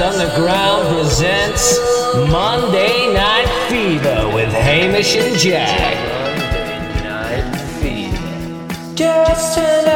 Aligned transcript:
Underground 0.00 0.96
presents 0.96 1.78
Monday 2.30 3.12
Night 3.12 3.48
Fever 3.68 4.30
with 4.34 4.50
Hamish 4.52 5.14
and 5.16 5.36
Jack. 5.36 5.94
Monday 6.22 7.02
Night 7.02 7.56
Fever. 7.80 8.94
Just 8.94 9.56
turn 9.56 9.88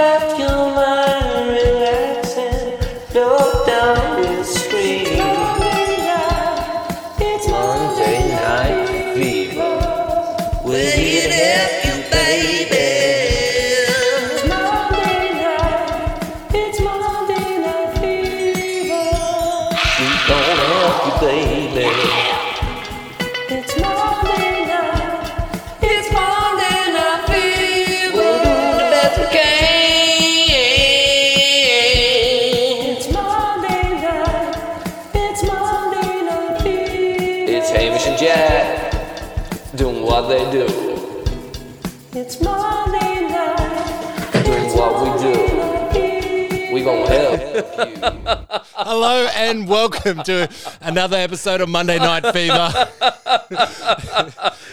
Hello 48.74 49.28
and 49.34 49.68
welcome 49.68 50.22
to 50.22 50.48
another 50.80 51.18
episode 51.18 51.60
of 51.60 51.68
Monday 51.68 51.98
Night 51.98 52.22
Fever. 52.32 52.72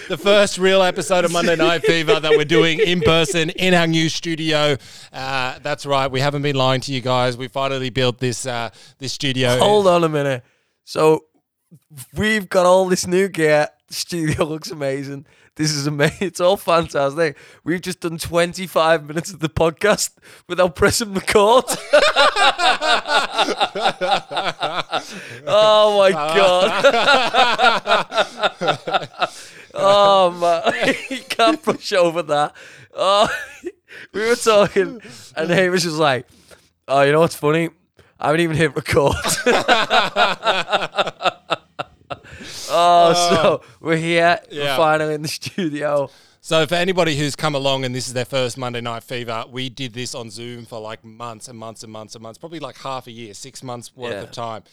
the 0.07 0.17
first 0.17 0.57
real 0.57 0.81
episode 0.81 1.25
of 1.25 1.31
Monday 1.33 1.57
Night 1.57 1.81
Fever 1.83 2.21
that 2.21 2.31
we're 2.31 2.45
doing 2.45 2.79
in 2.79 3.01
person 3.01 3.49
in 3.49 3.73
our 3.73 3.85
new 3.85 4.07
studio. 4.07 4.77
Uh, 5.11 5.59
that's 5.59 5.85
right, 5.85 6.09
we 6.09 6.21
haven't 6.21 6.41
been 6.41 6.55
lying 6.55 6.79
to 6.81 6.93
you 6.93 7.01
guys. 7.01 7.35
We 7.35 7.49
finally 7.49 7.89
built 7.89 8.19
this 8.19 8.45
uh, 8.45 8.69
this 8.99 9.11
studio. 9.11 9.57
Hold 9.57 9.87
on 9.87 10.05
a 10.05 10.09
minute. 10.09 10.45
So 10.85 11.25
we've 12.15 12.47
got 12.47 12.65
all 12.65 12.87
this 12.87 13.05
new 13.05 13.27
gear. 13.27 13.67
The 13.89 13.93
studio 13.93 14.45
looks 14.45 14.71
amazing. 14.71 15.25
This 15.55 15.71
is 15.71 15.87
amazing. 15.87 16.17
It's 16.27 16.39
all 16.39 16.57
fantastic. 16.57 17.37
We've 17.63 17.81
just 17.81 17.99
done 17.99 18.17
25 18.17 19.05
minutes 19.05 19.31
of 19.33 19.39
the 19.39 19.49
podcast 19.49 20.11
without 20.47 20.75
pressing 20.75 21.13
record. 21.13 21.65
oh 25.47 25.97
my 25.99 26.11
ah. 26.15 26.33
god. 28.59 29.29
oh 29.73 30.31
man. 30.31 30.95
you 31.09 31.23
can't 31.27 31.61
brush 31.61 31.91
over 31.93 32.21
that. 32.23 32.53
Oh, 32.93 33.29
we 34.13 34.21
were 34.21 34.35
talking 34.35 35.01
and 35.35 35.49
Hamish 35.49 35.85
was 35.85 35.97
like, 35.97 36.27
Oh, 36.87 37.01
you 37.01 37.11
know 37.11 37.19
what's 37.19 37.35
funny? 37.35 37.69
I 38.19 38.27
haven't 38.27 38.41
even 38.41 38.57
hit 38.57 38.75
record. 38.75 39.15
oh, 42.73 43.13
so 43.29 43.61
we're 43.79 43.97
here. 43.97 44.39
We're 44.51 44.75
finally 44.77 45.13
in 45.15 45.21
the 45.21 45.27
studio. 45.27 46.09
So 46.43 46.65
for 46.65 46.75
anybody 46.75 47.15
who's 47.15 47.35
come 47.35 47.53
along 47.53 47.85
and 47.85 47.93
this 47.93 48.07
is 48.07 48.13
their 48.13 48.25
first 48.25 48.57
Monday 48.57 48.81
Night 48.81 49.03
Fever, 49.03 49.45
we 49.51 49.69
did 49.69 49.93
this 49.93 50.15
on 50.15 50.31
Zoom 50.31 50.65
for 50.65 50.79
like 50.79 51.03
months 51.03 51.47
and 51.47 51.57
months 51.57 51.83
and 51.83 51.91
months 51.91 52.15
and 52.15 52.23
months, 52.23 52.39
probably 52.39 52.59
like 52.59 52.77
half 52.77 53.05
a 53.07 53.11
year, 53.11 53.33
six 53.35 53.61
months 53.61 53.95
worth 53.95 54.13
Yeah. 54.13 54.21
of 54.23 54.31
time. 54.31 54.63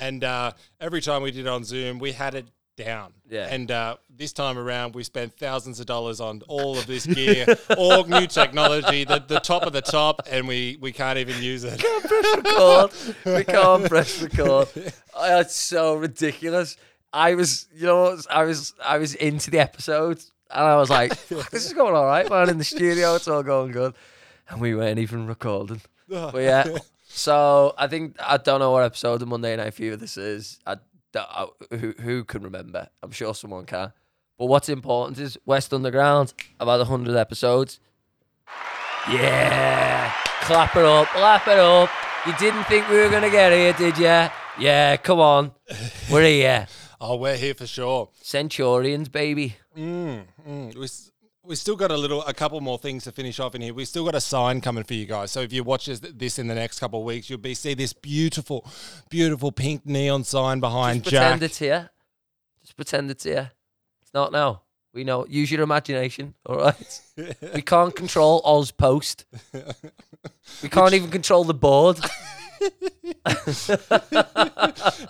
And 0.00 0.24
uh, 0.24 0.52
every 0.80 1.02
time 1.02 1.22
we 1.22 1.30
did 1.30 1.40
it 1.40 1.48
on 1.48 1.64
Zoom, 1.64 1.98
we 1.98 2.12
had 2.12 2.34
it 2.34 2.46
down. 2.78 3.12
Yeah. 3.28 3.46
And 3.50 3.70
uh, 3.70 3.96
this 4.08 4.32
time 4.32 4.56
around, 4.56 4.94
we 4.94 5.02
spent 5.02 5.36
thousands 5.36 5.80
of 5.80 5.86
dollars 5.86 6.20
on 6.20 6.40
all 6.48 6.78
of 6.78 6.86
this 6.86 7.04
gear, 7.04 7.44
all 7.76 8.04
new 8.06 8.26
technology, 8.26 9.04
the, 9.04 9.18
the 9.26 9.40
top 9.40 9.64
of 9.64 9.72
the 9.74 9.82
top, 9.82 10.22
and 10.30 10.46
we, 10.48 10.78
we 10.80 10.92
can't 10.92 11.18
even 11.18 11.42
use 11.42 11.64
it. 11.64 11.84
We 11.98 12.04
can't 12.04 12.04
press 12.06 12.36
record. 12.36 13.36
we 13.36 13.44
can't 13.44 13.84
press 13.88 14.22
record. 14.22 14.68
Oh, 15.14 15.40
it's 15.40 15.56
so 15.56 15.94
ridiculous. 15.96 16.76
I 17.12 17.34
was, 17.34 17.66
you 17.74 17.86
know, 17.86 18.18
I 18.30 18.44
was, 18.44 18.74
I 18.84 18.98
was 18.98 19.14
into 19.14 19.50
the 19.50 19.58
episode, 19.60 20.18
and 20.50 20.64
I 20.64 20.76
was 20.76 20.90
like, 20.90 21.10
"This 21.50 21.66
is 21.66 21.72
going 21.72 21.94
all 21.94 22.04
right, 22.06 22.28
man." 22.28 22.48
In 22.50 22.58
the 22.58 22.64
studio, 22.64 23.14
it's 23.14 23.28
all 23.28 23.42
going 23.42 23.72
good, 23.72 23.94
and 24.48 24.60
we 24.60 24.74
weren't 24.74 24.98
even 24.98 25.26
recording. 25.26 25.80
But 26.08 26.36
yeah, 26.42 26.64
so 27.06 27.74
I 27.76 27.86
think 27.86 28.16
I 28.18 28.38
don't 28.38 28.60
know 28.60 28.70
what 28.70 28.84
episode 28.84 29.20
of 29.20 29.28
Monday 29.28 29.54
Night 29.56 29.74
Fever 29.74 29.96
this 29.96 30.16
is. 30.16 30.58
I, 30.66 30.76
I- 31.14 31.48
who 31.76 31.92
who 32.00 32.24
can 32.24 32.42
remember? 32.42 32.88
I'm 33.02 33.10
sure 33.10 33.34
someone 33.34 33.66
can. 33.66 33.92
But 34.38 34.46
what's 34.46 34.68
important 34.68 35.18
is 35.18 35.36
West 35.44 35.74
Underground. 35.74 36.32
About 36.60 36.86
hundred 36.86 37.16
episodes. 37.16 37.80
Yeah, 39.10 40.12
clap 40.42 40.76
it 40.76 40.84
up, 40.84 41.08
clap 41.08 41.46
it 41.48 41.58
up. 41.58 41.88
You 42.26 42.34
didn't 42.38 42.64
think 42.64 42.88
we 42.88 42.96
were 42.98 43.08
gonna 43.08 43.30
get 43.30 43.52
here, 43.52 43.72
did 43.72 43.96
you? 43.98 44.28
Yeah, 44.64 44.96
come 44.96 45.20
on, 45.20 45.52
we're 46.10 46.22
here. 46.28 46.66
Oh, 47.00 47.16
we're 47.16 47.36
here 47.36 47.54
for 47.54 47.66
sure. 47.66 48.08
Centurions, 48.20 49.08
baby. 49.08 49.56
Mm, 49.76 50.26
we 50.74 50.88
we 51.44 51.54
still 51.54 51.76
got 51.76 51.90
a 51.90 51.96
little, 51.96 52.22
a 52.24 52.34
couple 52.34 52.60
more 52.60 52.76
things 52.76 53.04
to 53.04 53.12
finish 53.12 53.40
off 53.40 53.54
in 53.54 53.62
here. 53.62 53.72
We 53.72 53.86
still 53.86 54.04
got 54.04 54.14
a 54.14 54.20
sign 54.20 54.60
coming 54.60 54.84
for 54.84 54.94
you 54.94 55.06
guys. 55.06 55.30
So 55.30 55.40
if 55.40 55.52
you 55.52 55.64
watch 55.64 55.86
this, 55.86 56.00
this 56.00 56.38
in 56.38 56.46
the 56.46 56.54
next 56.54 56.78
couple 56.78 56.98
of 57.00 57.06
weeks, 57.06 57.30
you'll 57.30 57.38
be 57.38 57.54
see 57.54 57.72
this 57.72 57.94
beautiful, 57.94 58.66
beautiful 59.08 59.50
pink 59.50 59.86
neon 59.86 60.24
sign 60.24 60.60
behind 60.60 61.04
Jack. 61.04 61.04
Just 61.04 61.12
Jack. 61.12 61.22
pretend 61.22 61.42
it's 61.42 61.58
here. 61.58 61.90
Just 62.60 62.76
pretend 62.76 63.10
it's 63.10 63.24
here. 63.24 63.52
It's 64.02 64.12
not 64.12 64.30
now. 64.30 64.62
We 64.92 65.04
know. 65.04 65.26
Use 65.26 65.50
your 65.50 65.62
imagination. 65.62 66.34
All 66.44 66.56
right. 66.56 67.00
we 67.54 67.62
can't 67.62 67.94
control 67.94 68.42
Aus 68.44 68.70
Post. 68.70 69.24
We 70.62 70.68
can't 70.68 70.92
even 70.92 71.10
control 71.10 71.44
the 71.44 71.54
board. 71.54 71.98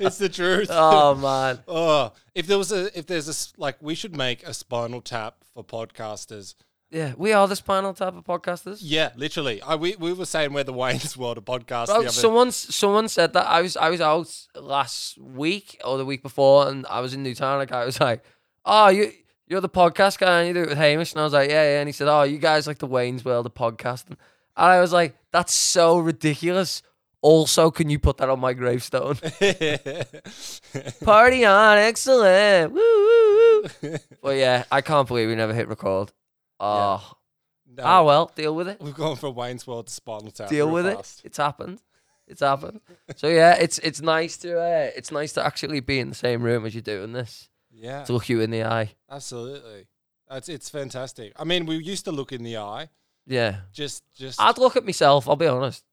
it's 0.01 0.19
the 0.19 0.31
truth. 0.33 0.69
Oh 0.71 1.15
man. 1.15 1.61
Oh, 1.67 2.13
if 2.35 2.47
there 2.47 2.59
was 2.59 2.73
a, 2.73 2.97
if 2.99 3.07
there's 3.07 3.29
a, 3.29 3.61
like, 3.61 3.77
we 3.81 3.95
should 3.95 4.17
make 4.17 4.47
a 4.47 4.55
spinal 4.55 5.01
tap 5.01 5.45
for 5.55 5.65
podcasters. 5.65 6.55
Yeah, 6.91 7.13
we 7.19 7.33
are 7.33 7.47
the 7.47 7.57
spinal 7.57 7.93
tap 7.93 8.17
of 8.17 8.25
podcasters. 8.25 8.79
Yeah, 8.81 9.11
literally. 9.15 9.61
I, 9.61 9.75
we, 9.75 9.95
we 9.97 10.15
were 10.15 10.25
saying 10.25 10.55
we're 10.55 10.65
the 10.65 10.73
Wayne's 10.73 11.17
World 11.19 11.37
of 11.37 11.45
podcast. 11.45 11.87
Bro, 11.87 12.07
someone 12.07 12.51
someone 12.51 13.09
said 13.09 13.35
that 13.35 13.47
I 13.47 13.61
was 13.61 13.77
I 13.77 13.91
was 13.91 14.01
out 14.01 14.35
last 14.55 15.19
week 15.19 15.79
or 15.85 15.99
the 15.99 16.07
week 16.07 16.23
before, 16.23 16.69
and 16.69 16.87
I 16.87 17.01
was 17.01 17.13
in 17.13 17.23
Newtown. 17.23 17.61
And 17.61 17.63
a 17.63 17.67
guy 17.67 17.85
was 17.85 18.01
like, 18.01 18.25
"Oh, 18.65 18.89
you 18.89 19.13
you're 19.47 19.61
the 19.61 19.69
podcast 19.69 20.19
guy, 20.19 20.41
and 20.41 20.49
you 20.49 20.55
do 20.55 20.63
it 20.63 20.71
with 20.71 20.79
Hamish." 20.79 21.13
And 21.13 21.21
I 21.21 21.25
was 21.25 21.35
like, 21.35 21.51
"Yeah, 21.51 21.63
yeah." 21.63 21.81
And 21.81 21.89
he 21.89 21.93
said, 21.93 22.09
"Oh, 22.09 22.23
you 22.23 22.39
guys 22.39 22.67
like 22.67 22.79
the 22.79 22.87
Wayne's 22.87 23.25
World 23.25 23.45
of 23.45 23.53
podcasting." 23.53 24.17
And 24.57 24.67
I 24.67 24.81
was 24.81 24.93
like, 24.93 25.15
"That's 25.31 25.53
so 25.53 25.99
ridiculous." 25.99 26.83
Also, 27.21 27.71
can 27.71 27.91
you 27.91 27.99
put 27.99 28.17
that 28.19 28.29
on 28.29 28.39
my 28.41 28.53
gravestone? 28.53 29.17
Party 31.05 31.45
on, 31.45 31.79
excellent. 31.79 32.73
Woo, 32.73 32.81
woo, 32.81 33.63
woo. 33.83 33.97
But 34.23 34.37
yeah, 34.37 34.65
I 34.71 34.81
can't 34.83 35.07
believe 35.09 35.29
we 35.29 35.35
never 35.35 35.53
hit 35.55 35.69
record. 35.69 36.13
Oh, 36.61 37.13
No, 37.67 37.83
ah, 37.85 38.03
well, 38.05 38.31
deal 38.35 38.55
with 38.55 38.69
it. 38.69 38.81
We've 38.81 38.95
gone 38.95 39.17
from 39.17 39.35
Wayne's 39.35 39.67
World 39.67 39.87
to 39.89 39.93
Spinal 39.93 40.31
Tap. 40.31 40.49
deal 40.49 40.67
real 40.67 40.75
with 40.75 40.87
fast. 40.97 41.21
it. 41.21 41.27
It's 41.27 41.39
happened. 41.39 41.81
It's 42.27 42.41
happened. 42.41 42.81
so 43.17 43.27
yeah, 43.29 43.55
it's 43.55 43.79
it's 43.79 44.01
nice 44.03 44.37
to 44.39 44.61
uh, 44.61 44.91
it's 44.95 45.11
nice 45.11 45.33
to 45.35 45.45
actually 45.45 45.81
be 45.81 45.99
in 45.99 46.11
the 46.11 46.15
same 46.15 46.43
room 46.43 46.67
as 46.67 46.75
you're 46.75 46.83
doing 46.83 47.13
this. 47.13 47.49
Yeah, 47.73 48.05
To 48.05 48.13
look 48.13 48.29
you 48.29 48.41
in 48.41 48.51
the 48.51 48.65
eye. 48.65 48.93
absolutely. 49.11 49.87
It's 50.31 50.49
it's 50.49 50.69
fantastic. 50.69 51.33
I 51.37 51.45
mean, 51.45 51.65
we 51.67 51.77
used 51.77 52.05
to 52.05 52.13
look 52.13 52.33
in 52.33 52.43
the 52.43 52.59
eye. 52.59 52.91
Yeah. 53.27 53.61
Just 53.73 54.05
just 54.15 54.41
I'd 54.41 54.59
look 54.59 54.77
at 54.77 54.85
myself. 54.85 55.29
I'll 55.29 55.37
be 55.37 55.47
honest. 55.47 55.85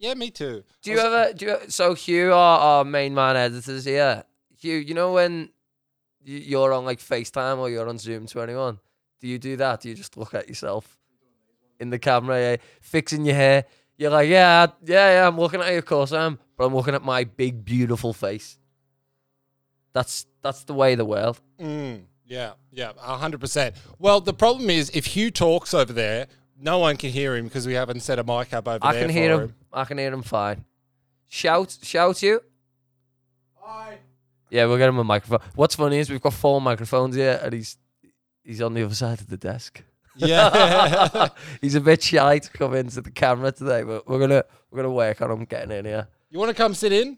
Yeah, 0.00 0.14
me 0.14 0.30
too. 0.30 0.64
Do 0.82 0.90
you 0.90 0.98
ever? 0.98 1.32
Do 1.34 1.44
you? 1.46 1.56
So 1.68 1.94
Hugh, 1.94 2.32
our, 2.32 2.58
our 2.58 2.84
main 2.84 3.14
man 3.14 3.36
editors 3.36 3.84
here. 3.84 4.24
Hugh, 4.58 4.76
you 4.76 4.94
know 4.94 5.12
when 5.12 5.50
you're 6.24 6.72
on 6.72 6.84
like 6.86 6.98
FaceTime 6.98 7.58
or 7.58 7.70
you're 7.70 7.88
on 7.88 7.98
Zoom 7.98 8.26
to 8.26 8.40
anyone, 8.40 8.78
do 9.20 9.28
you 9.28 9.38
do 9.38 9.56
that? 9.56 9.82
Do 9.82 9.90
you 9.90 9.94
just 9.94 10.16
look 10.16 10.34
at 10.34 10.48
yourself 10.48 10.98
in 11.78 11.90
the 11.90 11.98
camera, 11.98 12.40
yeah, 12.40 12.56
fixing 12.80 13.24
your 13.24 13.34
hair? 13.34 13.66
You're 13.98 14.10
like, 14.10 14.30
yeah, 14.30 14.68
yeah, 14.84 15.12
yeah. 15.12 15.28
I'm 15.28 15.38
looking 15.38 15.60
at 15.60 15.70
you, 15.70 15.78
of 15.78 15.84
course 15.84 16.12
I 16.12 16.24
am, 16.24 16.38
but 16.56 16.64
I'm 16.64 16.74
looking 16.74 16.94
at 16.94 17.04
my 17.04 17.24
big, 17.24 17.64
beautiful 17.64 18.14
face. 18.14 18.58
That's 19.92 20.26
that's 20.40 20.64
the 20.64 20.72
way 20.72 20.92
of 20.92 20.98
the 20.98 21.04
world. 21.04 21.38
Mm, 21.60 22.04
yeah, 22.24 22.52
yeah, 22.70 22.92
a 23.02 23.18
hundred 23.18 23.40
percent. 23.40 23.76
Well, 23.98 24.22
the 24.22 24.32
problem 24.32 24.70
is 24.70 24.90
if 24.94 25.04
Hugh 25.04 25.30
talks 25.30 25.74
over 25.74 25.92
there, 25.92 26.28
no 26.60 26.78
one 26.78 26.96
can 26.96 27.10
hear 27.10 27.36
him 27.36 27.46
because 27.46 27.66
we 27.66 27.74
haven't 27.74 28.00
set 28.00 28.18
a 28.18 28.24
mic 28.24 28.52
up 28.52 28.68
over 28.68 28.78
there. 28.78 28.88
I 28.88 28.92
there. 28.92 29.02
can 29.02 29.10
hear 29.10 29.36
for 29.36 29.42
him. 29.44 29.54
I 29.72 29.84
can 29.84 29.98
hear 29.98 30.12
him 30.12 30.22
fine. 30.22 30.64
Shout, 31.28 31.78
shout 31.82 32.22
you. 32.22 32.42
Hi. 33.54 33.98
Yeah, 34.50 34.66
we'll 34.66 34.78
get 34.78 34.88
him 34.88 34.98
a 34.98 35.04
microphone. 35.04 35.40
What's 35.54 35.76
funny 35.76 35.98
is 35.98 36.10
we've 36.10 36.20
got 36.20 36.34
four 36.34 36.60
microphones 36.60 37.14
here, 37.14 37.40
and 37.42 37.52
he's 37.52 37.76
he's 38.42 38.60
on 38.60 38.74
the 38.74 38.82
other 38.82 38.94
side 38.94 39.20
of 39.20 39.28
the 39.28 39.36
desk. 39.36 39.82
Yeah. 40.16 41.28
he's 41.60 41.76
a 41.76 41.80
bit 41.80 42.02
shy 42.02 42.40
to 42.40 42.50
come 42.50 42.74
into 42.74 43.00
the 43.00 43.10
camera 43.10 43.52
today, 43.52 43.82
but 43.82 44.08
we're 44.08 44.18
gonna 44.18 44.44
we're 44.70 44.82
gonna 44.82 44.92
work 44.92 45.22
on 45.22 45.30
him 45.30 45.44
getting 45.44 45.70
in 45.70 45.84
here. 45.84 46.08
you 46.30 46.38
want 46.38 46.50
to 46.50 46.54
come 46.54 46.74
sit 46.74 46.92
in? 46.92 47.16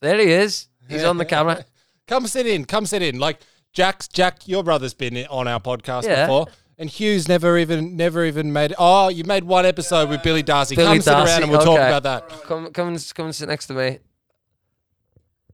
There 0.00 0.18
he 0.18 0.32
is. 0.32 0.68
He's 0.88 1.04
on 1.04 1.18
the 1.18 1.24
camera. 1.34 1.64
Come 2.06 2.26
sit 2.26 2.46
in. 2.46 2.64
Come 2.64 2.86
sit 2.86 3.02
in. 3.02 3.18
Like 3.18 3.40
Jack's 3.74 4.06
Jack, 4.08 4.46
your 4.48 4.62
brother's 4.62 4.94
been 4.94 5.16
on 5.28 5.48
our 5.48 5.60
podcast 5.60 6.04
Yeah. 6.04 6.26
before. 6.26 6.46
And 6.78 6.88
Hugh's 6.90 7.28
never 7.28 7.56
even 7.58 7.96
never 7.96 8.24
even 8.24 8.52
made 8.52 8.74
Oh, 8.78 9.08
you 9.08 9.22
made 9.24 9.44
one 9.44 9.64
episode 9.66 10.08
with 10.08 10.22
Billy 10.22 10.42
Darcy. 10.42 10.74
Billy 10.74 10.96
come 10.96 11.02
sit 11.02 11.12
around 11.12 11.42
and 11.42 11.50
we'll 11.50 11.60
talk 11.60 11.76
about 11.78 12.02
that. 12.04 12.28
Come 12.44 12.72
come 12.72 12.88
and 12.88 13.12
come 13.14 13.26
and 13.26 13.34
sit 13.34 13.48
next 13.48 13.66
to 13.66 13.74
me. 13.74 13.98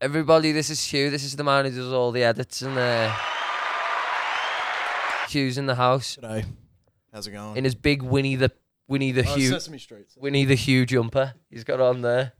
Everybody, 0.00 0.52
this 0.52 0.70
is 0.70 0.82
Hugh. 0.82 1.10
This 1.10 1.24
is 1.24 1.36
the 1.36 1.44
man 1.44 1.66
who 1.66 1.72
does 1.72 1.92
all 1.92 2.10
the 2.10 2.22
edits 2.24 2.62
and 2.62 2.78
uh, 2.78 3.14
Hugh's 5.28 5.58
in 5.58 5.66
the 5.66 5.74
house 5.74 6.16
G'day. 6.22 6.44
How's 7.12 7.26
it 7.26 7.32
going? 7.32 7.56
in 7.56 7.64
his 7.64 7.74
big 7.74 8.02
Winnie 8.02 8.36
the 8.36 8.50
Winnie 8.88 9.12
the 9.12 9.26
oh, 9.28 9.34
Hugh 9.34 9.50
Sesame 9.50 9.78
Street. 9.78 10.06
Winnie 10.16 10.44
the 10.46 10.54
Hugh 10.54 10.86
jumper. 10.86 11.34
He's 11.50 11.64
got 11.64 11.80
on 11.80 12.00
there 12.00 12.32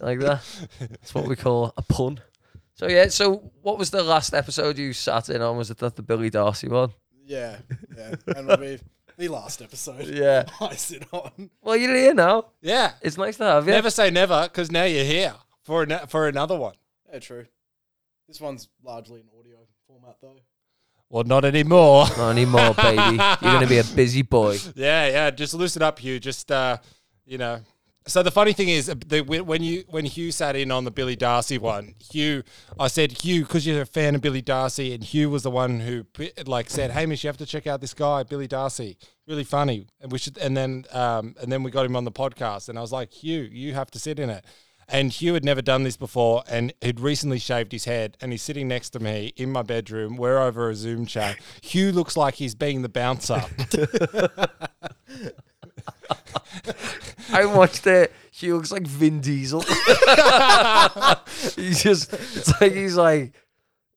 like 0.00 0.20
that. 0.20 0.42
That's 0.80 1.14
what 1.14 1.26
we 1.26 1.36
call 1.36 1.72
a 1.76 1.82
pun. 1.82 2.20
So 2.76 2.88
yeah. 2.88 3.08
So 3.08 3.50
what 3.62 3.78
was 3.78 3.90
the 3.90 4.02
last 4.02 4.34
episode 4.34 4.78
you 4.78 4.92
sat 4.92 5.28
in 5.28 5.42
on? 5.42 5.56
Was 5.56 5.70
it 5.70 5.78
that 5.78 5.96
the 5.96 6.02
Billy 6.02 6.30
Darcy 6.30 6.68
one? 6.68 6.92
Yeah, 7.24 7.56
yeah. 7.96 8.14
and 8.28 8.48
it'll 8.50 8.56
be 8.56 8.78
the 9.18 9.28
last 9.28 9.60
episode 9.60 10.06
Yeah. 10.06 10.44
I 10.60 10.74
sit 10.74 11.06
on. 11.12 11.50
Well, 11.62 11.76
you're 11.76 11.96
here 11.96 12.14
now. 12.14 12.46
Yeah. 12.60 12.92
It's 13.02 13.16
nice 13.16 13.36
to 13.38 13.44
have 13.44 13.66
you. 13.66 13.72
Never 13.72 13.90
say 13.90 14.10
never, 14.10 14.44
because 14.44 14.70
now 14.70 14.84
you're 14.84 15.04
here 15.04 15.34
for 15.62 15.82
an, 15.82 16.06
for 16.08 16.28
another 16.28 16.56
one. 16.56 16.74
Yeah, 17.12 17.18
true. 17.18 17.46
This 18.28 18.40
one's 18.40 18.68
largely 18.84 19.20
in 19.20 19.26
audio 19.38 19.56
format 19.86 20.16
though. 20.20 20.36
Well, 21.08 21.24
not 21.24 21.44
anymore. 21.44 22.06
Not 22.16 22.30
anymore, 22.30 22.74
baby. 22.74 23.16
You're 23.16 23.36
gonna 23.40 23.66
be 23.66 23.78
a 23.78 23.84
busy 23.84 24.22
boy. 24.22 24.58
Yeah, 24.74 25.08
yeah. 25.08 25.30
Just 25.30 25.54
loosen 25.54 25.82
up, 25.82 25.98
Hugh. 25.98 26.18
Just 26.20 26.50
uh, 26.50 26.78
you 27.24 27.38
know. 27.38 27.60
So 28.08 28.22
the 28.22 28.30
funny 28.30 28.52
thing 28.52 28.68
is, 28.68 28.88
uh, 28.88 28.94
the, 29.04 29.20
when 29.22 29.64
you 29.64 29.84
when 29.88 30.04
Hugh 30.04 30.30
sat 30.30 30.54
in 30.54 30.70
on 30.70 30.84
the 30.84 30.92
Billy 30.92 31.16
Darcy 31.16 31.58
one, 31.58 31.94
Hugh, 32.12 32.44
I 32.78 32.86
said 32.86 33.10
Hugh 33.22 33.42
because 33.42 33.66
you're 33.66 33.82
a 33.82 33.86
fan 33.86 34.14
of 34.14 34.20
Billy 34.20 34.42
Darcy, 34.42 34.94
and 34.94 35.02
Hugh 35.02 35.28
was 35.28 35.42
the 35.42 35.50
one 35.50 35.80
who 35.80 36.06
like 36.46 36.70
said, 36.70 36.92
"Hamish, 36.92 37.24
you 37.24 37.28
have 37.28 37.36
to 37.38 37.46
check 37.46 37.66
out 37.66 37.80
this 37.80 37.94
guy, 37.94 38.22
Billy 38.22 38.46
Darcy, 38.46 38.96
really 39.26 39.42
funny." 39.42 39.88
And 40.00 40.12
we 40.12 40.18
should, 40.18 40.38
and 40.38 40.56
then 40.56 40.84
um, 40.92 41.34
and 41.42 41.50
then 41.50 41.64
we 41.64 41.72
got 41.72 41.84
him 41.84 41.96
on 41.96 42.04
the 42.04 42.12
podcast, 42.12 42.68
and 42.68 42.78
I 42.78 42.80
was 42.80 42.92
like, 42.92 43.12
Hugh, 43.12 43.42
you 43.42 43.74
have 43.74 43.90
to 43.90 43.98
sit 43.98 44.20
in 44.20 44.30
it. 44.30 44.44
And 44.88 45.10
Hugh 45.10 45.34
had 45.34 45.44
never 45.44 45.60
done 45.60 45.82
this 45.82 45.96
before, 45.96 46.44
and 46.48 46.72
he'd 46.80 47.00
recently 47.00 47.40
shaved 47.40 47.72
his 47.72 47.86
head, 47.86 48.16
and 48.20 48.30
he's 48.30 48.42
sitting 48.42 48.68
next 48.68 48.90
to 48.90 49.00
me 49.00 49.32
in 49.36 49.50
my 49.50 49.62
bedroom. 49.62 50.16
We're 50.16 50.38
over 50.38 50.70
a 50.70 50.76
Zoom 50.76 51.06
chat. 51.06 51.38
Hugh 51.60 51.90
looks 51.90 52.16
like 52.16 52.34
he's 52.34 52.54
being 52.54 52.82
the 52.82 52.88
bouncer. 52.88 53.42
I 57.32 57.44
watched 57.46 57.86
it. 57.86 58.12
He 58.30 58.52
looks 58.52 58.70
like 58.70 58.86
Vin 58.86 59.20
Diesel. 59.20 59.60
he's 61.56 61.82
just, 61.82 62.12
it's 62.12 62.60
like 62.60 62.72
he's 62.72 62.96
like, 62.96 63.32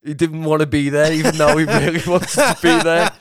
he 0.04 0.14
didn't 0.14 0.44
want 0.46 0.62
to 0.62 0.66
be 0.66 0.90
there, 0.90 1.12
even 1.12 1.36
though 1.36 1.58
he 1.58 1.66
really 1.66 2.02
wants 2.08 2.36
to 2.36 2.58
be 2.62 2.80
there. 2.82 3.12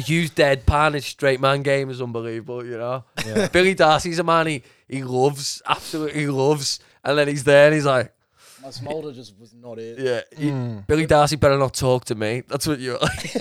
Hugh's 0.00 0.30
deadpan, 0.30 0.92
his 0.92 1.06
straight 1.06 1.40
man 1.40 1.62
game 1.62 1.88
is 1.88 2.02
unbelievable, 2.02 2.64
you 2.64 2.76
know. 2.76 3.04
Billy 3.50 3.74
Darcy's 3.74 4.18
a 4.18 4.24
man 4.24 4.46
he, 4.46 4.62
he 4.86 5.02
loves, 5.04 5.62
absolutely 5.66 6.26
loves. 6.26 6.80
And 7.02 7.16
then 7.16 7.28
he's 7.28 7.44
there 7.44 7.66
and 7.66 7.74
he's 7.74 7.86
like, 7.86 8.12
smolder 8.74 9.12
just 9.12 9.38
was 9.38 9.54
not 9.54 9.78
it. 9.78 9.98
yeah, 9.98 10.20
he- 10.36 10.50
hmm. 10.50 10.78
Billy 10.86 11.06
Darcy 11.06 11.36
better 11.36 11.58
not 11.58 11.74
talk 11.74 12.04
to 12.06 12.14
me. 12.14 12.42
That's 12.48 12.66
what 12.66 12.80
you're 12.80 12.98
like. 12.98 13.32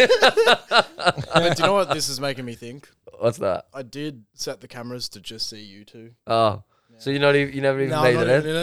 But 1.33 1.55
do 1.57 1.63
you 1.63 1.67
know 1.67 1.73
what 1.73 1.89
this 1.93 2.09
is 2.09 2.19
making 2.19 2.45
me 2.45 2.55
think? 2.55 2.89
What's 3.19 3.37
that? 3.39 3.65
I 3.73 3.81
did 3.83 4.23
set 4.33 4.61
the 4.61 4.67
cameras 4.67 5.09
to 5.09 5.19
just 5.19 5.49
see 5.49 5.61
you 5.61 5.83
two. 5.85 6.11
Oh. 6.27 6.63
So 6.99 7.09
you 7.11 7.19
not 7.19 7.35
even 7.35 7.53
you 7.53 7.61
never 7.61 7.79
even 7.79 7.91
No, 7.91 8.01
made 8.01 8.15
I'm 8.17 8.23
it 8.23 8.27
not 8.27 8.45
in? 8.45 8.49
even 8.49 8.55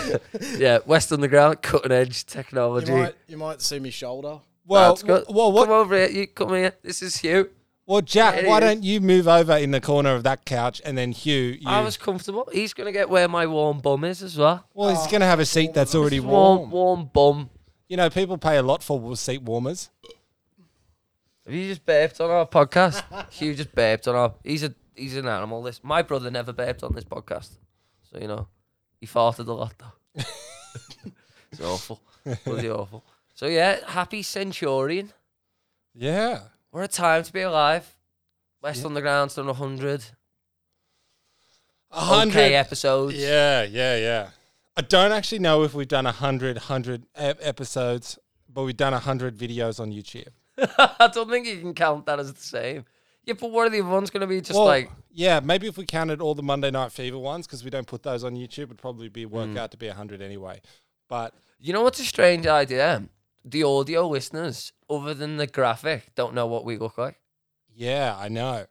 in 0.00 0.12
it. 0.42 0.58
Yeah, 0.60 0.78
West 0.86 1.12
Underground, 1.12 1.62
cutting 1.62 1.92
edge 1.92 2.18
you 2.18 2.24
technology. 2.26 2.92
might, 2.92 3.14
you 3.28 3.36
might 3.36 3.60
see 3.62 3.78
me 3.78 3.90
shoulder. 3.90 4.40
Well, 4.66 4.90
That's 4.94 5.02
good. 5.04 5.24
well, 5.28 5.52
what? 5.52 5.66
Come 5.66 5.74
over 5.74 5.96
here. 5.96 6.08
You 6.08 6.26
come 6.26 6.50
here. 6.50 6.72
This 6.82 7.00
is 7.02 7.16
Hugh. 7.16 7.50
Well, 7.86 8.00
Jack, 8.00 8.36
It 8.36 8.46
why 8.46 8.58
is. 8.58 8.60
don't 8.62 8.84
you 8.84 9.00
move 9.00 9.26
over 9.26 9.56
in 9.56 9.72
the 9.72 9.80
corner 9.80 10.14
of 10.14 10.22
that 10.22 10.44
couch, 10.44 10.80
and 10.84 10.96
then 10.96 11.10
Hugh, 11.12 11.56
you, 11.60 11.68
I 11.68 11.80
was 11.82 11.96
comfortable. 11.96 12.48
He's 12.52 12.72
gonna 12.74 12.92
get 12.92 13.10
where 13.10 13.26
my 13.28 13.46
warm 13.46 13.80
bum 13.80 14.04
is 14.04 14.22
as 14.22 14.38
well. 14.38 14.64
well, 14.72 14.90
he's 14.90 15.10
going 15.10 15.20
to 15.20 15.26
have 15.26 15.40
a 15.40 15.44
seat 15.46 15.70
oh, 15.70 15.72
that's 15.74 15.94
already 15.94 16.20
Warm, 16.20 16.58
warm. 16.58 16.70
warm 16.70 17.10
bum. 17.12 17.50
You 17.88 17.96
know, 17.96 18.08
people 18.08 18.38
pay 18.38 18.56
a 18.56 18.62
lot 18.62 18.82
for 18.82 19.16
seat 19.16 19.42
warmers. 19.42 19.90
Have 21.44 21.54
you 21.54 21.66
just 21.68 21.84
burped 21.84 22.20
on 22.20 22.30
our 22.30 22.46
podcast? 22.46 23.02
Hugh 23.32 23.54
just 23.54 23.74
burped 23.74 24.06
on 24.06 24.14
our. 24.14 24.34
He's 24.44 24.62
a 24.62 24.74
he's 24.94 25.16
an 25.16 25.26
animal. 25.26 25.62
This 25.62 25.80
my 25.82 26.02
brother 26.02 26.30
never 26.30 26.52
burped 26.52 26.84
on 26.84 26.94
this 26.94 27.04
podcast, 27.04 27.58
so 28.10 28.18
you 28.20 28.28
know 28.28 28.46
he 29.00 29.06
farted 29.08 29.48
a 29.48 29.52
lot 29.52 29.74
though. 29.76 30.22
it's 31.50 31.60
awful, 31.60 32.00
bloody 32.44 32.70
awful. 32.70 33.02
So 33.34 33.46
yeah, 33.46 33.78
happy 33.88 34.22
Centurion. 34.22 35.12
Yeah. 35.94 36.42
What 36.72 36.82
a 36.84 36.88
time 36.88 37.22
to 37.22 37.32
be 37.32 37.42
alive. 37.42 37.94
West 38.62 38.84
Underground's 38.84 39.34
done 39.34 39.46
hundred. 39.54 40.04
A 41.90 42.00
hundred. 42.00 42.30
Okay, 42.38 42.54
episodes. 42.54 43.14
Yeah, 43.14 43.62
yeah, 43.64 43.96
yeah. 43.96 44.28
I 44.76 44.80
don't 44.80 45.12
actually 45.12 45.40
know 45.40 45.62
if 45.64 45.74
we've 45.74 45.86
done 45.86 46.06
a 46.06 46.12
hundred, 46.12 46.56
hundred 46.56 47.04
ep- 47.14 47.38
episodes, 47.42 48.18
but 48.48 48.62
we've 48.64 48.76
done 48.76 48.94
a 48.94 48.98
hundred 48.98 49.36
videos 49.36 49.78
on 49.78 49.92
YouTube. 49.92 50.28
I 50.78 51.10
don't 51.12 51.28
think 51.28 51.46
you 51.46 51.60
can 51.60 51.74
count 51.74 52.06
that 52.06 52.18
as 52.18 52.32
the 52.32 52.40
same. 52.40 52.86
Yeah, 53.24 53.34
but 53.38 53.50
what 53.50 53.66
are 53.66 53.70
the 53.70 53.82
ones 53.82 54.08
going 54.10 54.22
to 54.22 54.26
be? 54.26 54.40
Just 54.40 54.56
Well, 54.56 54.64
like 54.64 54.90
yeah, 55.10 55.40
maybe 55.40 55.66
if 55.66 55.76
we 55.76 55.84
counted 55.84 56.22
all 56.22 56.34
the 56.34 56.42
Monday 56.42 56.70
Night 56.70 56.90
Fever 56.90 57.18
ones, 57.18 57.46
because 57.46 57.62
we 57.62 57.68
don't 57.70 57.86
put 57.86 58.02
those 58.02 58.24
on 58.24 58.34
YouTube, 58.34 58.64
it'd 58.64 58.78
probably 58.78 59.10
be 59.10 59.26
work 59.26 59.50
Hmm. 59.50 59.58
out 59.58 59.70
to 59.72 59.76
be 59.76 59.88
a 59.88 59.94
hundred 59.94 60.22
anyway. 60.22 60.60
But 61.08 61.34
You 61.60 61.74
know 61.74 61.82
what's 61.82 62.00
a 62.00 62.04
strange 62.04 62.46
idea? 62.46 63.02
The 63.44 63.64
audio 63.64 64.06
listeners, 64.08 64.72
other 64.88 65.14
than 65.14 65.36
the 65.36 65.46
graphic, 65.46 66.14
don't 66.14 66.34
know 66.34 66.46
what 66.46 66.64
we 66.64 66.76
look 66.76 66.98
like. 66.98 67.20
Yeah, 67.74 68.16
I 68.18 68.28
know. 68.28 68.66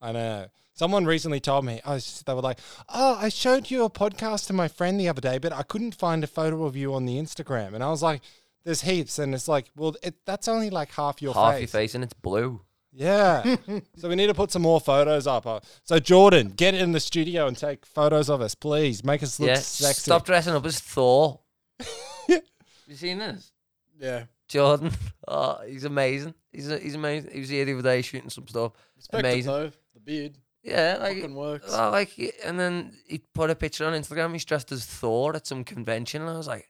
I 0.00 0.12
know. 0.12 0.46
Someone 0.72 1.04
recently 1.04 1.40
told 1.40 1.64
me, 1.64 1.80
I 1.84 1.94
was, 1.94 2.22
they 2.26 2.32
were 2.32 2.40
like, 2.40 2.58
Oh, 2.88 3.18
I 3.20 3.28
showed 3.28 3.70
you 3.70 3.84
a 3.84 3.90
podcast 3.90 4.46
to 4.46 4.52
my 4.52 4.66
friend 4.66 4.98
the 4.98 5.08
other 5.08 5.20
day, 5.20 5.38
but 5.38 5.52
I 5.52 5.62
couldn't 5.62 5.94
find 5.94 6.24
a 6.24 6.26
photo 6.26 6.64
of 6.64 6.74
you 6.74 6.94
on 6.94 7.04
the 7.04 7.18
Instagram. 7.18 7.74
And 7.74 7.84
I 7.84 7.90
was 7.90 8.02
like, 8.02 8.22
There's 8.64 8.80
heaps. 8.80 9.18
And 9.18 9.34
it's 9.34 9.46
like, 9.46 9.70
Well, 9.76 9.94
it, 10.02 10.14
that's 10.24 10.48
only 10.48 10.70
like 10.70 10.90
half 10.92 11.20
your 11.20 11.34
face. 11.34 11.42
Half 11.42 11.52
face. 11.52 11.60
your 11.60 11.68
face 11.68 11.94
and 11.94 12.04
it's 12.04 12.14
blue. 12.14 12.62
Yeah. 12.92 13.56
so 13.96 14.08
we 14.08 14.16
need 14.16 14.28
to 14.28 14.34
put 14.34 14.50
some 14.50 14.62
more 14.62 14.80
photos 14.80 15.26
up. 15.26 15.46
Uh, 15.46 15.60
So, 15.84 15.98
Jordan, 15.98 16.50
get 16.56 16.74
in 16.74 16.92
the 16.92 17.00
studio 17.00 17.46
and 17.46 17.56
take 17.56 17.86
photos 17.86 18.28
of 18.28 18.40
us, 18.40 18.54
please. 18.54 19.04
Make 19.04 19.22
us 19.22 19.38
look 19.38 19.48
yeah. 19.48 19.56
sexy. 19.56 20.02
Stop 20.02 20.24
dressing 20.24 20.54
up 20.54 20.64
as 20.64 20.80
Thor. 20.80 21.40
you 22.28 22.96
seen 22.96 23.18
this? 23.18 23.52
Yeah. 24.00 24.24
Jordan. 24.48 24.90
Oh, 25.32 25.60
he's 25.64 25.84
amazing. 25.84 26.34
He's 26.50 26.68
a, 26.68 26.76
he's 26.80 26.96
amazing. 26.96 27.30
He 27.30 27.38
was 27.38 27.48
here 27.50 27.64
the 27.64 27.74
other 27.74 27.82
day 27.82 28.02
shooting 28.02 28.30
some 28.30 28.48
stuff. 28.48 28.72
Respect 28.96 29.24
it 29.24 29.28
Amazing. 29.28 29.52
though. 29.52 29.70
The 29.94 30.00
beard 30.00 30.38
Yeah, 30.64 30.96
like 31.00 31.18
fucking 31.18 31.34
works. 31.36 31.66
Oh, 31.72 31.90
like, 31.90 32.18
and 32.44 32.58
then 32.58 32.94
he 33.06 33.18
put 33.32 33.48
a 33.50 33.54
picture 33.54 33.86
on 33.86 33.92
Instagram. 33.92 34.32
He's 34.32 34.44
dressed 34.44 34.72
as 34.72 34.84
Thor 34.84 35.36
at 35.36 35.46
some 35.46 35.62
convention, 35.62 36.22
and 36.22 36.30
I 36.32 36.36
was 36.36 36.48
like, 36.48 36.68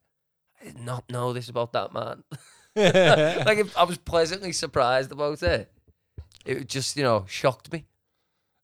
I 0.60 0.64
did 0.66 0.78
not 0.78 1.08
know 1.10 1.32
this 1.32 1.48
about 1.48 1.72
that 1.72 1.94
man. 1.94 2.22
like, 2.76 3.58
if- 3.58 3.76
I 3.78 3.84
was 3.84 3.96
pleasantly 3.96 4.52
surprised 4.52 5.10
about 5.10 5.42
it. 5.42 5.72
It 6.44 6.68
just, 6.68 6.96
you 6.98 7.02
know, 7.02 7.24
shocked 7.28 7.72
me. 7.72 7.86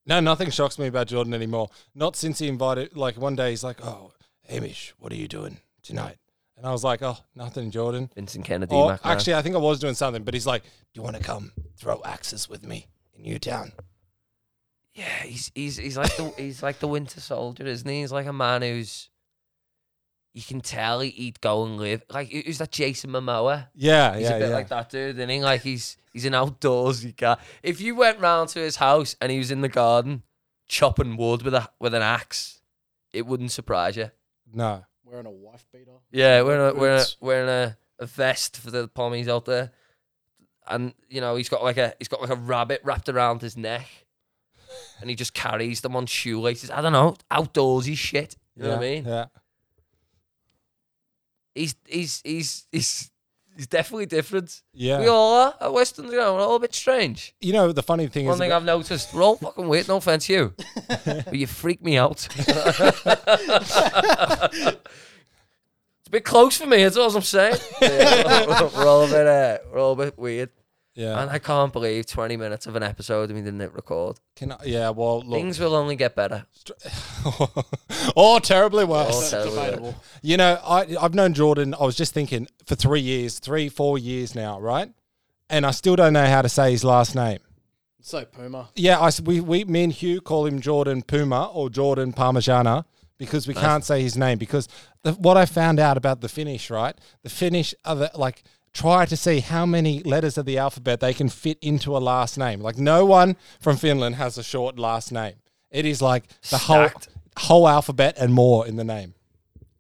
No, 0.05 0.21
nothing 0.21 0.51
shocks 0.51 0.79
me 0.79 0.89
about 0.89 1.07
Jordan 1.07 1.33
anymore. 1.33 1.71
Not 1.95 2.17
since 2.17 2.39
he 2.39 2.49
invited, 2.49 2.95
like 2.97 3.17
one 3.17 3.35
day 3.35 3.51
he's 3.51 3.65
like, 3.65 3.83
Oh, 3.83 4.13
Hamish, 4.47 4.93
what 4.99 5.11
are 5.11 5.17
you 5.17 5.27
doing 5.29 5.59
tonight? 5.83 6.17
And 6.57 6.67
I 6.67 6.73
was 6.73 6.83
like, 6.85 7.03
Oh, 7.03 7.19
nothing, 7.35 7.71
Jordan. 7.71 8.11
Vincent 8.15 8.45
Kennedy. 8.45 8.75
Or 8.75 8.99
actually, 9.05 9.35
I 9.35 9.43
think 9.43 9.55
I 9.55 9.59
was 9.59 9.79
doing 9.79 9.95
something, 9.95 10.23
but 10.25 10.35
he's 10.35 10.47
like, 10.47 10.63
Do 10.63 10.69
you 10.95 11.03
want 11.03 11.17
to 11.17 11.23
come 11.23 11.53
throw 11.77 12.01
axes 12.05 12.49
with 12.49 12.65
me 12.65 12.87
in 13.15 13.23
Newtown? 13.23 13.73
yeah, 14.95 15.23
he's 15.25 15.53
he's 15.55 15.77
he's 15.77 15.97
like 15.99 16.17
the 16.17 16.33
he's 16.39 16.63
like 16.63 16.79
the 16.79 16.89
Winter 16.89 17.21
Soldier, 17.21 17.67
isn't 17.67 17.89
he? 17.89 18.01
He's 18.01 18.13
like 18.13 18.27
a 18.27 18.33
man 18.33 18.63
who's 18.63 19.11
you 20.33 20.43
can 20.43 20.61
tell 20.61 21.01
he, 21.01 21.11
he'd 21.11 21.41
go 21.43 21.65
and 21.65 21.77
live. 21.79 22.03
Like 22.11 22.31
who's 22.31 22.59
that 22.59 22.73
Jason 22.73 23.11
Momoa? 23.11 23.69
Yeah, 23.75 24.15
He's 24.17 24.23
yeah, 24.29 24.37
a 24.37 24.39
bit 24.39 24.49
yeah. 24.49 24.55
like 24.55 24.69
that 24.69 24.89
dude, 24.91 25.17
isn't 25.17 25.29
he? 25.29 25.43
Like 25.43 25.61
he's 25.63 25.99
he's 26.15 26.25
an 26.25 26.33
outdoorsy 26.33 27.15
guy. 27.17 27.37
If 27.63 27.81
you 27.83 27.95
went 27.95 28.21
round 28.21 28.49
to 28.51 28.59
his 28.61 28.77
house 28.77 29.17
and 29.21 29.31
he 29.31 29.37
was 29.39 29.51
in 29.51 29.61
the 29.61 29.69
garden 29.69 30.23
chopping 30.67 31.17
wood 31.19 31.43
with 31.43 31.53
a 31.55 31.69
with 31.79 31.93
an 31.93 32.03
axe, 32.03 32.61
it 33.13 33.27
wouldn't 33.27 33.53
surprise 33.53 33.97
you. 33.97 34.11
no. 34.51 34.85
Wearing 35.07 35.27
a 35.27 35.31
wife 35.31 35.65
beater. 35.73 35.93
Yeah, 36.11 36.43
wearing 36.43 36.77
a 36.77 36.79
wearing 36.79 37.01
a, 37.01 37.25
wearing 37.25 37.49
a, 37.49 37.77
a 38.01 38.07
vest 38.07 38.57
for 38.57 38.73
the 38.73 38.89
pommies 38.89 39.29
out 39.29 39.45
there, 39.45 39.71
and 40.67 40.95
you 41.09 41.21
know 41.21 41.37
he's 41.37 41.49
got 41.49 41.63
like 41.63 41.77
a 41.77 41.95
he's 41.99 42.09
got 42.09 42.21
like 42.21 42.31
a 42.31 42.37
rabbit 42.37 42.81
wrapped 42.83 43.09
around 43.09 43.41
his 43.41 43.57
neck, 43.57 43.87
and 45.01 45.09
he 45.09 45.15
just 45.15 45.33
carries 45.33 45.81
them 45.81 45.95
on 45.95 46.07
shoelaces. 46.07 46.71
I 46.73 46.81
don't 46.81 46.93
know, 46.93 47.15
outdoorsy 47.31 47.97
shit. 47.97 48.37
You 48.57 48.65
know 48.65 48.71
what 48.71 48.79
I 48.79 48.81
mean? 48.81 49.05
Yeah. 49.05 49.27
He's 51.55 51.77
he's 51.87 52.21
he's 52.25 52.67
he's 52.73 53.11
he's 53.57 53.67
definitely 53.67 54.07
different. 54.07 54.63
Yeah. 54.73 55.01
We 55.01 55.07
all 55.09 55.35
are 55.35 55.55
at 55.61 55.73
West 55.73 55.99
Underground. 55.99 56.37
We're 56.37 56.43
all 56.43 56.57
a 56.57 56.61
bit 56.61 56.75
strange. 56.75 57.35
you 57.41 57.53
know, 57.53 57.73
the 57.73 57.83
funny 57.83 58.07
thing 58.07 58.25
is 58.27 58.29
One 58.29 58.35
is, 58.35 58.39
thing 58.41 58.51
about- 58.51 58.57
I've 58.59 58.65
noticed, 58.65 59.13
we're 59.15 59.23
all 59.23 59.37
fucking 59.37 59.67
weird. 59.69 59.89
No 59.89 59.97
offense 59.97 60.27
to 60.27 60.33
you, 60.33 60.55
but 61.05 61.35
you 61.35 61.47
freak 61.47 61.83
me 61.83 61.97
out. 61.97 62.29
it's 62.39 62.49
a 66.07 66.11
bit 66.11 66.25
close 66.25 66.57
for 66.59 66.67
me. 66.67 66.83
That's 66.85 66.97
all 66.97 67.15
I'm 67.15 67.23
saying. 67.23 67.57
Yeah, 67.83 68.47
we're 68.77 68.87
all 68.87 69.05
a 69.05 69.09
bit, 69.09 69.27
uh, 69.27 69.59
we're 69.73 69.81
all 69.81 69.93
a 69.93 69.97
bit 69.97 70.19
weird, 70.19 70.51
yeah. 70.97 71.21
and 71.21 71.31
I 71.31 71.39
can't 71.39 71.73
believe 71.73 72.07
20 72.07 72.37
minutes 72.37 72.67
of 72.67 72.75
an 72.75 72.83
episode 72.83 73.29
and 73.29 73.39
we 73.39 73.45
didn't 73.45 73.61
hit 73.61 73.75
record. 73.75 74.19
Can 74.35 74.53
I, 74.53 74.57
yeah, 74.65 74.91
well, 74.91 75.21
look. 75.21 75.39
Things 75.39 75.61
will 75.61 75.75
only 75.75 75.95
get 75.95 76.17
better. 76.17 76.47
or 78.17 78.41
terribly 78.41 78.85
worse. 78.85 79.31
That's 79.31 79.31
terrible. 79.31 79.55
debatable. 79.55 79.95
You 80.23 80.39
know, 80.39 80.59
I, 80.65 80.97
I've 81.01 81.15
known 81.15 81.35
Jordan, 81.35 81.75
I 81.79 81.85
was 81.85 81.97
just 81.97 82.15
thinking, 82.15 82.49
for 82.65 82.75
three 82.75 83.01
years, 83.01 83.39
three, 83.39 83.69
four 83.69 83.99
years 83.99 84.35
now, 84.35 84.59
right? 84.59 84.91
And 85.51 85.67
I 85.67 85.71
still 85.71 85.97
don't 85.97 86.15
know 86.15 86.27
how 86.27 86.41
to 86.43 86.49
say 86.49 86.73
his 86.73 86.83
last 86.83 87.15
name. 87.15 87.41
So 88.01 88.25
Puma. 88.25 88.71
Yeah, 88.75 88.99
I, 88.99 89.11
we, 89.23 89.41
we, 89.41 89.65
me 89.65 89.85
and 89.85 89.93
Hugh 89.93 90.21
call 90.21 90.47
him 90.47 90.61
Jordan 90.61 91.03
Puma 91.03 91.51
or 91.53 91.69
Jordan 91.69 92.13
Parmigiana 92.13 92.85
because 93.19 93.47
we 93.47 93.55
can't 93.55 93.85
say 93.85 94.01
his 94.01 94.17
name. 94.17 94.39
Because 94.39 94.69
the, 95.03 95.13
what 95.13 95.37
I 95.37 95.45
found 95.45 95.81
out 95.81 95.97
about 95.97 96.21
the 96.21 96.29
Finnish, 96.29 96.71
right? 96.71 96.97
The 97.23 97.31
Finnish 97.31 97.75
are 97.85 97.97
the, 97.97 98.11
like, 98.15 98.45
try 98.77 99.07
to 99.07 99.17
see 99.17 99.41
how 99.41 99.65
many 99.67 100.03
letters 100.03 100.37
of 100.39 100.45
the 100.47 100.59
alphabet 100.59 101.01
they 101.01 101.15
can 101.15 101.29
fit 101.29 101.59
into 101.63 101.97
a 101.97 102.01
last 102.13 102.37
name. 102.39 102.61
Like, 102.61 102.79
no 102.79 103.05
one 103.07 103.37
from 103.61 103.77
Finland 103.77 104.17
has 104.17 104.39
a 104.39 104.43
short 104.43 104.79
last 104.79 105.11
name. 105.13 105.35
It 105.71 105.85
is 105.87 106.01
like 106.03 106.25
the 106.51 106.59
Stacked. 106.59 107.09
whole 107.39 107.65
whole 107.65 107.69
alphabet 107.69 108.17
and 108.19 108.33
more 108.33 108.67
in 108.67 108.77
the 108.77 108.85
name. 108.85 109.15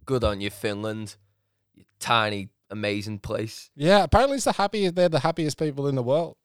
Good 0.04 0.24
on 0.24 0.40
you, 0.40 0.50
Finland. 0.50 1.16
You 1.74 1.84
tiny, 1.98 2.48
amazing 2.70 3.18
place. 3.20 3.70
Yeah, 3.76 4.02
apparently 4.04 4.36
it's 4.36 4.44
the 4.44 4.52
happiest. 4.52 4.94
They're 4.94 5.08
the 5.08 5.20
happiest 5.20 5.58
people 5.58 5.86
in 5.88 5.94
the 5.94 6.02
world. 6.02 6.36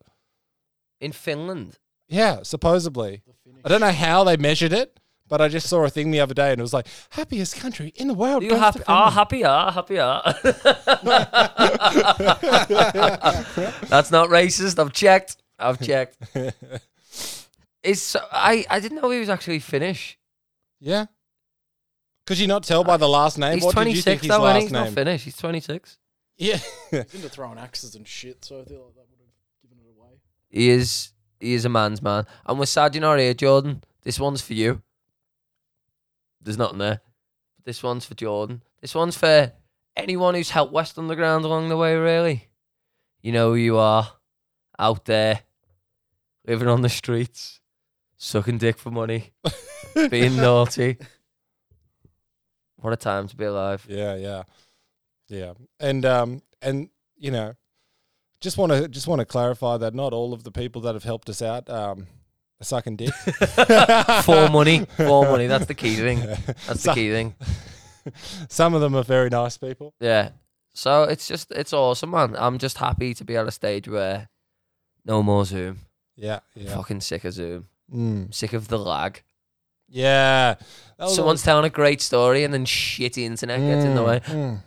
In 1.00 1.12
Finland, 1.12 1.77
Yeah, 2.08 2.43
supposedly. 2.43 3.24
I 3.65 3.70
don't 3.70 3.81
know 3.81 3.91
how 4.08 4.24
they 4.24 4.38
measured 4.38 4.74
it, 4.74 5.00
but 5.32 5.40
I 5.40 5.48
just 5.48 5.68
saw 5.68 5.86
a 5.86 5.90
thing 5.90 6.12
the 6.12 6.20
other 6.20 6.34
day 6.34 6.52
and 6.52 6.60
it 6.60 6.62
was 6.62 6.74
like 6.74 6.88
happiest 7.12 7.56
country 7.56 7.94
in 7.96 8.10
the 8.10 8.14
world. 8.14 8.44
you 8.44 8.50
goes 8.50 8.60
to 8.60 8.64
happy? 8.66 8.84
Ah, 8.86 9.10
Finland." 9.10 9.14
happy 9.14 9.46
are, 9.46 9.72
happy 9.72 9.98
are. 9.98 10.22
That's 13.88 14.12
not 14.12 14.28
racist. 14.28 14.78
I've 14.78 14.92
checked. 14.92 15.38
I've 15.58 15.80
checked. 15.82 16.18
It's 17.84 18.16
I 18.32 18.64
I 18.70 18.80
didn't 18.80 19.02
know 19.02 19.10
he 19.10 19.20
was 19.20 19.30
actually 19.30 19.58
Finnish. 19.58 20.20
Yeah. 20.80 21.06
Could 22.28 22.38
you 22.38 22.46
not 22.46 22.64
tell 22.64 22.84
by 22.84 22.98
the 22.98 23.10
last 23.10 23.40
name? 23.40 23.56
He's 23.56 23.64
what 23.64 23.72
did 23.72 23.78
twenty 23.78 23.92
you 23.94 24.04
think 24.04 24.20
six 24.20 24.22
his 24.22 24.30
though, 24.30 24.46
and 24.46 24.54
last 24.54 24.62
he's 24.62 24.72
not? 24.72 24.90
Finnish. 24.90 25.24
He's 25.24 25.36
twenty 25.36 25.62
six. 25.62 25.98
Yeah. 26.38 26.60
He's 26.92 27.00
into 27.16 27.28
throwing 27.30 27.58
axes 27.58 27.96
and 27.96 28.08
shit, 28.08 28.46
so 28.46 28.62
I 28.62 28.66
feel 28.66 28.84
like 28.84 28.94
that 28.94 29.08
would 29.10 29.20
have 29.20 29.34
given 29.64 29.80
it 29.80 29.90
away. 29.98 30.20
He 30.52 30.70
is 30.70 31.12
he 31.40 31.54
is 31.56 31.66
a 31.66 31.70
man's 31.70 32.04
man. 32.04 32.28
And 32.46 32.60
we're 32.60 32.68
sad 32.68 32.94
you're 32.94 33.02
not 33.02 33.18
here, 33.18 33.34
Jordan. 33.34 33.84
This 34.04 34.20
one's 34.20 34.44
for 34.44 34.54
you. 34.54 34.84
There's 36.42 36.58
nothing 36.58 36.80
there. 36.80 37.02
This 37.64 37.84
one's 37.84 38.06
for 38.06 38.16
Jordan. 38.16 38.64
This 38.82 38.96
one's 38.96 39.18
for 39.18 39.52
anyone 39.96 40.34
who's 40.34 40.50
helped 40.50 40.74
West 40.74 40.98
Underground 40.98 41.46
along 41.46 41.70
the 41.70 41.78
way, 41.78 41.96
really. 41.96 42.50
You 43.22 43.32
know 43.32 43.50
who 43.50 43.56
you 43.56 43.78
are. 43.78 44.12
Out 44.80 45.06
there. 45.06 45.42
Living 46.48 46.68
on 46.68 46.82
the 46.82 46.90
streets. 46.90 47.60
Sucking 48.18 48.58
dick 48.58 48.78
for 48.78 48.90
money. 48.92 49.32
being 50.10 50.36
naughty. 50.38 50.98
What 52.78 52.94
a 52.94 52.98
time 52.98 53.28
to 53.28 53.36
be 53.36 53.46
alive. 53.46 53.86
yeah, 53.88 54.16
yeah. 54.16 54.44
Yeah. 55.28 55.54
And 55.80 56.06
um 56.06 56.42
and 56.62 56.90
you 57.16 57.32
know, 57.32 57.54
just 58.42 58.58
want 58.58 58.72
to 58.72 58.88
just 58.88 59.08
want 59.08 59.20
to 59.20 59.26
clarify 59.26 59.78
that 59.78 59.94
not 59.94 60.14
all 60.14 60.34
of 60.34 60.44
the 60.44 60.52
people 60.52 60.82
that 60.82 60.96
have 60.96 61.04
helped 61.04 61.30
us 61.30 61.42
out 61.42 61.70
um 61.70 62.08
are 62.62 62.65
sucking 62.65 62.96
dick. 62.98 63.13
For 64.24 64.50
money. 64.50 64.86
For 64.98 65.24
money. 65.25 65.48
That's 65.48 65.65
the 65.65 65.74
key 65.74 65.96
thing. 65.96 66.20
That's 66.68 66.84
the 66.84 66.94
key 66.94 67.10
thing. 67.12 67.36
Some 68.50 68.74
of 68.74 68.82
them 68.82 68.96
are 68.96 69.03
very 69.03 69.30
nice 69.30 69.58
people. 69.58 69.94
Yeah. 70.00 70.30
So 70.74 71.03
it's 71.03 71.27
just 71.27 71.51
it's 71.51 71.74
awesome, 71.74 72.12
man. 72.12 72.36
I'm 72.38 72.58
just 72.58 72.77
happy 72.77 73.13
to 73.15 73.24
be 73.25 73.36
at 73.36 73.48
a 73.48 73.51
stage 73.51 73.88
where 73.88 74.30
no 75.06 75.22
more 75.22 75.44
Zoom. 75.46 75.80
Yeah, 76.15 76.39
yeah. 76.56 76.75
Fucking 76.75 77.01
sick 77.01 77.25
of 77.25 77.34
Zoom. 77.34 77.68
Mm. 77.94 78.34
Sick 78.34 78.53
of 78.53 78.68
the 78.70 78.77
lag. 78.80 79.22
Yeah. 79.89 80.56
Someone's 81.08 81.44
telling 81.44 81.65
a 81.65 81.70
great 81.70 82.00
story 82.01 82.44
and 82.44 82.53
then 82.53 82.63
shitty 82.65 83.24
internet 83.24 83.60
gets 83.60 83.84
in 83.84 83.96
the 83.96 84.01
Mm, 84.01 84.08
way. 84.08 84.20
mm. 84.22 84.60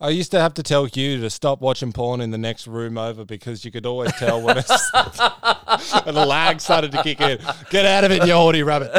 I 0.00 0.10
used 0.10 0.30
to 0.30 0.40
have 0.40 0.54
to 0.54 0.62
tell 0.62 0.84
Hugh 0.84 1.20
to 1.20 1.30
stop 1.30 1.60
watching 1.60 1.92
porn 1.92 2.20
in 2.20 2.30
the 2.30 2.38
next 2.38 2.66
room 2.66 2.96
over 2.96 3.24
because 3.24 3.64
you 3.64 3.70
could 3.70 3.86
always 3.86 4.12
tell 4.12 4.40
when 4.40 4.58
it's, 4.58 4.70
and 4.94 6.16
the 6.16 6.24
lag 6.26 6.60
started 6.60 6.92
to 6.92 7.02
kick 7.02 7.20
in. 7.20 7.38
Get 7.70 7.84
out 7.84 8.04
of 8.04 8.12
it, 8.12 8.26
you 8.26 8.32
horny 8.32 8.62
rabbit. 8.62 8.92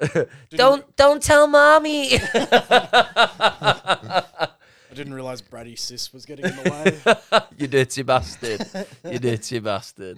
Don't 0.50 0.96
don't 0.96 1.20
tell 1.20 1.48
mommy. 1.48 2.10
I 2.32 4.48
didn't 4.94 5.12
realize 5.12 5.42
Brazzers 5.42 6.12
was 6.12 6.24
getting 6.24 6.44
in 6.44 6.54
the 6.54 6.70
way. 6.70 7.40
you 7.58 7.66
dirty 7.66 8.02
bastard. 8.02 8.64
You 9.04 9.18
dirty 9.18 9.58
bastard. 9.58 10.16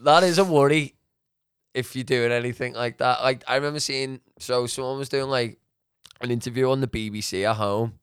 that 0.00 0.22
is 0.22 0.38
a 0.38 0.44
worry 0.44 0.94
if 1.74 1.96
you're 1.96 2.04
doing 2.04 2.30
anything 2.30 2.74
like 2.74 2.98
that. 2.98 3.22
Like 3.22 3.42
I 3.48 3.56
remember 3.56 3.80
seeing 3.80 4.20
so 4.38 4.66
someone 4.66 4.98
was 4.98 5.08
doing 5.08 5.28
like 5.28 5.58
an 6.22 6.30
interview 6.30 6.70
on 6.70 6.80
the 6.80 6.86
BBC 6.88 7.44
at 7.48 7.56
home 7.56 7.98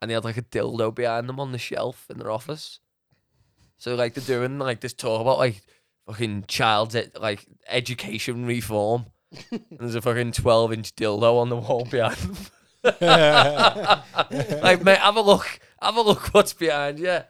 and 0.00 0.10
they 0.10 0.14
had 0.14 0.24
like 0.24 0.36
a 0.36 0.42
dildo 0.42 0.94
behind 0.94 1.28
them 1.28 1.38
on 1.40 1.52
the 1.52 1.58
shelf 1.58 2.06
in 2.10 2.18
their 2.18 2.30
office. 2.30 2.80
So 3.78 3.94
like 3.94 4.14
they're 4.14 4.38
doing 4.38 4.58
like 4.58 4.80
this 4.80 4.92
talk 4.94 5.20
about 5.20 5.38
like 5.38 5.60
fucking 6.06 6.44
child 6.48 6.96
like 7.20 7.46
education 7.68 8.46
reform. 8.46 9.06
and 9.50 9.60
there's 9.78 9.94
a 9.94 10.00
fucking 10.00 10.32
twelve 10.32 10.72
inch 10.72 10.94
dildo 10.96 11.38
on 11.40 11.48
the 11.50 11.56
wall 11.56 11.84
behind 11.84 12.16
them. 12.16 12.36
like 14.62 14.82
mate, 14.82 14.98
have 14.98 15.16
a 15.16 15.20
look. 15.20 15.60
Have 15.82 15.96
a 15.96 16.00
look 16.02 16.32
what's 16.34 16.52
behind 16.54 16.98
you. 16.98 17.20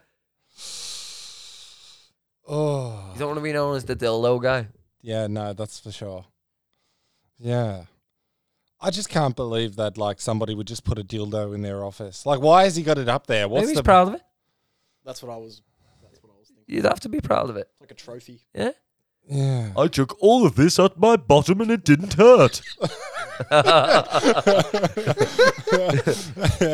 Oh, 2.47 3.11
You 3.13 3.19
don't 3.19 3.27
want 3.29 3.37
to 3.39 3.43
be 3.43 3.53
known 3.53 3.75
as 3.75 3.83
the 3.85 3.95
dildo 3.95 4.41
guy. 4.41 4.67
yeah, 5.01 5.27
no, 5.27 5.53
that's 5.53 5.79
for 5.79 5.91
sure. 5.91 6.25
Yeah. 7.37 7.83
I 8.81 8.91
just 8.91 9.09
can't 9.09 9.35
believe 9.35 9.75
that 9.75 9.97
like 9.97 10.21
somebody 10.21 10.55
would 10.55 10.67
just 10.67 10.83
put 10.83 10.97
a 10.97 11.03
dildo 11.03 11.53
in 11.53 11.61
their 11.61 11.83
office. 11.83 12.25
Like, 12.25 12.39
why 12.39 12.63
has 12.63 12.75
he 12.75 12.83
got 12.83 12.97
it 12.97 13.09
up 13.09 13.27
there? 13.27 13.47
What's 13.47 13.61
Maybe 13.61 13.71
he's 13.71 13.77
the 13.77 13.83
proud 13.83 14.07
of 14.07 14.13
it. 14.15 14.21
That's 15.05 15.21
what 15.21 15.31
I 15.31 15.37
was. 15.37 15.61
That's 16.01 16.23
what 16.23 16.31
I 16.35 16.39
was 16.39 16.47
thinking. 16.47 16.63
You'd 16.67 16.85
have 16.85 16.99
to 17.01 17.09
be 17.09 17.19
proud 17.19 17.49
of 17.49 17.57
it. 17.57 17.69
Like 17.81 17.91
a 17.91 17.95
trophy. 17.95 18.45
Yeah. 18.53 18.71
Yeah. 19.29 19.73
I 19.77 19.87
took 19.87 20.17
all 20.19 20.43
of 20.45 20.55
this 20.55 20.79
at 20.79 20.97
my 20.97 21.15
bottom 21.15 21.61
and 21.61 21.69
it 21.69 21.83
didn't 21.83 22.13
hurt. 22.15 22.61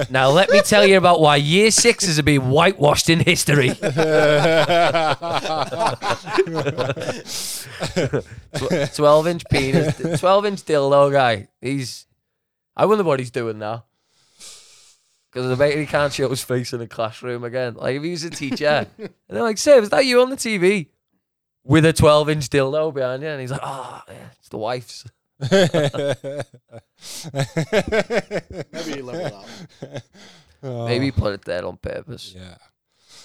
Now 0.09 0.29
let 0.29 0.49
me 0.49 0.61
tell 0.61 0.85
you 0.85 0.97
about 0.97 1.21
why 1.21 1.35
year 1.35 1.69
sixes 1.69 2.17
are 2.17 2.23
being 2.23 2.49
whitewashed 2.49 3.09
in 3.09 3.19
history. 3.19 3.69
Twelve 8.95 9.27
inch 9.27 9.43
penis, 9.51 10.19
twelve 10.19 10.45
inch 10.45 10.63
dildo 10.63 11.11
guy. 11.11 11.49
He's. 11.61 12.05
I 12.75 12.85
wonder 12.85 13.03
what 13.03 13.19
he's 13.19 13.31
doing 13.31 13.59
now. 13.59 13.85
Because 15.31 15.51
I 15.51 15.55
bet 15.55 15.77
he 15.77 15.85
can't 15.85 16.13
show 16.13 16.29
his 16.29 16.43
face 16.43 16.73
in 16.73 16.81
a 16.81 16.87
classroom 16.87 17.43
again. 17.43 17.75
Like 17.75 17.97
if 17.97 18.03
he 18.03 18.11
was 18.11 18.23
a 18.23 18.29
teacher, 18.29 18.87
and 18.97 19.09
they're 19.29 19.43
like, 19.43 19.57
"Sir, 19.57 19.81
is 19.81 19.89
that 19.89 20.05
you 20.05 20.21
on 20.21 20.29
the 20.29 20.37
TV?" 20.37 20.87
With 21.65 21.83
a 21.85 21.93
twelve 21.93 22.29
inch 22.29 22.49
dildo 22.49 22.93
behind 22.93 23.23
you, 23.23 23.29
and 23.29 23.41
he's 23.41 23.51
like, 23.51 23.59
"Oh, 23.63 24.01
yeah, 24.07 24.27
it's 24.39 24.49
the 24.49 24.57
wife's." 24.57 25.03
Maybe 28.71 28.93
he 28.93 29.01
leveled 29.01 29.33
up. 29.33 29.47
Oh. 30.63 30.87
Maybe 30.87 31.05
he 31.05 31.11
put 31.11 31.33
it 31.33 31.43
there 31.43 31.65
on 31.65 31.77
purpose. 31.77 32.33
yeah. 32.35 32.55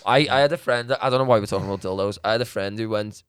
I, 0.04 0.26
I 0.30 0.40
had 0.40 0.52
a 0.52 0.56
friend. 0.56 0.96
I 1.00 1.10
don't 1.10 1.18
know 1.18 1.24
why 1.24 1.38
we're 1.38 1.46
talking 1.46 1.66
about 1.66 1.82
dildos. 1.82 2.18
I 2.24 2.32
had 2.32 2.40
a 2.40 2.46
friend 2.46 2.78
who 2.78 2.88
went 2.88 3.22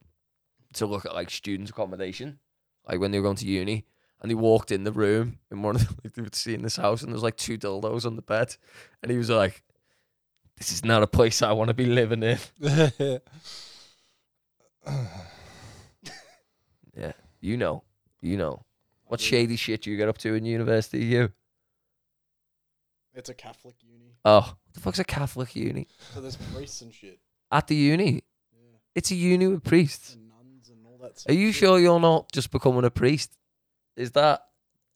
to 0.74 0.86
look 0.86 1.06
at 1.06 1.14
like 1.14 1.30
student 1.30 1.70
accommodation, 1.70 2.40
like 2.88 3.00
when 3.00 3.12
they 3.12 3.20
were 3.20 3.24
going 3.24 3.36
to 3.38 3.46
uni, 3.46 3.86
and 4.22 4.32
he 4.32 4.36
walked 4.36 4.72
in 4.72 4.84
the 4.86 4.92
room 4.92 5.40
in 5.52 5.62
one 5.62 5.76
of 5.76 5.88
the, 5.88 5.94
like, 6.04 6.14
they 6.14 6.22
were 6.22 6.30
seeing 6.32 6.62
this 6.62 6.78
house, 6.78 7.02
and 7.02 7.10
there 7.10 7.16
was 7.16 7.24
like 7.24 7.38
two 7.38 7.58
dildos 7.58 8.06
on 8.06 8.16
the 8.16 8.22
bed, 8.22 8.56
and 9.04 9.12
he 9.12 9.18
was 9.18 9.30
like, 9.30 9.64
"This 10.58 10.72
is 10.72 10.86
not 10.86 11.04
a 11.04 11.08
place 11.08 11.42
I 11.42 11.52
want 11.52 11.68
to 11.68 11.74
be 11.74 11.86
living 11.86 12.24
in." 12.24 12.40
Yeah, 16.98 17.14
you 17.40 17.56
know, 17.58 17.84
you 18.22 18.36
know, 18.38 18.66
what 19.06 19.22
shady 19.22 19.56
shit 19.56 19.86
you 19.86 19.96
get 19.96 20.10
up 20.10 20.18
to 20.20 20.34
in 20.34 20.44
university? 20.46 21.06
You 21.06 21.32
It's 23.14 23.30
a 23.30 23.34
Catholic 23.34 23.76
uni, 23.82 24.16
oh, 24.26 24.40
what 24.42 24.56
the 24.74 24.80
fuck's 24.82 25.00
a 25.00 25.04
Catholic 25.06 25.56
uni? 25.56 25.88
so 26.14 26.20
there's 26.22 26.36
priests 26.36 26.82
and 26.82 26.94
shit, 26.94 27.20
At 27.52 27.68
the 27.68 27.76
uni, 27.76 28.24
Yeah. 28.54 28.78
it's 28.94 29.10
a 29.12 29.16
uni 29.16 29.48
with 29.48 29.64
priests. 29.64 30.16
and 30.16 30.28
nuns 30.28 30.70
and 30.70 30.86
all 30.86 30.98
that. 31.02 31.24
Are 31.30 31.34
you 31.34 31.52
shit. 31.54 31.60
sure 31.62 31.80
you're 31.80 32.00
not 32.00 32.30
just 32.34 32.52
becoming 32.52 32.84
a 32.84 32.92
priest? 32.92 33.38
Is 33.96 34.12
that? 34.12 34.46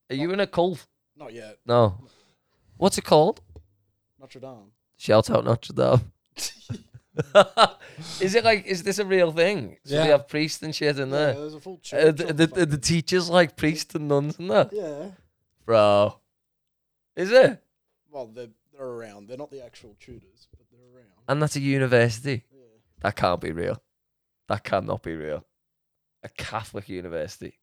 Are 0.10 0.15
you 0.15 0.32
in 0.32 0.39
a 0.42 0.48
cult? 0.48 0.86
Not 1.15 1.34
yet. 1.34 1.60
No. 1.65 2.08
What's 2.77 2.98
it 2.98 3.06
called? 3.06 3.42
Notre 4.20 4.39
Dame. 4.42 4.72
Shout 4.98 5.30
out 5.30 5.46
Notre 5.46 5.74
Dame. 5.74 6.12
is 8.19 8.36
it 8.36 8.43
like? 8.43 8.65
Is 8.65 8.84
this 8.84 9.00
a 9.00 9.05
real 9.05 9.31
thing? 9.31 9.77
So 9.86 9.95
they 9.95 10.07
have 10.10 10.27
priests 10.27 10.62
and 10.63 10.74
shit 10.75 11.00
in 11.00 11.10
Yeah, 11.10 11.15
there. 11.15 11.34
there's 11.34 11.53
a 11.53 11.60
full 11.60 11.75
Uh, 11.75 12.12
church. 12.12 12.17
the, 12.17 12.34
the, 12.48 12.65
the 12.65 12.77
teachers 12.77 13.29
like 13.29 13.55
priests 13.55 13.95
and 13.95 14.07
nuns 14.07 14.38
and 14.39 14.50
that, 14.51 14.72
yeah. 14.74 15.12
bro. 15.65 16.19
Is 17.15 17.31
it? 17.31 17.62
Well, 18.12 18.27
they're 18.27 18.48
they're 18.74 18.86
around. 18.86 19.27
They're 19.27 19.38
not 19.38 19.51
the 19.51 19.63
actual 19.63 19.95
tutors, 20.00 20.48
but 20.57 20.65
they're 20.72 20.93
around. 20.95 21.12
And 21.27 21.41
that's 21.41 21.55
a 21.55 21.62
university. 21.62 22.43
Yeah. 22.51 22.60
That 23.01 23.15
can't 23.15 23.39
be 23.41 23.51
real. 23.51 23.81
That 24.48 24.63
cannot 24.63 25.01
be 25.03 25.15
real. 25.15 25.45
A 26.24 26.29
Catholic 26.29 26.89
university. 26.89 27.60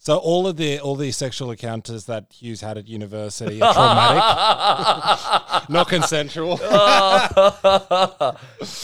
So 0.00 0.16
all 0.16 0.46
of 0.46 0.56
the 0.56 0.78
all 0.80 0.94
these 0.94 1.16
sexual 1.16 1.50
encounters 1.50 2.04
that 2.06 2.32
Hughes 2.32 2.60
had 2.60 2.78
at 2.78 2.86
university 2.88 3.60
are 3.60 3.74
traumatic, 3.74 5.68
not 5.70 5.88
consensual. 5.88 6.56
Not 6.68 8.38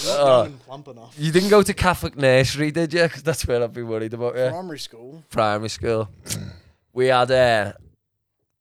going 0.07 0.59
plump 0.59 0.89
enough. 0.89 1.15
you 1.19 1.31
didn't 1.33 1.51
go 1.51 1.63
to 1.63 1.73
Catholic 1.75 2.17
nursery, 2.17 2.71
did 2.71 2.93
you? 2.93 3.03
Because 3.05 3.23
that's 3.23 3.47
where 3.47 3.63
I'd 3.63 3.73
be 3.73 3.83
worried 3.83 4.13
about 4.15 4.37
you. 4.37 4.49
Primary 4.49 4.79
school. 4.79 5.23
primary 5.31 5.69
school. 5.69 6.09
we 6.93 7.07
had 7.07 7.31
uh, 7.31 7.73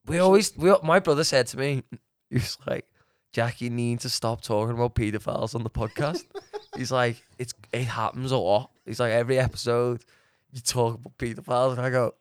we 0.05 0.19
always 0.19 0.55
we 0.57 0.73
my 0.83 0.99
brother 0.99 1.23
said 1.23 1.47
to 1.47 1.57
me, 1.57 1.83
he 2.29 2.35
was 2.35 2.57
like, 2.67 2.85
Jack, 3.31 3.61
you 3.61 3.69
need 3.69 3.99
to 4.01 4.09
stop 4.09 4.41
talking 4.41 4.75
about 4.75 4.95
paedophiles 4.95 5.55
on 5.55 5.63
the 5.63 5.69
podcast. 5.69 6.23
He's 6.77 6.91
like, 6.91 7.23
it's 7.39 7.53
it 7.71 7.85
happens 7.85 8.31
a 8.31 8.37
lot. 8.37 8.69
He's 8.85 8.99
like, 8.99 9.11
every 9.11 9.39
episode 9.39 10.03
you 10.51 10.61
talk 10.61 10.95
about 10.95 11.17
paedophiles, 11.17 11.71
and 11.73 11.81
I 11.81 11.89
go, 11.89 12.13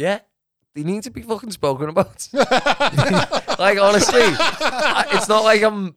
yeah. 0.00 0.20
They 0.74 0.84
need 0.84 1.02
to 1.02 1.10
be 1.10 1.22
fucking 1.22 1.50
spoken 1.50 1.88
about. 1.88 2.28
like 2.32 3.78
honestly, 3.80 4.22
I- 4.22 5.06
it's 5.12 5.28
not 5.28 5.42
like 5.42 5.62
I'm 5.62 5.96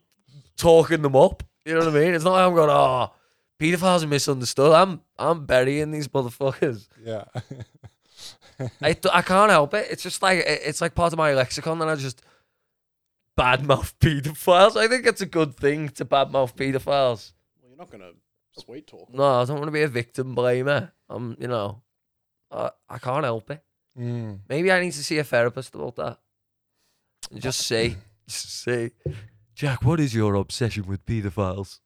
talking 0.57 1.01
them 1.03 1.15
up. 1.15 1.43
You 1.65 1.73
know 1.75 1.79
what 1.85 1.89
I 1.95 1.99
mean? 1.99 2.13
It's 2.15 2.23
not 2.23 2.31
like 2.33 2.47
I'm 2.47 2.55
going, 2.55 2.69
oh, 2.71 3.13
paedophiles 3.59 4.03
are 4.03 4.07
misunderstood. 4.07 4.71
I'm 4.73 5.01
I'm 5.17 5.45
burying 5.45 5.91
these 5.91 6.07
motherfuckers. 6.07 6.87
yeah. 7.03 7.25
I, 8.81 8.95
I 9.11 9.21
can't 9.21 9.51
help 9.51 9.73
it. 9.73 9.87
It's 9.91 10.03
just 10.03 10.21
like 10.21 10.39
it- 10.39 10.61
it's 10.65 10.81
like 10.81 10.95
part 10.95 11.13
of 11.13 11.17
my 11.17 11.33
lexicon, 11.33 11.79
and 11.81 11.89
I 11.91 11.95
just 11.95 12.21
badmouth 13.39 13.93
paedophiles. 13.99 14.75
I 14.75 14.87
think 14.87 15.05
it's 15.05 15.21
a 15.21 15.25
good 15.27 15.55
thing 15.55 15.89
to 15.89 16.05
badmouth 16.05 16.55
paedophiles. 16.55 17.33
Well, 17.61 17.69
you're 17.69 17.77
not 17.77 17.91
gonna 17.91 18.11
sweet 18.57 18.87
talk. 18.87 19.13
No, 19.13 19.23
I 19.41 19.45
don't 19.45 19.57
want 19.59 19.67
to 19.67 19.71
be 19.71 19.81
a 19.83 19.87
victim 19.87 20.35
blamer. 20.35 20.91
I'm, 21.09 21.35
you 21.39 21.47
know, 21.47 21.81
I, 22.51 22.71
I 22.89 22.97
can't 22.99 23.23
help 23.23 23.49
it. 23.51 23.63
Mm. 23.97 24.39
Maybe 24.49 24.71
I 24.71 24.79
need 24.81 24.93
to 24.93 25.03
see 25.03 25.17
a 25.19 25.23
therapist 25.23 25.75
about 25.75 25.95
that. 25.97 26.17
And 27.31 27.41
just 27.41 27.61
say, 27.61 27.95
just 28.27 28.63
say, 28.63 28.91
Jack, 29.55 29.83
what 29.83 29.99
is 29.99 30.13
your 30.15 30.35
obsession 30.35 30.85
with 30.87 31.05
paedophiles? 31.05 31.79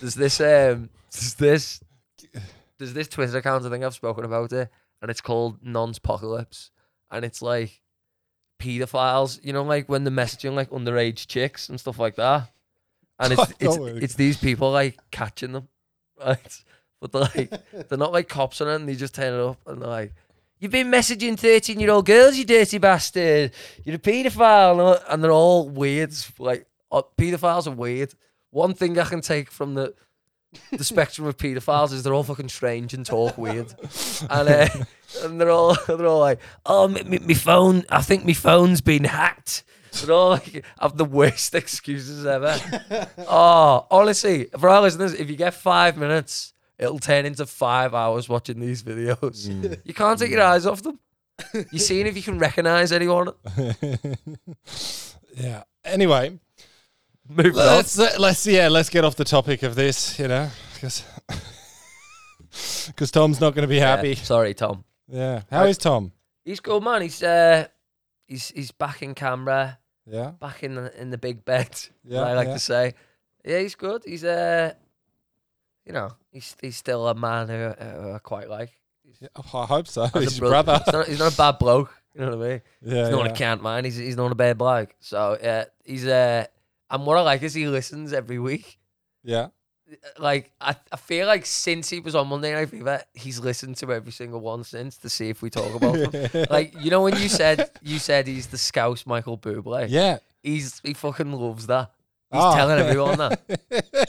There's 0.00 0.14
this 0.14 0.40
um 0.40 0.90
there's 1.12 1.34
this 1.34 1.80
there's 2.78 2.94
this 2.94 3.08
Twitter 3.08 3.38
account 3.38 3.64
I 3.64 3.70
think 3.70 3.84
I've 3.84 3.94
spoken 3.94 4.24
about 4.24 4.52
it 4.52 4.68
and 5.00 5.10
it's 5.10 5.20
called 5.20 5.62
Nonspocalypse 5.62 6.70
and 7.10 7.24
it's 7.24 7.42
like 7.42 7.80
pedophiles, 8.58 9.40
you 9.42 9.52
know, 9.52 9.62
like 9.62 9.88
when 9.88 10.04
they're 10.04 10.12
messaging 10.12 10.54
like 10.54 10.70
underage 10.70 11.26
chicks 11.26 11.68
and 11.68 11.78
stuff 11.78 11.98
like 11.98 12.16
that. 12.16 12.50
And 13.18 13.32
it's 13.32 13.50
it's, 13.60 13.76
Oh, 13.78 13.86
it's 13.86 14.14
these 14.14 14.36
people 14.36 14.70
like 14.70 14.98
catching 15.10 15.52
them, 15.52 15.68
right? 16.24 16.64
But 17.02 17.12
they're 17.12 17.22
like 17.22 17.52
they're 17.88 17.98
not 17.98 18.12
like 18.12 18.28
cops 18.28 18.62
on 18.62 18.68
it 18.68 18.76
and 18.76 18.88
they 18.88 18.94
just 18.94 19.14
turn 19.14 19.34
it 19.34 19.44
up 19.44 19.58
and 19.66 19.82
they're 19.82 19.88
like 19.88 20.14
You've 20.62 20.70
been 20.70 20.92
messaging 20.92 21.36
13 21.36 21.80
year 21.80 21.90
old 21.90 22.06
girls, 22.06 22.36
you 22.36 22.44
dirty 22.44 22.78
bastard. 22.78 23.50
You're 23.82 23.96
a 23.96 23.98
paedophile. 23.98 25.02
And 25.08 25.22
they're 25.22 25.32
all 25.32 25.68
weird. 25.68 26.14
Like, 26.38 26.68
uh, 26.92 27.02
paedophiles 27.18 27.66
are 27.66 27.72
weird. 27.72 28.14
One 28.50 28.72
thing 28.72 28.96
I 28.96 29.02
can 29.02 29.22
take 29.22 29.50
from 29.50 29.74
the 29.74 29.92
the 30.70 30.84
spectrum 30.84 31.26
of 31.26 31.36
paedophiles 31.36 31.92
is 31.92 32.04
they're 32.04 32.14
all 32.14 32.22
fucking 32.22 32.48
strange 32.48 32.94
and 32.94 33.04
talk 33.04 33.36
weird. 33.36 33.74
And, 34.30 34.48
uh, 34.48 34.68
and 35.24 35.40
they're 35.40 35.50
all 35.50 35.76
they're 35.88 36.06
all 36.06 36.20
like, 36.20 36.38
oh, 36.64 36.86
me 36.86 37.34
phone, 37.34 37.84
I 37.90 38.02
think 38.02 38.24
my 38.24 38.32
phone's 38.32 38.80
been 38.80 39.02
hacked. 39.02 39.64
They're 39.92 40.14
all 40.14 40.30
like, 40.30 40.64
have 40.78 40.96
the 40.96 41.04
worst 41.04 41.54
excuses 41.56 42.24
ever. 42.24 42.56
oh, 43.18 43.86
honestly, 43.90 44.44
for 44.56 44.68
our 44.68 44.82
listeners, 44.82 45.14
if 45.14 45.28
you 45.28 45.34
get 45.34 45.54
five 45.54 45.96
minutes, 45.96 46.51
it'll 46.82 46.98
turn 46.98 47.24
into 47.26 47.46
five 47.46 47.94
hours 47.94 48.28
watching 48.28 48.60
these 48.60 48.82
videos. 48.82 49.46
You 49.84 49.94
can't 49.94 50.18
take 50.18 50.30
your 50.30 50.42
eyes 50.42 50.66
off 50.66 50.82
them. 50.82 50.98
You're 51.54 51.78
seeing 51.78 52.06
if 52.06 52.16
you 52.16 52.22
can 52.22 52.38
recognize 52.38 52.92
anyone. 52.92 53.30
yeah. 55.36 55.62
Anyway, 55.84 56.38
Move 57.28 57.54
let's 57.54 57.98
uh, 57.98 58.14
let's 58.18 58.46
yeah 58.46 58.68
let's 58.68 58.88
get 58.90 59.04
off 59.04 59.16
the 59.16 59.24
topic 59.24 59.62
of 59.62 59.74
this. 59.74 60.18
You 60.18 60.28
know, 60.28 60.50
because 60.74 61.04
because 62.86 63.10
Tom's 63.16 63.40
not 63.40 63.54
going 63.54 63.62
to 63.62 63.68
be 63.68 63.78
happy. 63.80 64.10
Yeah, 64.10 64.14
sorry, 64.22 64.54
Tom. 64.54 64.84
Yeah. 65.08 65.42
How 65.50 65.64
is 65.64 65.78
Tom? 65.78 66.12
He's 66.44 66.60
good, 66.60 66.82
man. 66.82 67.02
He's 67.02 67.22
uh, 67.22 67.66
he's 68.26 68.48
he's 68.48 68.70
back 68.72 69.02
in 69.02 69.14
Canberra, 69.14 69.78
Yeah. 70.06 70.32
back 70.40 70.62
in 70.62 70.74
the 70.74 71.00
in 71.00 71.10
the 71.10 71.18
big 71.18 71.44
bed. 71.44 71.70
Yeah, 72.04 72.20
Yeah, 72.20 72.26
I 72.26 72.34
like 72.34 72.48
yeah. 72.48 72.54
to 72.54 72.58
say. 72.60 72.94
Yeah, 73.44 73.58
he's 73.60 73.74
good. 73.74 74.02
He's 74.04 74.22
uh, 74.24 74.74
you 75.86 75.92
know, 75.92 76.10
he's 76.30 76.56
he's 76.60 76.76
still 76.76 77.08
a 77.08 77.14
man 77.14 77.48
who, 77.48 77.54
uh, 77.54 78.12
I 78.16 78.18
quite 78.18 78.48
like. 78.48 78.70
Yeah, 79.20 79.28
I 79.36 79.66
hope 79.66 79.88
so. 79.88 80.04
As 80.04 80.12
He's 80.14 80.38
your 80.38 80.50
bro- 80.50 80.62
brother. 80.62 80.82
He's 80.84 80.92
not, 80.92 81.06
he's 81.08 81.18
not 81.18 81.34
a 81.34 81.36
bad 81.36 81.58
bloke. 81.58 81.94
You 82.14 82.22
know 82.22 82.36
what 82.36 82.46
I 82.46 82.50
mean? 82.50 82.62
Yeah. 82.82 83.04
He's 83.04 83.10
not 83.10 83.26
yeah. 83.26 83.32
a 83.32 83.34
cant 83.34 83.62
man. 83.62 83.84
He's 83.84 83.96
he's 83.96 84.16
not 84.16 84.32
a 84.32 84.34
bad 84.34 84.58
bloke. 84.58 84.94
So 85.00 85.38
yeah, 85.42 85.64
he's 85.84 86.06
uh, 86.06 86.46
and 86.90 87.06
what 87.06 87.18
I 87.18 87.22
like 87.22 87.42
is 87.42 87.54
he 87.54 87.66
listens 87.66 88.12
every 88.12 88.38
week. 88.38 88.78
Yeah. 89.24 89.48
Like 90.18 90.50
I, 90.60 90.74
I 90.90 90.96
feel 90.96 91.26
like 91.26 91.44
since 91.44 91.90
he 91.90 92.00
was 92.00 92.14
on 92.14 92.28
Monday 92.28 92.52
Night 92.54 92.70
Fever, 92.70 93.02
he's 93.14 93.38
listened 93.38 93.76
to 93.78 93.92
every 93.92 94.12
single 94.12 94.40
one 94.40 94.64
since 94.64 94.96
to 94.98 95.10
see 95.10 95.28
if 95.28 95.42
we 95.42 95.50
talk 95.50 95.74
about 95.74 96.12
them. 96.12 96.46
like 96.50 96.74
you 96.80 96.90
know 96.90 97.02
when 97.02 97.16
you 97.16 97.28
said 97.28 97.70
you 97.82 97.98
said 97.98 98.26
he's 98.26 98.46
the 98.46 98.58
Scouse 98.58 99.06
Michael 99.06 99.38
Bublé. 99.38 99.86
Yeah. 99.88 100.18
He's 100.42 100.80
he 100.82 100.94
fucking 100.94 101.32
loves 101.32 101.66
that. 101.66 101.90
He's 102.32 102.40
Oh. 102.40 102.54
telling 102.54 102.78
everyone 102.78 103.18
that. 103.18 103.40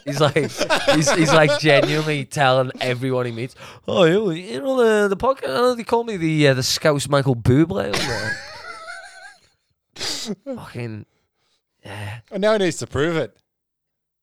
He's 0.06 0.20
like 0.22 0.34
he's, 0.36 1.12
he's 1.12 1.34
like 1.34 1.60
genuinely 1.60 2.24
telling 2.26 2.72
everyone 2.80 3.26
he 3.26 3.32
meets. 3.34 3.54
Oh, 3.88 4.06
you, 4.06 4.32
you 4.32 4.62
know 4.62 4.78
the 4.78 5.08
the 5.10 5.18
podcast. 5.18 5.74
I 5.74 5.76
they 5.76 5.84
call 5.84 6.04
me 6.06 6.16
the 6.18 6.48
uh, 6.48 6.54
the 6.54 6.64
Scouse 6.64 7.10
Michael 7.10 7.36
Bublé. 7.36 7.94
fucking 9.96 11.06
yeah, 11.86 12.20
And 12.32 12.42
now 12.42 12.54
he 12.54 12.60
needs 12.60 12.78
to 12.78 12.88
prove 12.88 13.18
it. 13.18 13.36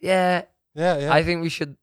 yeah. 0.01 0.43
Yeah. 0.75 0.99
Yeah. 0.99 1.13
I 1.13 1.23
think 1.25 1.43
we 1.43 1.49
should 1.49 1.77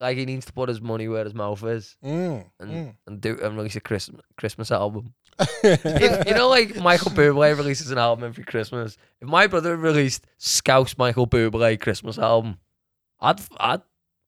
like 0.00 0.16
he 0.16 0.24
needs 0.24 0.46
to 0.46 0.52
put 0.52 0.68
his 0.68 0.80
money 0.80 1.06
where 1.08 1.24
his 1.24 1.34
mouth 1.34 1.62
is 1.64 1.96
Mm, 2.04 2.44
and 2.60 2.70
mm. 2.70 2.94
and 3.06 3.20
do 3.20 3.38
and 3.42 3.56
release 3.56 3.76
a 3.76 3.80
Christmas 3.80 4.22
Christmas 4.38 4.70
album. 4.70 5.12
If, 5.38 6.26
you 6.28 6.34
know, 6.34 6.48
like 6.48 6.76
Michael 6.76 7.10
Bublé 7.10 7.56
releases 7.56 7.90
an 7.90 7.98
album 7.98 8.24
every 8.24 8.44
Christmas. 8.44 8.96
If 9.20 9.28
my 9.28 9.46
brother 9.46 9.76
released 9.76 10.26
Scouse 10.38 10.96
Michael 10.98 11.26
Bublé 11.26 11.80
Christmas 11.80 12.18
album, 12.18 12.58
I'd 13.20 13.40
I'd 13.58 13.82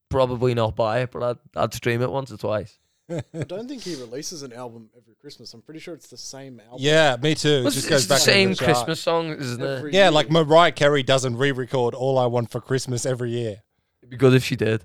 probably 0.09 0.53
not 0.53 0.75
buy 0.75 0.99
it, 1.01 1.11
but 1.11 1.23
I'd 1.23 1.37
I'd 1.55 1.73
stream 1.73 2.01
it 2.01 2.11
once 2.11 2.31
or 2.31 2.37
twice. 2.37 2.79
I 3.07 3.21
don't 3.43 3.67
think 3.67 3.83
he 3.83 3.93
releases 3.95 4.41
an 4.41 4.51
album 4.51 4.89
every 4.97 5.13
Christmas. 5.13 5.53
I'm 5.53 5.61
pretty 5.61 5.79
sure 5.79 5.93
it's 5.93 6.07
the 6.07 6.17
same 6.17 6.59
album. 6.59 6.79
Yeah, 6.79 7.17
me 7.21 7.35
too. 7.35 7.49
It 7.49 7.65
It's, 7.67 7.75
just 7.75 7.85
it's 7.85 7.89
goes 7.89 8.07
the 8.07 8.13
back 8.15 8.19
to 8.19 8.23
same 8.25 8.49
the 8.49 8.55
chart. 8.55 8.73
Christmas 8.73 8.99
song, 8.99 9.29
isn't 9.29 9.61
it? 9.61 9.93
Yeah, 9.93 10.03
year. 10.05 10.11
like 10.11 10.31
Mariah 10.31 10.71
Carey 10.71 11.03
doesn't 11.03 11.37
re-record 11.37 11.93
"All 11.93 12.17
I 12.17 12.25
Want 12.25 12.49
for 12.49 12.59
Christmas" 12.59 13.05
every 13.05 13.29
year. 13.31 13.61
It'd 14.01 14.09
be 14.09 14.17
good 14.17 14.33
if 14.33 14.43
she 14.43 14.55
did. 14.55 14.83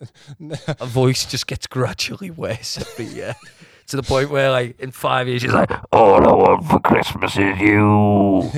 Her 0.66 0.86
voice 0.86 1.24
just 1.26 1.46
gets 1.46 1.66
gradually 1.68 2.30
worse 2.30 2.76
every 2.78 3.06
year. 3.06 3.34
To 3.90 3.96
the 3.96 4.04
point 4.04 4.30
where, 4.30 4.52
like, 4.52 4.78
in 4.78 4.92
five 4.92 5.26
years, 5.26 5.42
she's 5.42 5.52
like, 5.52 5.68
All 5.90 6.14
I 6.24 6.32
want 6.32 6.64
for 6.64 6.78
Christmas 6.78 7.36
is 7.36 7.58
you. 7.58 8.38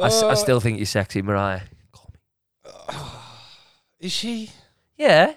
I, 0.00 0.06
s- 0.06 0.22
I 0.22 0.30
uh, 0.30 0.34
still 0.34 0.60
think 0.60 0.78
you're 0.78 0.86
sexy, 0.86 1.20
Mariah. 1.20 1.60
Call 1.92 2.10
me. 2.14 2.96
Is 4.00 4.12
she? 4.12 4.50
Yeah. 4.96 5.34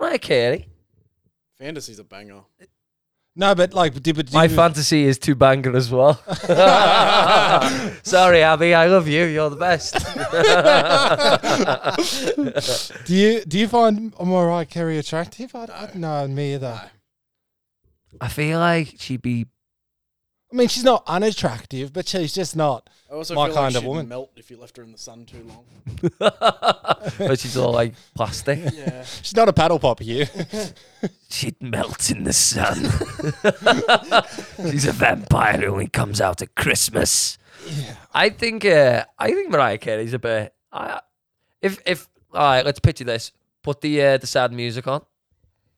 Mariah 0.00 0.18
Carey. 0.18 0.68
Fantasy's 1.58 1.98
a 1.98 2.04
banger. 2.04 2.40
No, 3.34 3.54
but 3.54 3.72
like, 3.72 3.94
did, 4.02 4.16
but 4.16 4.26
did 4.26 4.34
My 4.34 4.44
you- 4.44 4.54
fantasy 4.54 5.04
is 5.04 5.18
to 5.20 5.34
banger 5.34 5.74
as 5.74 5.90
well. 5.90 6.14
Sorry, 8.02 8.42
Abby. 8.42 8.74
I 8.74 8.86
love 8.88 9.08
you. 9.08 9.24
You're 9.24 9.48
the 9.48 9.56
best. 9.56 9.94
do 13.06 13.14
you 13.14 13.42
do 13.44 13.58
you 13.58 13.68
find 13.68 14.12
Mariah 14.22 14.66
Carey 14.66 14.98
attractive? 14.98 15.54
I, 15.54 15.64
I, 15.64 15.90
no, 15.96 16.28
me 16.28 16.54
either. 16.54 16.90
I 18.20 18.28
feel 18.28 18.58
like 18.58 18.96
she'd 18.98 19.22
be 19.22 19.46
I 20.52 20.56
mean, 20.56 20.68
she's 20.68 20.84
not 20.84 21.02
unattractive, 21.06 21.94
but 21.94 22.06
she's 22.06 22.34
just 22.34 22.54
not 22.54 22.90
I 23.12 23.16
also 23.16 23.34
my 23.34 23.46
feel 23.48 23.54
kind 23.54 23.66
like 23.66 23.74
of 23.76 23.82
she'd 23.82 23.88
woman. 23.88 24.08
melt 24.08 24.30
if 24.36 24.50
you 24.50 24.56
left 24.56 24.74
her 24.78 24.82
in 24.82 24.90
the 24.90 24.96
sun 24.96 25.26
too 25.26 25.44
long. 25.46 25.66
but 27.18 27.38
she's 27.38 27.58
all 27.58 27.72
like 27.72 27.92
plastic. 28.14 28.58
Yeah. 28.72 29.04
She's 29.04 29.36
not 29.36 29.50
a 29.50 29.52
paddle 29.52 29.78
pop 29.78 30.00
here. 30.00 30.26
She'd 31.28 31.60
melt 31.60 32.10
in 32.10 32.24
the 32.24 32.32
sun. 32.32 32.84
She's 34.70 34.86
a 34.86 34.92
vampire 34.92 35.58
who 35.58 35.66
only 35.66 35.88
comes 35.88 36.20
out 36.22 36.40
at 36.40 36.54
Christmas. 36.54 37.36
Yeah. 37.68 37.94
I 38.14 38.30
think 38.30 38.64
uh, 38.64 39.04
I 39.18 39.32
think 39.32 39.50
Mariah 39.50 39.76
Carey's 39.78 40.14
a 40.14 40.18
bit. 40.18 40.54
I, 40.72 41.00
if 41.60 41.80
if 41.84 42.08
all 42.32 42.40
right, 42.40 42.64
let's 42.64 42.80
picture 42.80 43.04
this. 43.04 43.30
Put 43.62 43.82
the 43.82 44.00
uh, 44.02 44.16
the 44.18 44.26
sad 44.26 44.52
music 44.52 44.86
on. 44.86 45.02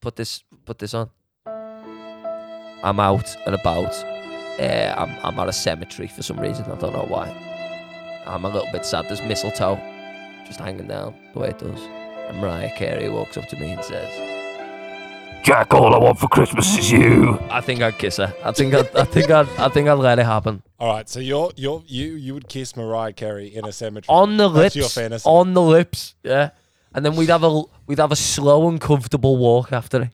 Put 0.01 0.14
this 0.16 0.44
put 0.64 0.79
this 0.79 0.94
on. 0.94 1.11
I'm 2.85 3.01
out 3.01 3.35
and 3.44 3.55
about. 3.57 4.13
Uh, 4.59 4.95
I'm 4.97 5.11
I'm 5.25 5.38
at 5.40 5.49
a 5.49 5.53
cemetery 5.53 6.09
for 6.09 6.23
some 6.23 6.38
reason. 6.38 6.64
I 6.71 6.77
don't 6.77 6.93
know 6.93 7.07
why. 7.09 7.29
I'm 8.27 8.45
a 8.45 8.49
little 8.49 8.71
bit 8.73 8.85
sad. 8.87 9.07
There's 9.09 9.21
mistletoe 9.23 9.77
just 10.47 10.61
hanging 10.61 10.87
down 10.87 11.14
the 11.33 11.40
way 11.40 11.49
it 11.51 11.59
does. 11.59 11.81
And 12.29 12.38
Mariah 12.40 12.71
Carey 12.77 13.09
walks 13.11 13.37
up 13.37 13.47
to 13.49 13.57
me 13.57 13.73
and 13.73 13.85
says, 13.85 14.11
Jack, 15.45 15.75
all 15.75 15.95
I 15.95 15.99
want 15.99 16.19
for 16.19 16.29
Christmas 16.29 16.79
is 16.79 16.90
you. 16.90 17.38
"I 17.51 17.61
think 17.61 17.83
I'd 17.83 17.99
kiss 17.99 18.17
her. 18.17 18.33
I 18.43 18.53
think 18.53 18.73
I'd, 18.75 18.97
I 18.97 19.05
think 19.05 19.31
I'd, 19.31 19.49
I 19.59 19.69
think 19.69 19.88
I'd 19.88 19.95
let 19.95 20.19
it 20.19 20.25
happen 20.25 20.62
All 20.79 20.88
right, 20.88 21.07
so 21.09 21.21
you're 21.21 21.51
you're 21.57 21.83
you 21.87 22.12
you 22.14 22.33
would 22.33 22.49
kiss 22.49 22.75
Mariah 22.77 23.12
Carey 23.12 23.49
in 23.55 23.64
a 23.67 23.73
cemetery 23.73 24.09
on 24.14 24.37
the 24.38 24.49
That's 24.49 24.75
lips. 24.75 24.77
your 24.77 24.88
fantasy. 24.88 25.29
On 25.29 25.53
the 25.53 25.61
lips, 25.62 26.14
yeah. 26.23 26.51
And 26.95 27.05
then 27.05 27.14
we'd 27.17 27.29
have 27.29 27.43
a 27.45 27.62
we'd 27.87 27.99
have 27.99 28.12
a 28.12 28.17
slow 28.17 28.69
and 28.69 28.81
comfortable 28.81 29.37
walk 29.37 29.71
after 29.73 30.03
it, 30.03 30.11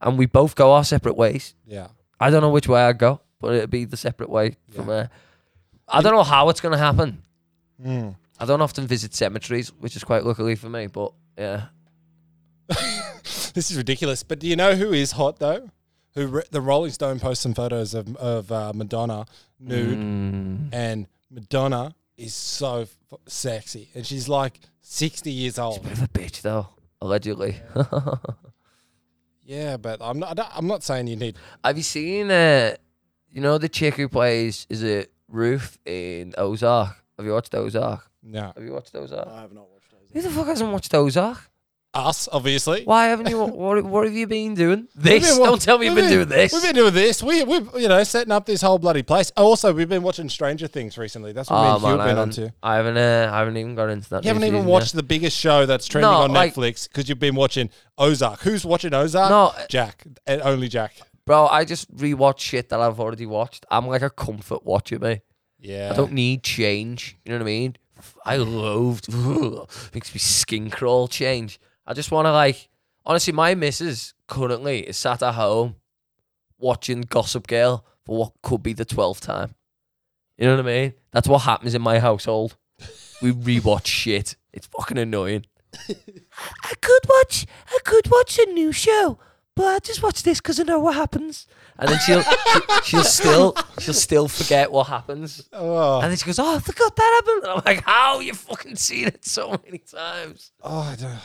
and 0.00 0.16
we 0.18 0.26
both 0.26 0.54
go 0.54 0.72
our 0.72 0.84
separate 0.84 1.16
ways. 1.16 1.54
yeah. 1.66 1.88
I 2.20 2.30
don't 2.30 2.40
know 2.40 2.50
which 2.50 2.68
way 2.68 2.82
I'd 2.82 2.98
go, 2.98 3.20
but 3.40 3.54
it'd 3.54 3.70
be 3.70 3.84
the 3.84 3.96
separate 3.96 4.30
way 4.30 4.56
from 4.74 4.86
there. 4.86 5.10
I 5.88 6.00
don't 6.02 6.14
know 6.14 6.22
how 6.24 6.48
it's 6.48 6.60
gonna 6.60 6.78
happen. 6.78 7.22
Mm. 7.84 8.16
I 8.38 8.44
don't 8.46 8.60
often 8.62 8.86
visit 8.86 9.14
cemeteries, 9.14 9.68
which 9.78 9.96
is 9.96 10.04
quite 10.04 10.24
luckily 10.24 10.54
for 10.56 10.68
me. 10.68 10.86
But 10.88 11.12
yeah, 11.38 11.66
This 13.54 13.70
is 13.70 13.76
ridiculous. 13.76 14.22
But 14.22 14.38
do 14.38 14.46
you 14.46 14.56
know 14.56 14.74
who 14.74 14.92
is 14.92 15.12
hot 15.12 15.38
though? 15.38 15.70
Who 16.14 16.26
re- 16.28 16.42
the 16.50 16.60
Rolling 16.60 16.90
Stone 16.92 17.20
posts 17.20 17.42
some 17.42 17.54
photos 17.54 17.94
of 17.94 18.16
of 18.16 18.50
uh, 18.50 18.72
Madonna 18.74 19.26
nude, 19.60 19.98
Mm. 19.98 20.68
and 20.72 21.06
Madonna 21.30 21.94
is 22.16 22.34
so 22.34 22.82
f- 22.82 22.96
sexy, 23.26 23.90
and 23.94 24.06
she's 24.06 24.28
like 24.28 24.58
sixty 24.80 25.30
years 25.30 25.58
old. 25.58 25.82
bit 25.82 25.92
of 25.92 26.02
a 26.02 26.08
bitch 26.08 26.40
though, 26.42 26.68
allegedly. 27.02 27.56
Yeah, 29.46 29.76
but 29.76 29.98
I'm 30.02 30.18
not. 30.18 30.30
I 30.30 30.34
don't- 30.34 30.56
I'm 30.58 30.66
not 30.66 30.82
saying 30.82 31.06
you 31.06 31.16
need. 31.16 31.36
have 31.64 31.76
you 31.76 31.82
seen? 31.82 32.30
Uh, 32.30 32.74
you 33.30 33.40
know 33.40 33.58
the 33.58 33.68
chick 33.68 33.94
who 33.94 34.08
plays 34.08 34.66
is 34.68 34.82
it 34.82 35.12
Ruth 35.28 35.78
in 35.86 36.34
Ozark? 36.36 36.96
Have 37.16 37.26
you 37.26 37.32
watched 37.32 37.54
Ozark? 37.54 38.10
No, 38.22 38.52
Have 38.56 38.64
you 38.64 38.72
watched 38.72 38.94
Ozark? 38.94 39.28
I 39.28 39.40
have 39.42 39.52
not 39.52 39.70
watched 39.70 39.90
those. 39.92 40.10
Who 40.12 40.20
the 40.28 40.30
fuck 40.34 40.46
hasn't 40.48 40.72
watched 40.72 40.92
Ozark? 40.94 41.50
Us 41.96 42.28
obviously. 42.30 42.84
Why 42.84 43.06
haven't 43.06 43.28
you? 43.28 43.38
What, 43.42 43.82
what 43.84 44.04
have 44.04 44.14
you 44.14 44.26
been 44.26 44.54
doing? 44.54 44.88
This? 44.94 45.36
Been 45.36 45.44
Don't 45.44 45.60
tell 45.60 45.78
me 45.78 45.86
you've 45.86 45.94
we've 45.94 46.04
been 46.04 46.12
doing 46.12 46.28
this. 46.28 46.52
We've 46.52 46.62
been 46.62 46.74
doing 46.74 46.94
this. 46.94 47.22
We 47.22 47.44
we've 47.44 47.68
you 47.76 47.88
know 47.88 48.02
setting 48.04 48.32
up 48.32 48.44
this 48.46 48.60
whole 48.62 48.78
bloody 48.78 49.02
place. 49.02 49.32
Also, 49.36 49.72
we've 49.72 49.88
been 49.88 50.02
watching 50.02 50.28
Stranger 50.28 50.66
Things 50.66 50.98
recently. 50.98 51.32
That's 51.32 51.48
what 51.50 51.62
me 51.62 51.68
oh 51.68 51.74
and 51.74 51.82
man, 51.82 51.90
have 51.92 52.00
I 52.00 52.06
been 52.10 52.18
onto. 52.18 52.48
I 52.62 52.76
haven't. 52.76 52.96
Uh, 52.98 53.30
I 53.32 53.38
haven't 53.38 53.56
even 53.56 53.74
got 53.74 53.88
into 53.90 54.08
that. 54.10 54.24
You 54.24 54.28
haven't 54.28 54.44
even 54.44 54.64
watched 54.66 54.94
yet. 54.94 54.98
the 54.98 55.02
biggest 55.04 55.36
show 55.36 55.66
that's 55.66 55.86
trending 55.86 56.10
No, 56.10 56.18
on 56.18 56.32
like- 56.32 56.54
Netflix 56.54 56.88
because 56.88 57.08
you've 57.08 57.18
been 57.18 57.34
watching 57.34 57.70
Ozark. 57.98 58.40
Who's 58.40 58.64
watching 58.64 58.92
Ozark? 58.94 59.30
No, 59.30 59.52
Jack 59.68 60.04
and 60.26 60.42
only 60.42 60.68
Jack. 60.68 60.94
bro. 61.24 61.46
I 61.46 61.64
just 61.64 61.94
rewatch 61.96 62.40
shit 62.40 62.68
that 62.70 62.80
I've 62.80 63.00
already 63.00 63.26
watched. 63.26 63.64
I'm 63.70 63.86
like 63.86 64.02
a 64.02 64.10
comfort 64.10 64.64
watcher, 64.64 64.98
me. 64.98 65.22
Yeah, 65.58 65.90
I 65.92 65.96
don't 65.96 66.12
need 66.12 66.42
change. 66.42 67.16
You 67.24 67.32
know 67.32 67.38
what 67.38 67.42
I 67.42 67.46
mean? 67.46 67.76
I 68.24 68.36
loathed. 68.36 69.12
makes 69.94 70.14
me 70.14 70.18
skin 70.18 70.70
crawl. 70.70 71.08
Change. 71.08 71.58
I 71.86 71.94
just 71.94 72.10
want 72.10 72.26
to 72.26 72.32
like. 72.32 72.68
Honestly, 73.04 73.32
my 73.32 73.54
missus 73.54 74.14
currently 74.26 74.80
is 74.80 74.96
sat 74.96 75.22
at 75.22 75.34
home 75.34 75.76
watching 76.58 77.02
Gossip 77.02 77.46
Girl 77.46 77.84
for 78.04 78.18
what 78.18 78.32
could 78.42 78.62
be 78.62 78.72
the 78.72 78.84
twelfth 78.84 79.20
time. 79.20 79.54
You 80.36 80.46
know 80.46 80.56
what 80.56 80.66
I 80.66 80.68
mean? 80.68 80.94
That's 81.12 81.28
what 81.28 81.42
happens 81.42 81.74
in 81.74 81.82
my 81.82 81.98
household. 81.98 82.56
We 83.22 83.32
rewatch 83.32 83.86
shit. 83.86 84.36
It's 84.52 84.66
fucking 84.66 84.98
annoying. 84.98 85.46
I 85.88 86.74
could 86.82 87.00
watch. 87.08 87.46
I 87.68 87.78
could 87.82 88.10
watch 88.10 88.38
a 88.38 88.44
new 88.52 88.72
show, 88.72 89.18
but 89.54 89.64
I 89.66 89.78
just 89.78 90.02
watch 90.02 90.22
this 90.22 90.38
because 90.38 90.60
I 90.60 90.64
know 90.64 90.80
what 90.80 90.96
happens. 90.96 91.46
And 91.78 91.88
then 91.88 91.98
she'll 92.04 92.22
she, 92.82 92.90
she'll 92.90 93.04
still 93.04 93.54
she'll 93.78 93.94
still 93.94 94.28
forget 94.28 94.70
what 94.70 94.88
happens. 94.88 95.48
Oh, 95.52 96.00
And 96.00 96.10
then 96.10 96.16
she 96.18 96.26
goes, 96.26 96.38
"Oh, 96.38 96.56
I 96.56 96.58
forgot 96.58 96.94
that 96.96 97.22
happened." 97.24 97.42
And 97.44 97.52
I'm 97.52 97.62
like, 97.64 97.84
"How 97.84 98.20
you 98.20 98.34
fucking 98.34 98.76
seen 98.76 99.06
it 99.08 99.24
so 99.24 99.58
many 99.64 99.78
times?" 99.78 100.52
oh, 100.62 100.80
I, 100.80 100.96
don't- 100.96 101.18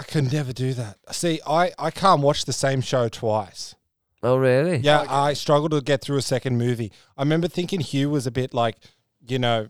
I 0.00 0.02
could 0.02 0.32
never 0.32 0.52
do 0.52 0.72
that. 0.74 0.96
See, 1.12 1.40
I 1.46 1.72
I 1.78 1.90
can't 1.90 2.22
watch 2.22 2.44
the 2.46 2.52
same 2.54 2.80
show 2.80 3.08
twice. 3.08 3.74
Oh, 4.22 4.36
really? 4.36 4.78
Yeah, 4.78 5.04
I 5.08 5.32
struggle 5.34 5.68
to 5.70 5.80
get 5.80 6.00
through 6.02 6.18
a 6.18 6.22
second 6.22 6.58
movie. 6.58 6.90
I 7.16 7.22
remember 7.22 7.48
thinking 7.48 7.80
Hugh 7.80 8.10
was 8.10 8.26
a 8.26 8.30
bit 8.30 8.52
like, 8.52 8.76
you 9.26 9.38
know, 9.38 9.68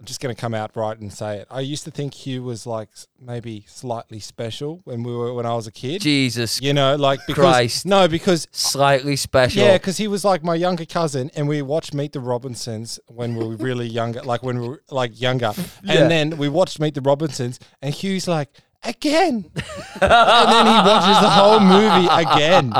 I'm 0.00 0.04
just 0.06 0.20
going 0.20 0.34
to 0.34 0.40
come 0.40 0.54
out 0.54 0.74
right 0.74 0.98
and 0.98 1.12
say 1.12 1.38
it. 1.38 1.46
I 1.48 1.60
used 1.60 1.84
to 1.84 1.92
think 1.92 2.12
Hugh 2.14 2.42
was 2.42 2.66
like 2.66 2.88
maybe 3.20 3.64
slightly 3.68 4.18
special 4.18 4.80
when 4.82 5.04
we 5.04 5.12
were 5.14 5.32
when 5.34 5.46
I 5.46 5.54
was 5.54 5.68
a 5.68 5.70
kid. 5.72 6.00
Jesus, 6.02 6.60
You 6.60 6.72
know, 6.74 6.96
like 6.96 7.20
because 7.28 7.44
Christ. 7.44 7.86
no, 7.86 8.08
because 8.08 8.48
slightly 8.50 9.14
special. 9.14 9.62
yeah, 9.62 9.74
because 9.78 9.98
he 9.98 10.08
was 10.08 10.24
like 10.24 10.42
my 10.42 10.56
younger 10.56 10.84
cousin, 10.84 11.30
and 11.36 11.46
we 11.46 11.62
watched 11.62 11.94
Meet 11.94 12.12
the 12.12 12.20
Robinsons 12.20 12.98
when 13.06 13.36
we 13.36 13.44
were 13.46 13.56
really 13.56 13.86
younger, 14.00 14.22
like 14.22 14.42
when 14.42 14.58
we 14.60 14.68
were 14.68 14.82
like 14.90 15.20
younger, 15.20 15.52
Yeah. 15.84 15.94
and 16.02 16.10
then 16.10 16.36
we 16.38 16.48
watched 16.48 16.80
Meet 16.80 16.94
the 16.94 17.00
Robinsons, 17.02 17.60
and 17.80 17.94
Hugh's 17.94 18.26
like 18.26 18.48
again, 18.84 19.50
and 19.54 20.50
then 20.52 20.66
he 20.66 20.72
watches 20.72 21.20
the 21.20 21.30
whole 21.30 21.60
movie 21.60 22.08
again, 22.10 22.72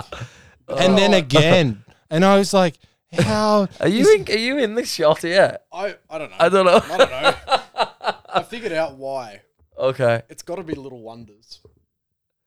and 0.68 0.98
then 0.98 1.14
again, 1.14 1.84
and 2.10 2.24
I 2.24 2.38
was 2.38 2.52
like, 2.54 2.76
how 3.12 3.68
Are 3.80 3.88
you 3.88 4.14
in? 4.14 4.24
Are 4.28 4.38
you 4.38 4.58
in 4.58 4.74
the 4.74 4.84
shot 4.84 5.22
here? 5.22 5.58
I, 5.72 5.96
I 6.08 6.18
don't 6.18 6.30
know. 6.30 6.36
I 6.38 6.48
don't 6.48 6.66
know. 6.66 6.80
I 6.82 6.96
don't 6.96 7.10
know. 7.10 8.14
I 8.34 8.42
figured 8.42 8.72
out 8.72 8.96
why. 8.96 9.42
Okay. 9.78 10.22
It's 10.28 10.42
got 10.42 10.56
to 10.56 10.62
be 10.62 10.74
Little 10.74 11.02
Wonders. 11.02 11.60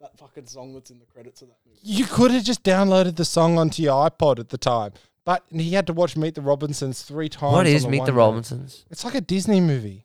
That 0.01 0.17
fucking 0.17 0.47
song 0.47 0.73
that's 0.73 0.89
in 0.91 0.99
the 0.99 1.05
credits 1.05 1.41
of 1.41 1.49
that 1.49 1.57
movie. 1.65 1.79
You 1.81 2.05
could 2.05 2.31
have 2.31 2.43
just 2.43 2.63
downloaded 2.63 3.15
the 3.15 3.25
song 3.25 3.57
onto 3.57 3.81
your 3.83 4.09
iPod 4.09 4.39
at 4.39 4.49
the 4.49 4.57
time, 4.57 4.93
but 5.23 5.43
he 5.51 5.71
had 5.73 5.87
to 5.87 5.93
watch 5.93 6.15
Meet 6.17 6.35
the 6.35 6.41
Robinsons 6.41 7.01
three 7.03 7.29
times. 7.29 7.53
What 7.53 7.67
on 7.67 7.67
is 7.67 7.87
Meet 7.87 7.99
one 7.99 8.05
the 8.05 8.11
day. 8.11 8.17
Robinsons? 8.17 8.85
It's 8.89 9.03
like 9.05 9.15
a 9.15 9.21
Disney 9.21 9.61
movie. 9.61 10.04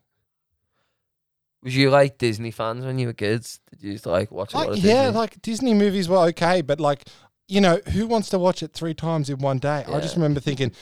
Was 1.62 1.76
you 1.76 1.90
like 1.90 2.16
Disney 2.18 2.50
fans 2.50 2.84
when 2.84 2.98
you 2.98 3.08
were 3.08 3.12
kids? 3.12 3.60
Did 3.70 3.82
you 3.82 3.90
used 3.92 4.04
to 4.04 4.10
like 4.10 4.30
watch 4.30 4.54
a 4.54 4.56
lot 4.56 4.60
Like, 4.60 4.68
of 4.70 4.74
Disney? 4.76 4.90
yeah, 4.90 5.08
like 5.08 5.42
Disney 5.42 5.74
movies 5.74 6.08
were 6.08 6.16
okay, 6.28 6.62
but 6.62 6.80
like, 6.80 7.04
you 7.48 7.60
know, 7.60 7.80
who 7.92 8.06
wants 8.06 8.30
to 8.30 8.38
watch 8.38 8.62
it 8.62 8.72
three 8.72 8.94
times 8.94 9.28
in 9.28 9.38
one 9.38 9.58
day? 9.58 9.84
I 9.86 10.00
just 10.00 10.14
Yeah. 10.16 10.22
remember 10.22 10.40
thinking, 10.48 10.72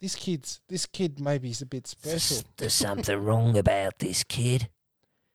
this 0.00 0.14
kid's 0.16 0.60
this 0.68 0.84
kid 0.86 1.20
maybe 1.20 1.50
is 1.50 1.62
a 1.62 1.66
bit 1.66 1.86
special. 1.86 2.38
There's 2.56 2.74
something 2.74 3.16
wrong 3.22 3.56
about 3.56 3.98
this 4.00 4.24
kid. 4.24 4.68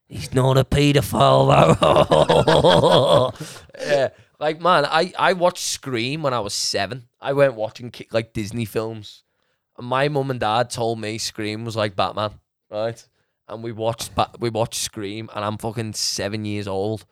He's 0.08 0.34
not 0.34 0.58
a 0.58 0.64
paedophile, 0.64 1.78
though. 1.80 3.32
yeah. 3.80 4.08
Like 4.38 4.60
man, 4.60 4.84
I 4.84 5.12
I 5.18 5.32
watched 5.34 5.62
Scream 5.64 6.22
when 6.22 6.34
I 6.34 6.40
was 6.40 6.52
seven. 6.54 7.08
I 7.20 7.32
went 7.32 7.54
watching 7.54 7.90
ki- 7.90 8.08
like 8.12 8.32
Disney 8.32 8.64
films. 8.64 9.22
And 9.78 9.86
my 9.86 10.08
mum 10.08 10.30
and 10.30 10.40
dad 10.40 10.68
told 10.70 11.00
me 11.00 11.16
Scream 11.18 11.64
was 11.64 11.76
like 11.76 11.96
Batman, 11.96 12.32
right? 12.70 13.02
And 13.52 13.62
we 13.62 13.72
watched 13.72 14.10
we 14.38 14.50
watched 14.50 14.80
Scream, 14.80 15.28
and 15.34 15.44
I'm 15.44 15.58
fucking 15.58 15.92
seven 15.94 16.44
years 16.44 16.66
old. 16.66 17.04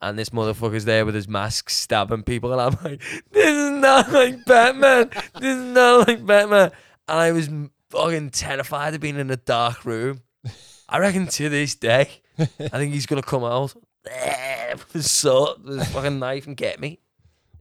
And 0.00 0.18
this 0.18 0.28
motherfucker's 0.30 0.84
there 0.84 1.06
with 1.06 1.14
his 1.14 1.26
mask 1.26 1.70
stabbing 1.70 2.22
people, 2.22 2.52
and 2.52 2.60
I'm 2.60 2.84
like, 2.84 3.02
"This 3.32 3.48
is 3.48 3.70
not 3.72 4.12
like 4.12 4.44
Batman. 4.44 5.10
This 5.40 5.56
is 5.56 5.62
not 5.74 6.06
like 6.06 6.24
Batman." 6.24 6.70
And 7.08 7.18
I 7.18 7.32
was 7.32 7.48
fucking 7.90 8.30
terrified 8.30 8.94
of 8.94 9.00
being 9.00 9.18
in 9.18 9.30
a 9.30 9.36
dark 9.36 9.84
room. 9.84 10.20
I 10.88 10.98
reckon 10.98 11.26
to 11.26 11.48
this 11.48 11.74
day, 11.74 12.08
I 12.38 12.44
think 12.46 12.92
he's 12.92 13.06
gonna 13.06 13.22
come 13.22 13.42
out 13.42 13.74
with 14.04 14.92
his 14.92 15.10
sword, 15.10 15.64
with 15.64 15.78
his 15.78 15.88
fucking 15.88 16.18
knife, 16.18 16.46
and 16.46 16.56
get 16.56 16.78
me. 16.78 17.00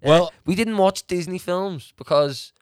Well- 0.04 0.32
we 0.46 0.56
didn't 0.56 0.78
watch 0.78 1.08
Disney 1.08 1.40
films 1.40 1.94
because 1.98 2.54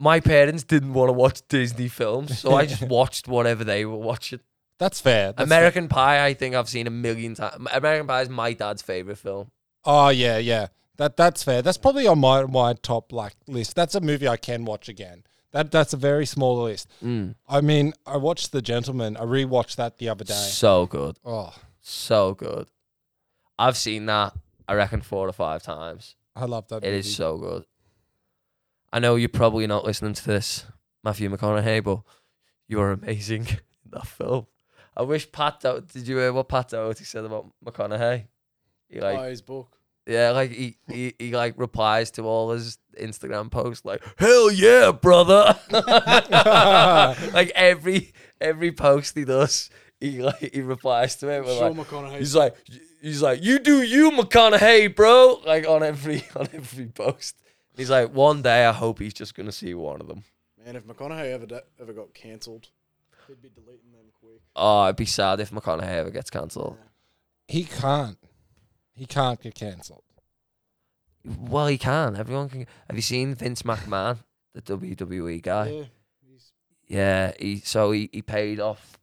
my 0.00 0.18
parents 0.18 0.64
didn't 0.64 0.94
want 0.94 1.10
to 1.10 1.12
watch 1.12 1.42
Disney 1.48 1.86
films, 1.88 2.38
so 2.40 2.54
I 2.56 2.66
just 2.66 2.82
watched 2.98 3.28
whatever 3.28 3.62
they 3.62 3.84
were 3.84 3.96
watching. 3.96 4.40
That's 4.78 5.00
fair. 5.00 5.32
That's 5.32 5.46
American 5.46 5.88
Pie, 5.88 6.24
I 6.24 6.32
think 6.34 6.54
I've 6.54 6.68
seen 6.68 6.86
a 6.86 6.90
million 6.90 7.34
times. 7.34 7.66
American 7.72 8.06
Pie 8.06 8.22
is 8.22 8.28
my 8.30 8.54
dad's 8.54 8.80
favorite 8.82 9.18
film. 9.18 9.50
Oh 9.84 10.08
yeah, 10.08 10.38
yeah. 10.38 10.68
That 10.96 11.16
that's 11.16 11.42
fair. 11.44 11.62
That's 11.62 11.78
probably 11.78 12.06
on 12.06 12.18
my 12.18 12.44
my 12.44 12.72
top 12.72 13.12
like 13.12 13.34
list. 13.46 13.76
That's 13.76 13.94
a 13.94 14.00
movie 14.00 14.26
I 14.26 14.36
can 14.38 14.64
watch 14.64 14.88
again. 14.88 15.22
That 15.52 15.70
that's 15.70 15.92
a 15.92 15.96
very 15.96 16.24
small 16.26 16.62
list. 16.62 16.88
Mm. 17.04 17.34
I 17.48 17.60
mean, 17.60 17.92
I 18.06 18.16
watched 18.16 18.52
The 18.52 18.62
Gentlemen. 18.62 19.16
I 19.16 19.22
rewatched 19.24 19.76
that 19.76 19.98
the 19.98 20.08
other 20.08 20.24
day. 20.24 20.34
So 20.34 20.86
good, 20.86 21.18
Oh, 21.24 21.54
so 21.80 22.34
good. 22.34 22.68
I've 23.58 23.76
seen 23.76 24.06
that. 24.06 24.32
I 24.68 24.74
reckon 24.74 25.00
four 25.02 25.28
or 25.28 25.32
five 25.32 25.62
times. 25.62 26.16
I 26.36 26.44
love 26.44 26.68
that. 26.68 26.84
It 26.84 26.86
movie. 26.86 26.98
is 27.00 27.14
so 27.16 27.36
good. 27.36 27.64
I 28.92 28.98
know 28.98 29.16
you're 29.16 29.28
probably 29.28 29.66
not 29.66 29.84
listening 29.84 30.14
to 30.14 30.24
this, 30.26 30.66
Matthew 31.04 31.30
McConaughey, 31.30 31.82
but 31.84 32.00
you 32.68 32.80
are 32.80 32.92
amazing 32.92 33.46
in 33.84 33.90
that 33.92 34.06
film. 34.06 34.46
I 34.96 35.02
wish 35.02 35.30
Pat. 35.30 35.60
Do- 35.60 35.84
Did 35.92 36.08
you 36.08 36.18
hear 36.18 36.32
what 36.32 36.48
Pat 36.48 36.68
Doherty 36.70 37.04
said 37.04 37.24
about 37.24 37.50
McConaughey? 37.64 38.26
He 38.88 39.00
like 39.00 39.28
his 39.28 39.42
book. 39.42 39.76
Yeah, 40.06 40.30
like 40.30 40.50
he, 40.50 40.76
he, 40.88 41.14
he 41.18 41.36
like 41.36 41.54
replies 41.56 42.10
to 42.12 42.22
all 42.22 42.50
his 42.50 42.78
Instagram 43.00 43.50
posts 43.50 43.84
like, 43.84 44.02
"Hell 44.18 44.50
yeah, 44.50 44.90
brother!" 44.90 45.56
like 47.32 47.50
every 47.54 48.12
every 48.40 48.72
post 48.72 49.14
he 49.14 49.24
does, 49.24 49.70
he 50.00 50.20
like 50.22 50.52
he 50.52 50.62
replies 50.62 51.16
to 51.16 51.28
it 51.28 51.44
with 51.44 51.56
Sean 51.56 51.76
like, 51.76 51.86
McConaughey. 51.86 52.18
he's 52.18 52.34
like 52.34 52.56
he's 53.00 53.22
like, 53.22 53.42
"You 53.44 53.58
do 53.60 53.82
you, 53.82 54.10
McConaughey, 54.10 54.94
bro!" 54.96 55.40
Like 55.46 55.68
on 55.68 55.82
every 55.82 56.24
on 56.36 56.48
every 56.52 56.86
post. 56.86 57.36
He's 57.80 57.90
like, 57.90 58.12
"One 58.12 58.42
day, 58.42 58.64
I 58.66 58.72
hope 58.72 58.98
he's 58.98 59.14
just 59.14 59.34
gonna 59.34 59.52
see 59.52 59.74
one 59.74 60.00
of 60.00 60.06
them." 60.08 60.24
Man, 60.64 60.76
if 60.76 60.84
McConaughey 60.84 61.32
ever 61.32 61.46
da- 61.46 61.60
ever 61.80 61.92
got 61.92 62.14
cancelled, 62.14 62.68
he'd 63.26 63.40
be 63.40 63.48
deleting 63.48 63.92
them 63.92 64.12
quick. 64.20 64.40
Oh, 64.54 64.84
it'd 64.84 64.96
be 64.96 65.06
sad 65.06 65.40
if 65.40 65.50
McConaughey 65.50 65.82
ever 65.82 66.10
gets 66.10 66.30
cancelled. 66.30 66.76
He 67.48 67.64
can't. 67.64 68.18
He 68.94 69.06
can't 69.06 69.40
get 69.40 69.54
cancelled. 69.54 70.04
Well, 71.24 71.66
he 71.66 71.78
can. 71.78 72.16
Everyone 72.16 72.48
can. 72.48 72.66
Have 72.88 72.96
you 72.96 73.02
seen 73.02 73.34
Vince 73.34 73.62
McMahon, 73.62 74.18
the 74.54 74.62
WWE 74.62 75.42
guy? 75.42 75.68
Yeah, 75.68 75.84
he's 76.26 76.52
Yeah, 76.86 77.32
he 77.38 77.60
so 77.60 77.92
he, 77.92 78.08
he 78.12 78.22
paid 78.22 78.60
off 78.60 78.98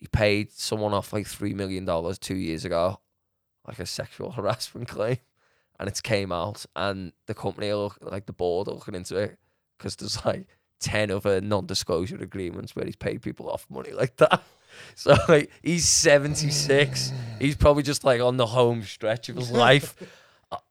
he 0.00 0.06
paid 0.06 0.50
someone 0.50 0.94
off 0.94 1.12
like 1.12 1.26
three 1.26 1.54
million 1.54 1.84
dollars 1.84 2.18
two 2.18 2.36
years 2.36 2.64
ago, 2.64 3.00
like 3.66 3.78
a 3.78 3.86
sexual 3.86 4.32
harassment 4.36 4.88
claim, 4.88 5.18
and 5.80 5.88
it's 5.88 6.02
came 6.02 6.30
out, 6.30 6.66
and 6.76 7.12
the 7.26 7.32
company 7.32 7.70
are 7.70 7.76
look, 7.76 7.98
like 8.02 8.26
the 8.26 8.34
board 8.34 8.68
are 8.68 8.74
looking 8.74 8.94
into 8.94 9.16
it 9.16 9.38
because 9.78 9.96
there's 9.96 10.22
like 10.26 10.46
ten 10.78 11.10
other 11.10 11.40
non-disclosure 11.40 12.18
agreements 12.18 12.76
where 12.76 12.84
he's 12.84 12.96
paid 12.96 13.22
people 13.22 13.50
off 13.50 13.66
money 13.68 13.90
like 13.90 14.16
that. 14.18 14.42
So 14.94 15.16
like 15.28 15.50
he's 15.64 15.88
seventy 15.88 16.48
six, 16.48 17.12
he's 17.40 17.56
probably 17.56 17.82
just 17.82 18.04
like 18.04 18.20
on 18.20 18.36
the 18.36 18.46
home 18.46 18.84
stretch 18.84 19.28
of 19.28 19.34
his 19.34 19.50
life. 19.66 19.96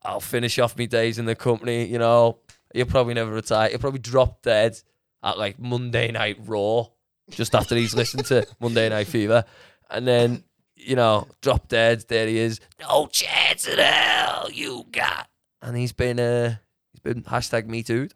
I'll 0.04 0.22
finish 0.22 0.58
off 0.58 0.78
my 0.78 0.86
days 0.86 1.20
in 1.20 1.26
the 1.26 1.36
company, 1.36 1.86
you 1.86 2.00
know. 2.00 2.40
He'll 2.74 2.86
probably 2.86 3.14
never 3.14 3.30
retire. 3.30 3.68
He'll 3.70 3.80
probably 3.80 4.00
drop 4.00 4.42
dead 4.42 4.80
at 5.22 5.38
like 5.38 5.60
Monday 5.60 6.12
Night 6.12 6.38
Raw 6.46 6.86
just 7.30 7.54
after 7.54 7.76
he's 7.76 7.94
listened 7.94 8.26
to 8.28 8.48
Monday 8.62 8.88
Night 8.88 9.08
Fever, 9.08 9.44
and 9.90 10.08
then 10.08 10.46
you 10.80 10.96
know 10.96 11.28
drop 11.42 11.68
dead. 11.68 12.06
There 12.08 12.28
he 12.28 12.40
is. 12.40 12.60
No 12.80 13.08
chance 13.08 13.68
in 13.68 13.78
hell 13.78 14.50
you 14.52 14.86
got. 14.92 15.28
And 15.62 15.78
he's 15.78 15.92
been 15.92 16.20
uh 16.20 16.56
he's 16.92 17.00
been 17.02 17.24
hashtag 17.24 17.68
Me 17.68 17.84
Too. 17.84 18.10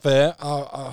Fair. 0.00 0.34
Uh, 0.40 0.62
uh, 0.62 0.92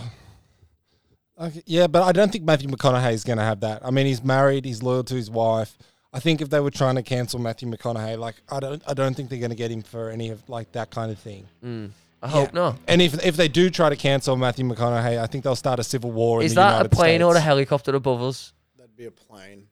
okay, 1.42 1.64
yeah, 1.66 1.88
but 1.88 2.04
I 2.04 2.12
don't 2.12 2.32
think 2.32 2.44
Matthew 2.44 2.70
McConaughey 2.70 3.14
is 3.14 3.24
going 3.24 3.40
to 3.40 3.44
have 3.44 3.62
that. 3.62 3.84
I 3.84 3.90
mean, 3.90 4.06
he's 4.06 4.24
married. 4.24 4.66
He's 4.66 4.84
loyal 4.84 5.04
to 5.06 5.16
his 5.16 5.32
wife. 5.32 5.80
I 6.14 6.20
think 6.20 6.42
if 6.42 6.52
they 6.52 6.60
were 6.60 6.70
trying 6.70 6.94
to 6.94 7.02
cancel 7.02 7.40
Matthew 7.40 7.70
McConaughey, 7.70 8.20
like 8.20 8.36
I 8.52 8.60
don't, 8.60 8.84
I 8.88 8.94
don't 8.94 9.16
think 9.16 9.30
they're 9.30 9.40
going 9.40 9.50
to 9.50 9.56
get 9.56 9.72
him 9.72 9.82
for 9.82 10.12
any 10.12 10.30
of 10.30 10.48
like 10.48 10.72
that 10.74 10.92
kind 10.92 11.12
of 11.12 11.18
thing. 11.18 11.48
Mm. 11.66 11.90
I 12.22 12.28
hope 12.28 12.54
not. 12.54 12.78
And 12.88 13.02
if 13.02 13.26
if 13.26 13.36
they 13.38 13.48
do 13.48 13.70
try 13.70 13.90
to 13.90 13.96
cancel 13.96 14.36
Matthew 14.36 14.66
McConaughey, 14.66 15.20
I 15.20 15.26
think 15.26 15.44
they'll 15.44 15.56
start 15.56 15.80
a 15.80 15.84
civil 15.84 16.12
war. 16.12 16.44
Is 16.44 16.52
in 16.52 16.56
the 16.56 16.62
that 16.62 16.72
United 16.72 16.94
a 16.94 16.96
plane 16.96 17.22
or 17.22 17.36
a 17.36 17.40
helicopter 17.40 17.96
above 17.96 18.22
us? 18.22 18.54
That'd 19.00 19.16
be 19.16 19.22
a 19.22 19.26
plane. 19.26 19.68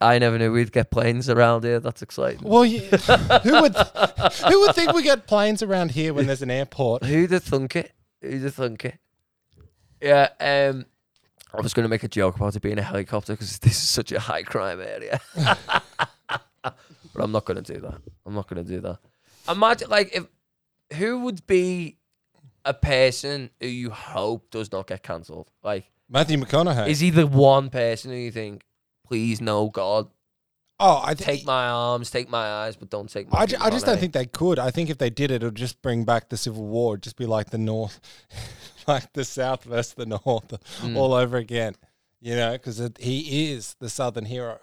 I 0.00 0.18
never 0.18 0.38
knew 0.38 0.52
we'd 0.52 0.72
get 0.72 0.90
planes 0.90 1.28
around 1.28 1.64
here. 1.64 1.80
That's 1.80 2.02
exciting. 2.02 2.40
Well, 2.42 2.64
yeah, 2.64 2.80
who 3.42 3.62
would 3.62 3.74
who 3.76 4.60
would 4.60 4.74
think 4.74 4.92
we 4.92 5.02
get 5.02 5.26
planes 5.26 5.62
around 5.62 5.90
here 5.90 6.14
when 6.14 6.26
there's 6.26 6.42
an 6.42 6.50
airport? 6.50 7.04
Who'd 7.04 7.32
have 7.32 7.42
thunk 7.42 7.74
it? 7.76 7.92
Who'd 8.22 8.42
have 8.42 8.54
thunk 8.54 8.84
it? 8.84 8.98
Yeah, 10.00 10.28
um, 10.38 10.86
I 11.52 11.60
was 11.60 11.74
going 11.74 11.84
to 11.84 11.88
make 11.88 12.04
a 12.04 12.08
joke 12.08 12.36
about 12.36 12.54
it 12.54 12.62
being 12.62 12.78
a 12.78 12.82
helicopter 12.82 13.32
because 13.32 13.58
this 13.58 13.72
is 13.72 13.88
such 13.88 14.12
a 14.12 14.20
high 14.20 14.42
crime 14.42 14.80
area. 14.80 15.20
but 15.34 16.74
I'm 17.16 17.32
not 17.32 17.44
going 17.44 17.62
to 17.62 17.74
do 17.74 17.80
that. 17.80 18.00
I'm 18.24 18.34
not 18.34 18.48
going 18.48 18.64
to 18.64 18.70
do 18.70 18.80
that. 18.82 18.98
Imagine, 19.48 19.90
like, 19.90 20.14
if 20.14 20.26
who 20.96 21.20
would 21.20 21.44
be 21.48 21.96
a 22.64 22.74
person 22.74 23.50
who 23.60 23.66
you 23.66 23.90
hope 23.90 24.50
does 24.52 24.70
not 24.70 24.86
get 24.86 25.02
cancelled? 25.02 25.50
Like, 25.64 25.90
Matthew 26.08 26.38
McConaughey. 26.38 26.88
is 26.88 27.00
he 27.00 27.10
the 27.10 27.26
one 27.26 27.70
person 27.70 28.10
who 28.10 28.16
you 28.16 28.30
think, 28.30 28.64
please, 29.06 29.40
no, 29.40 29.68
God, 29.68 30.08
oh, 30.80 31.02
I 31.04 31.14
take 31.14 31.44
my 31.44 31.68
arms, 31.68 32.10
take 32.10 32.28
my 32.30 32.46
eyes, 32.46 32.76
but 32.76 32.88
don't 32.90 33.10
take 33.10 33.30
my 33.30 33.40
I, 33.40 33.46
ju- 33.46 33.56
I 33.60 33.68
just 33.70 33.84
don't 33.86 33.98
think 33.98 34.12
they 34.12 34.26
could. 34.26 34.58
I 34.58 34.70
think 34.70 34.90
if 34.90 34.98
they 34.98 35.10
did 35.10 35.30
it, 35.30 35.42
it 35.42 35.46
would 35.46 35.54
just 35.54 35.82
bring 35.82 36.04
back 36.04 36.28
the 36.28 36.36
Civil 36.36 36.66
War. 36.66 36.94
It'd 36.94 37.02
just 37.02 37.16
be 37.16 37.26
like 37.26 37.50
the 37.50 37.58
North, 37.58 38.00
like 38.86 39.12
the 39.12 39.24
South 39.24 39.64
versus 39.64 39.94
the 39.94 40.06
North 40.06 40.52
Mm. 40.82 40.96
all 40.96 41.12
over 41.14 41.36
again. 41.36 41.74
You 42.20 42.34
know, 42.36 42.52
because 42.52 42.80
he 42.98 43.52
is 43.52 43.76
the 43.78 43.88
Southern 43.88 44.24
hero. 44.24 44.58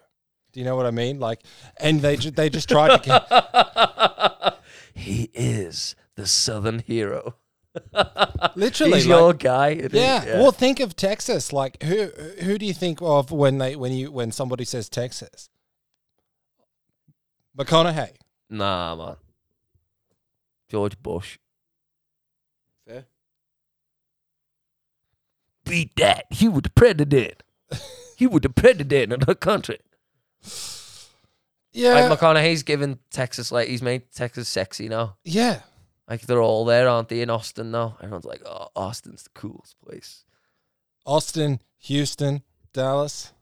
Do 0.51 0.59
you 0.59 0.65
know 0.65 0.75
what 0.75 0.85
I 0.85 0.91
mean? 0.91 1.19
Like, 1.19 1.41
and 1.77 2.01
they 2.01 2.17
ju- 2.17 2.31
they 2.31 2.49
just 2.49 2.67
tried 2.69 3.01
to. 3.01 3.03
Get, 3.03 4.57
he 4.93 5.29
is 5.33 5.95
the 6.15 6.27
Southern 6.27 6.79
hero. 6.79 7.35
literally, 8.55 8.93
He's 8.99 9.07
like- 9.07 9.17
your 9.19 9.33
guy. 9.33 9.69
isn't? 9.69 9.93
Yeah. 9.95 10.39
Well, 10.39 10.51
think 10.51 10.79
of 10.79 10.95
Texas. 10.95 11.51
Like, 11.53 11.81
who 11.83 12.07
who 12.41 12.57
do 12.57 12.65
you 12.65 12.73
think 12.73 12.99
of 13.01 13.31
when 13.31 13.57
they 13.57 13.75
when 13.75 13.91
you 13.93 14.11
when 14.11 14.31
somebody 14.31 14.65
says 14.65 14.89
Texas? 14.89 15.49
McConaughey. 17.57 18.11
nah, 18.49 18.95
man. 18.95 19.15
George 20.69 20.97
Bush. 21.01 21.37
Fair. 22.87 23.05
Beat 25.63 25.95
that. 25.97 26.25
He 26.31 26.47
was 26.49 26.63
the 26.63 26.69
president. 26.71 27.43
he 28.17 28.27
was 28.27 28.41
the 28.41 28.49
president 28.49 29.13
of 29.13 29.25
the 29.25 29.35
country. 29.35 29.79
Yeah. 31.71 32.07
Like 32.07 32.19
McConaughey's 32.19 32.63
given 32.63 32.99
Texas 33.09 33.51
like 33.51 33.67
he's 33.67 33.81
made 33.81 34.11
Texas 34.13 34.47
sexy 34.49 34.87
now. 34.89 35.17
yeah. 35.23 35.61
Like 36.07 36.21
they're 36.21 36.41
all 36.41 36.65
there, 36.65 36.87
aren't 36.87 37.09
they? 37.09 37.21
In 37.21 37.29
Austin 37.29 37.71
now, 37.71 37.97
everyone's 37.99 38.25
like, 38.25 38.41
"Oh, 38.45 38.67
Austin's 38.75 39.23
the 39.23 39.29
coolest 39.31 39.75
place." 39.81 40.23
Austin, 41.05 41.61
Houston, 41.79 42.43
Dallas. 42.73 43.33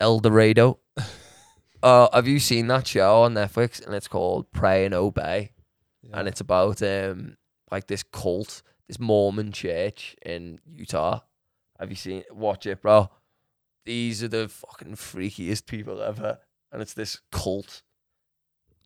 El 0.00 0.20
Dorado. 0.20 0.78
uh, 1.82 2.08
have 2.12 2.28
you 2.28 2.38
seen 2.38 2.66
that 2.68 2.86
show 2.86 3.22
on 3.22 3.34
Netflix? 3.34 3.84
And 3.84 3.94
it's 3.94 4.08
called 4.08 4.50
Pray 4.52 4.84
and 4.84 4.94
Obey, 4.94 5.52
and 6.12 6.28
it's 6.28 6.40
about 6.40 6.82
um 6.82 7.36
like 7.70 7.88
this 7.88 8.04
cult, 8.04 8.62
this 8.86 9.00
Mormon 9.00 9.50
church 9.50 10.14
in 10.24 10.60
Utah. 10.64 11.20
Have 11.80 11.90
you 11.90 11.96
seen? 11.96 12.22
Watch 12.30 12.66
it, 12.66 12.82
bro. 12.82 13.10
These 13.84 14.22
are 14.22 14.28
the 14.28 14.48
fucking 14.48 14.94
freakiest 14.94 15.66
people 15.66 16.00
ever, 16.00 16.38
and 16.70 16.80
it's 16.80 16.94
this 16.94 17.20
cult. 17.32 17.82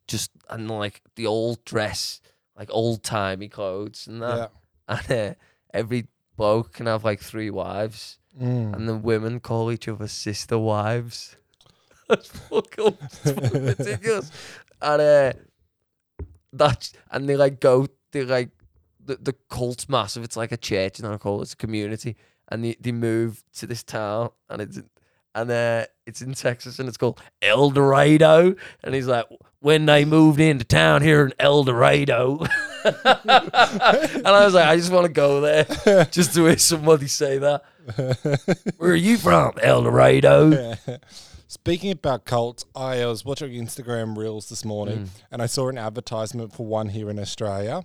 Just 0.08 0.30
and 0.50 0.68
like 0.70 1.02
the 1.16 1.26
old 1.26 1.64
dress, 1.64 2.20
like 2.56 2.68
old 2.72 3.02
timey 3.02 3.48
clothes 3.48 4.06
and 4.08 4.22
that, 4.22 4.50
Yeah. 4.88 4.98
and 5.08 5.12
uh, 5.12 5.34
every 5.72 6.08
bloke 6.36 6.72
can 6.74 6.86
have 6.86 7.04
like 7.04 7.20
three 7.20 7.50
wives 7.50 8.18
Mm. 8.40 8.72
and 8.76 8.88
the 8.88 8.96
women 8.96 9.40
call 9.40 9.72
each 9.72 9.88
other 9.88 10.06
sister 10.06 10.56
wives. 10.58 11.36
That's 12.08 12.28
fucking, 12.28 12.92
fucking 12.92 13.64
ridiculous. 13.64 14.30
And 14.80 15.02
uh, 15.02 15.32
that 16.52 16.92
and 17.10 17.28
they 17.28 17.36
like 17.36 17.60
go 17.60 17.86
they 18.12 18.22
like 18.24 18.50
the 19.04 19.16
the 19.16 19.34
cult's 19.50 19.88
massive. 19.88 20.22
It's 20.24 20.36
like 20.36 20.52
a 20.52 20.56
church, 20.56 21.00
not 21.00 21.14
a 21.14 21.18
cult. 21.18 21.42
It's 21.42 21.52
a 21.54 21.56
community, 21.56 22.16
and 22.48 22.64
they 22.64 22.76
they 22.80 22.92
move 22.92 23.42
to 23.54 23.66
this 23.66 23.82
town, 23.82 24.30
and 24.48 24.62
it's 24.62 24.80
and 25.40 25.50
uh, 25.50 25.86
it's 26.06 26.22
in 26.22 26.34
Texas, 26.34 26.78
and 26.78 26.88
it's 26.88 26.96
called 26.96 27.20
El 27.42 27.70
Dorado. 27.70 28.54
And 28.82 28.94
he's 28.94 29.06
like, 29.06 29.26
when 29.60 29.86
they 29.86 30.04
moved 30.04 30.40
into 30.40 30.64
town 30.64 31.02
here 31.02 31.26
in 31.26 31.32
El 31.38 31.64
Dorado. 31.64 32.38
and 32.84 34.26
I 34.26 34.44
was 34.44 34.54
like, 34.54 34.66
I 34.68 34.76
just 34.76 34.92
want 34.92 35.06
to 35.06 35.12
go 35.12 35.40
there 35.40 35.64
just 36.10 36.34
to 36.34 36.44
hear 36.46 36.58
somebody 36.58 37.06
say 37.08 37.38
that. 37.38 37.62
Where 38.76 38.92
are 38.92 38.94
you 38.94 39.16
from, 39.16 39.52
El 39.62 39.82
Dorado? 39.82 40.74
Speaking 41.48 41.90
about 41.90 42.24
cults, 42.24 42.64
I 42.76 43.04
was 43.06 43.24
watching 43.24 43.52
Instagram 43.52 44.16
Reels 44.16 44.48
this 44.48 44.64
morning 44.64 44.98
Mm. 44.98 45.08
and 45.32 45.42
I 45.42 45.46
saw 45.46 45.68
an 45.68 45.78
advertisement 45.78 46.52
for 46.52 46.66
one 46.66 46.88
here 46.90 47.08
in 47.10 47.18
Australia. 47.18 47.82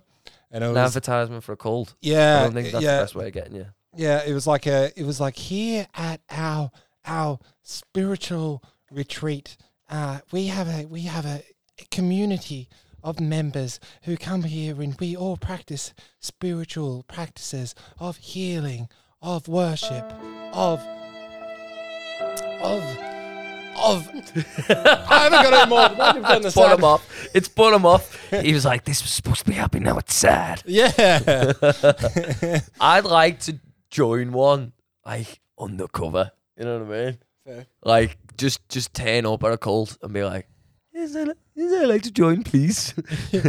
And 0.50 0.62
it 0.62 0.68
An 0.68 0.74
was 0.74 0.94
advertisement 0.96 1.42
for 1.44 1.52
a 1.52 1.56
cult. 1.56 1.94
yeah, 2.00 2.40
I 2.40 2.44
don't 2.44 2.52
think 2.52 2.70
that's 2.72 2.84
yeah, 2.84 2.96
the 2.98 3.02
best 3.02 3.14
way 3.14 3.26
of 3.28 3.32
getting 3.32 3.56
you. 3.56 3.66
yeah. 3.96 4.22
It 4.24 4.32
was 4.34 4.46
like 4.46 4.66
a, 4.66 4.92
it 4.96 5.04
was 5.04 5.18
like 5.20 5.36
here 5.36 5.86
at 5.94 6.20
our 6.30 6.70
our 7.06 7.38
spiritual 7.62 8.62
retreat. 8.90 9.56
Uh, 9.88 10.20
we 10.32 10.46
have 10.46 10.68
a 10.68 10.86
we 10.86 11.02
have 11.02 11.24
a 11.24 11.42
community 11.90 12.68
of 13.02 13.20
members 13.20 13.78
who 14.04 14.16
come 14.16 14.44
here 14.44 14.80
and 14.80 14.98
we 14.98 15.14
all 15.14 15.36
practice 15.36 15.92
spiritual 16.20 17.02
practices 17.04 17.74
of 17.98 18.16
healing, 18.16 18.88
of 19.20 19.46
worship, 19.48 20.10
of 20.52 20.80
of 22.62 22.82
of. 23.76 24.08
I 24.68 25.28
haven't 25.28 25.42
got 25.42 25.52
any 25.52 25.68
more. 25.68 26.14
You 26.14 26.22
done 26.22 26.42
the 26.42 26.52
Bottom 26.54 26.84
off. 26.84 27.28
It's 27.34 27.48
bottom 27.48 27.84
off. 27.84 28.30
He 28.30 28.52
was 28.52 28.64
like, 28.64 28.84
"This 28.84 29.02
was 29.02 29.10
supposed 29.10 29.40
to 29.40 29.46
be 29.46 29.52
happy. 29.52 29.80
Now 29.80 29.98
it's 29.98 30.14
sad." 30.14 30.62
Yeah. 30.74 31.52
I'd 32.80 33.04
like 33.04 33.40
to 33.40 33.58
join 33.90 34.32
one 34.32 34.72
like 35.04 35.40
undercover. 35.58 36.32
You 36.58 36.64
know 36.64 36.78
what 36.78 36.94
I 36.94 37.04
mean? 37.04 37.18
Fair. 37.44 37.66
Like 37.82 38.18
just 38.36 38.66
just 38.68 38.94
turn 38.94 39.26
up 39.26 39.42
at 39.44 39.52
a 39.52 39.58
cult 39.58 39.98
and 40.02 40.12
be 40.12 40.24
like, 40.24 40.48
"Is 40.92 41.16
I, 41.16 41.26
I 41.58 41.84
like 41.84 42.02
to 42.02 42.10
join, 42.10 42.42
please." 42.42 42.94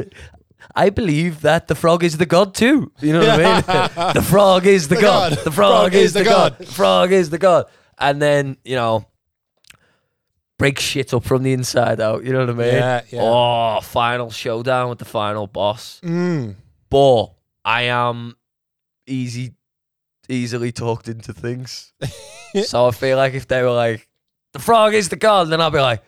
I 0.75 0.89
believe 0.89 1.41
that 1.41 1.67
the 1.67 1.75
frog 1.75 2.03
is 2.03 2.17
the 2.17 2.25
god 2.25 2.55
too. 2.55 2.91
You 2.99 3.13
know 3.13 3.19
what 3.19 3.29
I 3.29 3.37
mean? 3.37 4.13
the 4.13 4.21
frog 4.21 4.65
is 4.65 4.87
the, 4.87 4.95
god. 4.95 5.35
god. 5.35 5.43
The 5.43 5.51
frog, 5.51 5.93
is, 5.93 6.13
the 6.13 6.23
god. 6.23 6.57
The 6.57 6.65
frog 6.65 7.11
is 7.11 7.29
the 7.29 7.37
god. 7.37 7.65
And 7.97 8.21
then 8.21 8.57
you 8.63 8.75
know, 8.75 9.05
break 10.57 10.79
shit 10.79 11.13
up 11.13 11.23
from 11.23 11.43
the 11.43 11.53
inside 11.53 12.01
out. 12.01 12.23
You 12.23 12.33
know 12.33 12.39
what 12.39 12.49
I 12.49 12.53
mean? 12.53 12.73
Yeah, 12.73 13.01
yeah. 13.09 13.21
Oh, 13.21 13.79
final 13.81 14.31
showdown 14.31 14.89
with 14.89 14.99
the 14.99 15.05
final 15.05 15.47
boss. 15.47 16.01
Mm. 16.03 16.55
But 16.89 17.27
I 17.63 17.83
am 17.83 18.35
easy, 19.07 19.53
easily 20.29 20.71
talked 20.71 21.07
into 21.07 21.33
things. 21.33 21.93
so 22.63 22.87
I 22.87 22.91
feel 22.91 23.17
like 23.17 23.33
if 23.33 23.47
they 23.47 23.61
were 23.61 23.71
like, 23.71 24.07
the 24.53 24.59
frog 24.59 24.93
is 24.93 25.09
the 25.09 25.15
god, 25.15 25.49
then 25.49 25.61
I'll 25.61 25.71
be 25.71 25.79
like, 25.79 26.03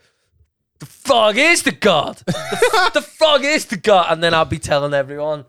the 0.79 0.85
frog 0.85 1.37
is 1.37 1.63
the 1.63 1.71
god. 1.71 2.21
The, 2.25 2.91
the 2.93 3.01
frog 3.01 3.43
is 3.43 3.65
the 3.65 3.77
god, 3.77 4.11
and 4.11 4.23
then 4.23 4.33
I'll 4.33 4.45
be 4.45 4.59
telling 4.59 4.93
everyone 4.93 5.45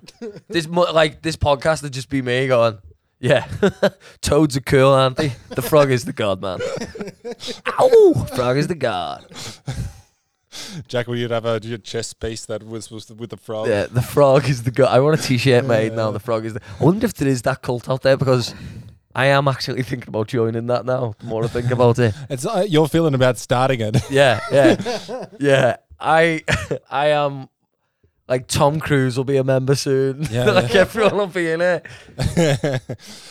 this 0.48 0.66
mu- 0.66 0.90
like 0.92 1.22
this 1.22 1.36
podcast 1.36 1.82
would 1.82 1.92
just 1.92 2.08
be 2.08 2.22
me 2.22 2.46
going, 2.46 2.78
yeah, 3.20 3.46
toads 4.20 4.56
are 4.56 4.60
cool, 4.60 4.92
aren't 4.92 5.16
they? 5.16 5.32
The 5.50 5.62
frog 5.62 5.90
is 5.90 6.04
the 6.04 6.12
god, 6.12 6.40
man. 6.40 6.60
Ow, 7.66 8.26
frog 8.34 8.56
is 8.56 8.68
the 8.68 8.74
god. 8.74 9.26
Jack, 10.86 11.06
will 11.06 11.16
you 11.16 11.28
have 11.28 11.44
a 11.44 11.60
your 11.62 11.78
chest 11.78 12.20
piece 12.20 12.46
that 12.46 12.62
was, 12.62 12.90
was 12.90 13.10
with 13.10 13.30
the 13.30 13.36
frog? 13.36 13.68
Yeah, 13.68 13.86
the 13.86 14.02
frog 14.02 14.48
is 14.48 14.62
the 14.62 14.70
god. 14.70 14.88
I 14.88 15.00
want 15.00 15.18
a 15.18 15.22
t-shirt 15.22 15.64
made 15.64 15.94
now. 15.94 16.10
The 16.10 16.20
frog 16.20 16.44
is 16.44 16.54
the. 16.54 16.60
I 16.80 16.84
wonder 16.84 17.06
if 17.06 17.14
there 17.14 17.28
is 17.28 17.42
that 17.42 17.62
cult 17.62 17.88
out 17.88 18.02
there 18.02 18.16
because 18.16 18.54
I 19.14 19.26
am 19.26 19.48
actually 19.48 19.82
thinking 19.82 20.08
about 20.08 20.28
joining 20.28 20.66
that 20.68 20.84
now. 20.84 21.14
The 21.18 21.26
more 21.26 21.44
I 21.44 21.48
think 21.48 21.70
about 21.70 21.98
it. 21.98 22.14
It's 22.30 22.46
uh, 22.46 22.64
you're 22.68 22.88
feeling 22.88 23.14
about 23.14 23.38
starting 23.38 23.80
it. 23.80 23.96
Yeah, 24.10 24.40
yeah, 24.52 25.26
yeah. 25.40 25.76
I, 25.98 26.44
I 26.90 27.08
am. 27.08 27.48
Like 28.28 28.46
Tom 28.46 28.78
Cruise 28.78 29.16
will 29.16 29.24
be 29.24 29.38
a 29.38 29.44
member 29.44 29.74
soon. 29.74 30.26
Yeah, 30.30 30.50
like 30.50 30.74
yeah. 30.74 30.82
everyone 30.82 31.16
will 31.16 31.26
be 31.28 31.50
in 31.50 31.62
it. 31.62 31.86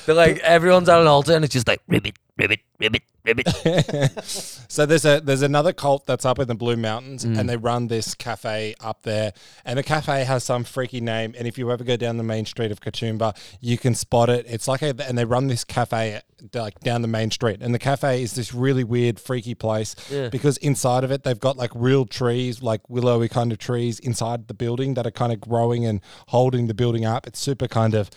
They're 0.06 0.16
like 0.16 0.40
everyone's 0.40 0.90
at 0.90 1.00
an 1.00 1.06
altar 1.06 1.36
and 1.36 1.46
it's 1.46 1.54
just 1.54 1.68
like 1.68 1.82
Ribbit, 1.88 2.16
ribbit, 2.38 2.60
ribbit, 2.80 3.02
ribbit. 3.26 3.48
so 4.68 4.86
there's 4.86 5.06
a 5.06 5.20
there's 5.20 5.42
another 5.42 5.74
cult 5.74 6.06
that's 6.06 6.26
up 6.26 6.40
in 6.40 6.48
the 6.48 6.56
Blue 6.56 6.78
Mountains, 6.78 7.26
Mm. 7.26 7.38
and 7.40 7.50
they 7.50 7.58
run 7.58 7.88
this 7.88 8.14
cafe 8.16 8.76
up 8.80 9.04
there, 9.04 9.34
and 9.66 9.78
the 9.78 9.84
cafe 9.84 10.24
has 10.24 10.44
some 10.44 10.64
freaky 10.64 11.02
name. 11.02 11.34
And 11.38 11.48
if 11.48 11.58
you 11.58 11.72
ever 11.72 11.84
go 11.84 11.98
down 11.98 12.18
the 12.18 12.24
main 12.24 12.46
street 12.46 12.72
of 12.72 12.80
Katoomba, 12.82 13.36
you 13.60 13.78
can 13.78 13.96
spot 13.96 14.30
it. 14.30 14.46
It's 14.48 14.68
like 14.68 14.82
a 14.82 14.96
and 15.08 15.18
they 15.18 15.26
run 15.26 15.48
this 15.48 15.64
cafe 15.64 16.22
like 16.54 16.80
down 16.82 17.02
the 17.02 17.08
main 17.08 17.32
street, 17.32 17.58
and 17.62 17.74
the 17.74 17.80
cafe 17.80 18.22
is 18.22 18.34
this 18.34 18.54
really 18.54 18.84
weird, 18.84 19.20
freaky 19.20 19.56
place 19.56 19.96
Yeah. 20.12 20.30
because 20.30 20.58
inside 20.58 21.04
of 21.04 21.12
it 21.12 21.24
they've 21.24 21.40
got 21.40 21.58
like 21.58 21.72
real 21.74 22.06
trees, 22.06 22.62
like 22.62 22.88
willowy 22.90 23.28
kind 23.28 23.52
of 23.52 23.58
trees 23.58 24.00
inside 24.00 24.48
the 24.48 24.54
building 24.54 24.94
that 24.94 25.08
are 25.08 25.12
kind 25.12 25.34
of 25.34 25.42
growing 25.42 25.86
and 25.86 26.00
holding 26.28 26.68
the 26.68 26.74
building 26.76 27.06
up. 27.06 27.26
It's 27.28 27.40
super 27.40 27.68
kind 27.68 27.94
of 27.96 28.10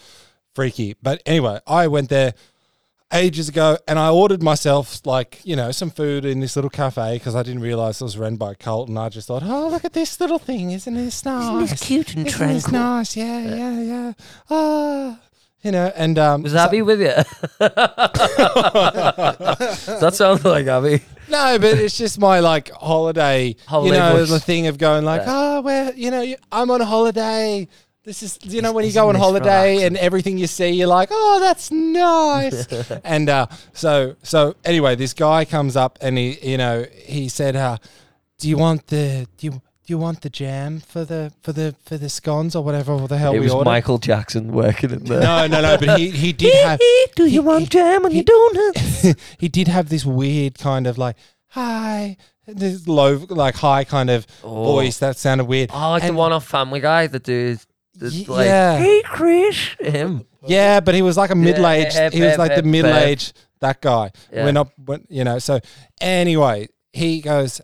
freaky. 0.54 0.96
But 1.02 1.22
anyway, 1.24 1.60
I 1.66 1.86
went 1.86 2.10
there 2.10 2.34
ages 3.12 3.48
ago 3.48 3.76
and 3.88 3.98
I 3.98 4.08
ordered 4.10 4.42
myself 4.42 5.04
like, 5.04 5.40
you 5.44 5.56
know, 5.56 5.72
some 5.72 5.90
food 5.90 6.24
in 6.24 6.40
this 6.40 6.54
little 6.56 6.70
cafe 6.70 7.14
because 7.18 7.34
I 7.34 7.42
didn't 7.42 7.62
realize 7.62 8.00
it 8.00 8.04
was 8.04 8.16
run 8.16 8.36
by 8.36 8.52
a 8.52 8.54
cult 8.54 8.88
and 8.88 8.98
I 8.98 9.08
just 9.08 9.26
thought, 9.28 9.42
oh, 9.44 9.68
look 9.68 9.84
at 9.84 9.92
this 9.94 10.20
little 10.20 10.38
thing. 10.38 10.70
Isn't 10.70 10.94
this 10.94 11.24
nice? 11.24 11.72
It's 11.72 11.82
cute 11.86 12.14
and 12.14 12.26
Isn't 12.26 12.48
this 12.48 12.62
tranquil. 12.64 12.72
nice? 12.72 13.16
Yeah, 13.16 13.40
yeah, 13.56 13.80
yeah. 13.80 14.12
Ah, 14.48 15.18
you 15.62 15.72
know, 15.72 15.92
and 15.96 16.18
um, 16.18 16.42
was 16.42 16.52
so- 16.52 16.58
Abby 16.58 16.82
with 16.82 17.00
you? 17.00 17.12
that 20.00 20.10
sounds 20.14 20.44
like 20.44 20.66
Abby. 20.66 21.02
No, 21.28 21.58
but 21.58 21.78
it's 21.78 21.96
just 21.98 22.18
my 22.18 22.40
like 22.40 22.70
holiday, 22.70 23.54
Holiday 23.66 23.94
you 23.94 24.00
know, 24.00 24.16
voice. 24.16 24.30
the 24.30 24.40
thing 24.40 24.66
of 24.68 24.78
going 24.78 25.04
like, 25.04 25.22
Yeah. 25.22 25.26
oh, 25.28 25.60
where, 25.62 25.92
you 25.94 26.10
know, 26.10 26.34
I'm 26.50 26.70
on 26.70 26.80
a 26.80 26.84
holiday. 26.84 27.68
This 28.02 28.22
is, 28.22 28.38
you 28.42 28.62
know, 28.62 28.72
when 28.72 28.86
you 28.86 28.92
go 28.92 29.10
on 29.10 29.14
holiday 29.14 29.72
relaxing? 29.72 29.86
and 29.88 29.96
everything 29.98 30.38
you 30.38 30.46
see, 30.46 30.70
you're 30.70 30.86
like, 30.86 31.10
oh, 31.12 31.38
that's 31.40 31.70
nice. 31.70 32.66
and 33.04 33.28
uh, 33.28 33.46
so, 33.74 34.16
so 34.22 34.56
anyway, 34.64 34.96
this 34.96 35.12
guy 35.12 35.44
comes 35.44 35.76
up 35.76 35.98
and 36.00 36.16
he, 36.16 36.38
you 36.42 36.56
know, 36.56 36.86
he 37.04 37.28
said, 37.28 37.56
uh, 37.56 37.76
do 38.38 38.48
you 38.48 38.56
want 38.56 38.86
the, 38.86 39.26
do 39.36 39.46
you, 39.48 39.50
do 39.50 39.60
you 39.86 39.98
want 39.98 40.22
the 40.22 40.30
jam 40.30 40.80
for 40.80 41.04
the, 41.04 41.30
for 41.42 41.52
the, 41.52 41.74
for 41.84 41.98
the 41.98 42.08
scones 42.08 42.56
or 42.56 42.64
whatever 42.64 42.96
the 43.06 43.18
hell 43.18 43.32
It 43.34 43.38
we 43.40 43.44
was 43.44 43.52
ordered? 43.52 43.68
Michael 43.68 43.98
Jackson 43.98 44.50
working 44.50 44.92
in 44.92 45.04
there. 45.04 45.20
No, 45.20 45.46
no, 45.46 45.60
no, 45.60 45.76
but 45.76 45.98
he, 45.98 46.08
he 46.10 46.32
did 46.32 46.54
have, 46.64 46.80
Do 47.16 47.26
you 47.26 47.42
want 47.42 47.68
jam 47.68 48.06
on 48.06 48.12
your 48.12 48.24
donuts? 48.24 49.08
he 49.38 49.48
did 49.48 49.68
have 49.68 49.90
this 49.90 50.06
weird 50.06 50.58
kind 50.58 50.86
of 50.86 50.96
like 50.96 51.16
hi 51.48 52.16
this 52.46 52.86
low 52.88 53.16
like 53.28 53.56
high 53.56 53.84
kind 53.84 54.08
of 54.08 54.26
Oh. 54.42 54.64
voice 54.64 54.98
that 54.98 55.16
sounded 55.16 55.44
weird 55.44 55.70
Oh, 55.72 55.90
like 55.90 56.04
the 56.04 56.12
one 56.14 56.32
off 56.32 56.46
Family 56.46 56.80
Guy, 56.80 57.06
the 57.06 57.18
dude. 57.18 57.60
That's 58.00 58.14
Y- 58.14 58.24
like, 58.28 58.46
yeah 58.46 58.78
Hey, 58.78 59.02
Chris. 59.04 59.56
him. 59.78 60.24
yeah 60.46 60.80
but 60.80 60.94
he 60.94 61.02
was 61.02 61.16
like 61.16 61.30
a 61.30 61.34
middle-aged 61.36 61.92
hip, 61.96 62.12
he 62.12 62.22
was 62.22 62.38
like 62.38 62.48
the 62.50 62.56
hip, 62.56 62.64
hip. 62.64 62.72
middle-aged 62.72 63.32
that 63.60 63.80
guy 63.80 64.10
Yeah. 64.32 64.44
we're 64.46 64.52
not 64.52 64.68
you 65.08 65.22
know 65.24 65.38
so 65.38 65.60
anyway 66.00 66.66
he 66.92 67.20
goes 67.20 67.60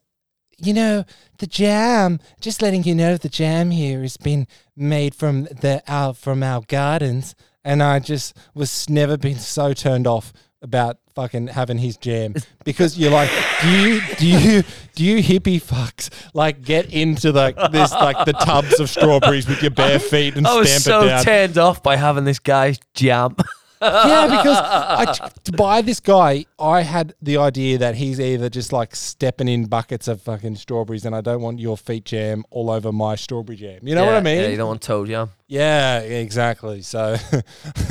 you 0.59 0.73
know 0.73 1.05
the 1.39 1.47
jam 1.47 2.21
just 2.41 2.63
letting 2.63 2.85
you 2.85 2.95
know 2.95 3.17
the 3.17 3.29
jam 3.29 3.71
here 3.71 4.01
has 4.03 4.17
been 4.17 4.47
made 4.77 5.15
from 5.15 5.45
the 5.45 5.83
our 5.89 6.15
from 6.15 6.43
our 6.43 6.63
gardens 6.69 7.35
and 7.65 7.83
i 7.83 7.99
just 7.99 8.37
was 8.55 8.89
never 8.89 9.17
been 9.17 9.39
so 9.39 9.73
turned 9.73 10.07
off 10.07 10.33
about 10.63 10.99
fucking 11.17 11.47
having 11.47 11.79
his 11.79 11.97
jam 11.97 12.35
because 12.65 12.99
you're 12.99 13.11
like 13.11 13.31
do 13.63 13.71
you 13.71 14.01
do 14.19 14.27
you 14.27 14.63
do 14.95 15.03
you 15.03 15.23
hippie 15.23 15.61
fucks 15.61 16.11
like 16.35 16.63
get 16.63 16.93
into 16.93 17.33
like 17.33 17.57
this 17.73 17.91
like 17.91 18.25
the 18.27 18.35
tubs 18.35 18.79
of 18.79 18.91
strawberries 18.91 19.49
with 19.49 19.63
your 19.63 19.71
bare 19.71 19.99
feet 19.99 20.37
and 20.37 20.47
I 20.47 20.59
was 20.59 20.69
stamp 20.71 20.83
so 20.83 21.05
it 21.05 21.09
down 21.09 21.25
turned 21.25 21.59
off 21.59 21.83
by 21.83 21.97
having 21.97 22.25
this 22.25 22.39
guy's 22.39 22.79
jam. 22.93 23.35
yeah, 23.83 24.27
because 24.39 24.57
I, 24.59 25.31
to 25.45 25.53
buy 25.53 25.83
this 25.83 26.01
guy, 26.01 26.47
I 26.59 26.81
had 26.81 27.15
the 27.21 27.37
idea 27.37 27.77
that 27.79 27.95
he's 27.95 28.19
either 28.19 28.49
just 28.49 28.73
like 28.73 28.97
stepping 28.97 29.49
in 29.49 29.67
buckets 29.67 30.09
of 30.09 30.23
fucking 30.23 30.57
strawberries, 30.57 31.05
and 31.05 31.15
I 31.15 31.21
don't 31.21 31.43
want 31.43 31.59
your 31.61 31.77
feet 31.77 32.07
jam 32.07 32.45
all 32.51 32.71
over 32.71 32.91
my 32.91 33.17
strawberry 33.17 33.57
jam. 33.57 33.81
You 33.87 33.95
know 33.95 34.07
what 34.07 34.15
I 34.15 34.21
mean? 34.21 34.41
Yeah, 34.41 34.49
you 34.49 34.57
don't 34.57 34.69
want 34.69 34.81
toe 34.81 35.05
jam. 35.05 35.31
Yeah, 35.47 36.01
exactly. 36.01 36.81
So 36.81 37.17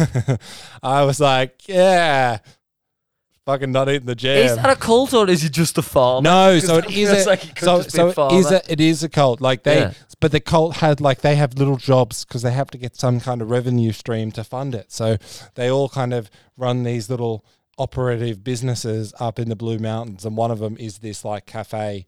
I 0.83 1.03
was 1.03 1.19
like, 1.19 1.67
yeah, 1.67 2.39
fucking 3.45 3.71
not 3.71 3.89
eating 3.89 4.05
the 4.07 4.15
jam. 4.15 4.37
Is 4.45 4.55
that 4.55 4.69
a 4.69 4.75
cult 4.75 5.13
or 5.13 5.29
is 5.29 5.41
he 5.43 5.49
just 5.49 5.77
a 5.77 5.81
farm? 5.81 6.23
No, 6.23 6.59
so 6.67 6.77
it 6.77 6.89
is 6.91 7.25
a 7.25 7.29
like 7.29 7.59
so 7.59 7.81
so 7.81 8.13
a 8.17 8.33
is 8.35 8.51
a 8.51 8.71
it 8.71 8.81
is 8.81 9.03
a 9.03 9.09
cult. 9.09 9.41
Like 9.41 9.63
they, 9.63 9.79
Yeah. 9.79 9.93
but 10.19 10.31
the 10.31 10.39
cult 10.39 10.77
had 10.77 10.99
like 11.01 11.21
they 11.21 11.35
have 11.35 11.53
little 11.57 11.77
jobs 11.77 12.25
because 12.25 12.41
they 12.41 12.51
have 12.51 12.69
to 12.71 12.77
get 12.77 12.95
some 12.95 13.19
kind 13.19 13.41
of 13.41 13.49
revenue 13.49 13.91
stream 13.91 14.31
to 14.33 14.43
fund 14.43 14.75
it. 14.75 14.91
So 14.91 15.17
they 15.55 15.69
all 15.69 15.89
kind 15.89 16.13
of 16.13 16.29
run 16.57 16.83
these 16.83 17.09
little 17.09 17.45
operative 17.77 18.43
businesses 18.43 19.13
up 19.19 19.37
in 19.37 19.49
the 19.49 19.55
Blue 19.55 19.77
Mountains, 19.79 20.25
and 20.25 20.37
one 20.37 20.51
of 20.51 20.59
them 20.59 20.77
is 20.79 20.99
this 20.99 21.23
like 21.25 21.45
cafe. 21.45 22.05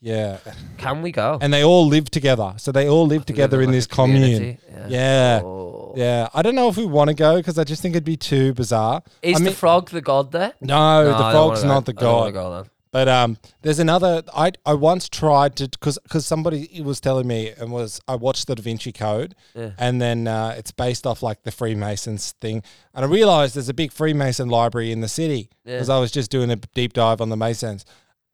Yeah, 0.00 0.38
Can 0.78 1.02
we 1.02 1.10
go? 1.10 1.38
and 1.40 1.52
they 1.52 1.64
all 1.64 1.86
live 1.86 2.10
together. 2.10 2.54
So 2.58 2.70
they 2.70 2.88
all 2.88 3.06
live 3.06 3.24
together 3.26 3.60
in 3.60 3.68
like 3.68 3.74
this 3.76 3.86
commune. 3.86 4.58
yeah. 4.70 4.88
Yeah. 4.88 5.40
Oh. 5.42 5.94
Yeah, 5.96 6.28
I 6.34 6.42
don't 6.42 6.54
know 6.54 6.68
if 6.68 6.76
we 6.76 6.84
want 6.84 7.08
to 7.08 7.14
go 7.14 7.36
because 7.36 7.58
I 7.58 7.64
just 7.64 7.80
think 7.80 7.94
it'd 7.94 8.04
be 8.04 8.18
too 8.18 8.52
bizarre. 8.52 9.02
Is 9.22 9.40
I 9.40 9.44
the 9.44 9.50
frog 9.52 9.88
the 9.90 10.02
god 10.02 10.30
there? 10.32 10.52
no, 10.60 11.02
No, 11.04 11.10
the 11.12 11.30
frog's 11.30 11.64
not 11.64 11.86
the 11.86 11.94
I 11.96 12.00
don't 12.00 12.14
wanna 12.14 12.32
god. 12.32 12.64
go. 12.64 12.70
But 12.92 13.08
um, 13.08 13.36
there's 13.62 13.78
another. 13.78 14.22
I 14.34 14.52
I 14.64 14.72
once 14.74 15.08
tried 15.08 15.56
to 15.56 15.68
because 15.68 15.98
because 16.02 16.24
somebody 16.26 16.80
was 16.82 17.00
telling 17.00 17.26
me 17.26 17.50
and 17.58 17.70
was 17.72 18.00
I 18.08 18.14
watched 18.14 18.46
the 18.46 18.54
Da 18.54 18.62
Vinci 18.62 18.92
Code, 18.92 19.34
Yeah. 19.54 19.70
and 19.78 20.00
then 20.00 20.26
uh, 20.28 20.54
it's 20.56 20.70
based 20.70 21.06
off 21.06 21.22
like 21.22 21.42
the 21.42 21.50
Freemasons 21.50 22.32
thing, 22.40 22.62
and 22.94 23.04
I 23.04 23.08
realized 23.08 23.54
there's 23.56 23.68
a 23.68 23.74
big 23.74 23.92
Freemason 23.92 24.48
library 24.48 24.92
in 24.92 25.00
the 25.00 25.08
city 25.08 25.50
Yeah. 25.64 25.74
because 25.74 25.90
I 25.90 25.98
was 25.98 26.10
just 26.10 26.30
doing 26.30 26.50
a 26.50 26.56
deep 26.56 26.92
dive 26.94 27.20
on 27.20 27.28
the 27.28 27.36
Masons. 27.36 27.84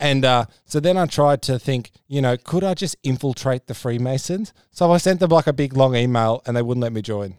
And 0.02 0.24
uh, 0.24 0.46
so 0.64 0.80
then 0.80 0.96
I 0.96 1.06
tried 1.06 1.42
to 1.42 1.60
think, 1.60 1.92
you 2.08 2.20
know, 2.20 2.36
could 2.36 2.64
I 2.64 2.74
just 2.74 2.96
infiltrate 3.04 3.68
the 3.68 3.74
Freemasons? 3.74 4.52
So 4.72 4.90
I 4.90 4.96
sent 4.96 5.20
them 5.20 5.30
like 5.30 5.46
a 5.46 5.52
big 5.52 5.76
long 5.76 5.94
email, 5.94 6.42
and 6.44 6.56
they 6.56 6.62
wouldn't 6.62 6.82
let 6.82 6.92
me 6.92 7.02
join. 7.02 7.36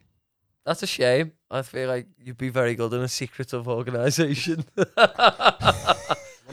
That's 0.65 0.81
a 0.81 0.87
shame. 0.87 1.33
I 1.51 1.61
feel 1.61 1.89
like 1.89 2.07
you'd 2.17 2.37
be 2.37 2.47
very 2.47 2.73
good 2.73 2.93
in 2.93 3.01
a 3.01 3.09
secretive 3.09 3.67
organisation. 3.67 4.63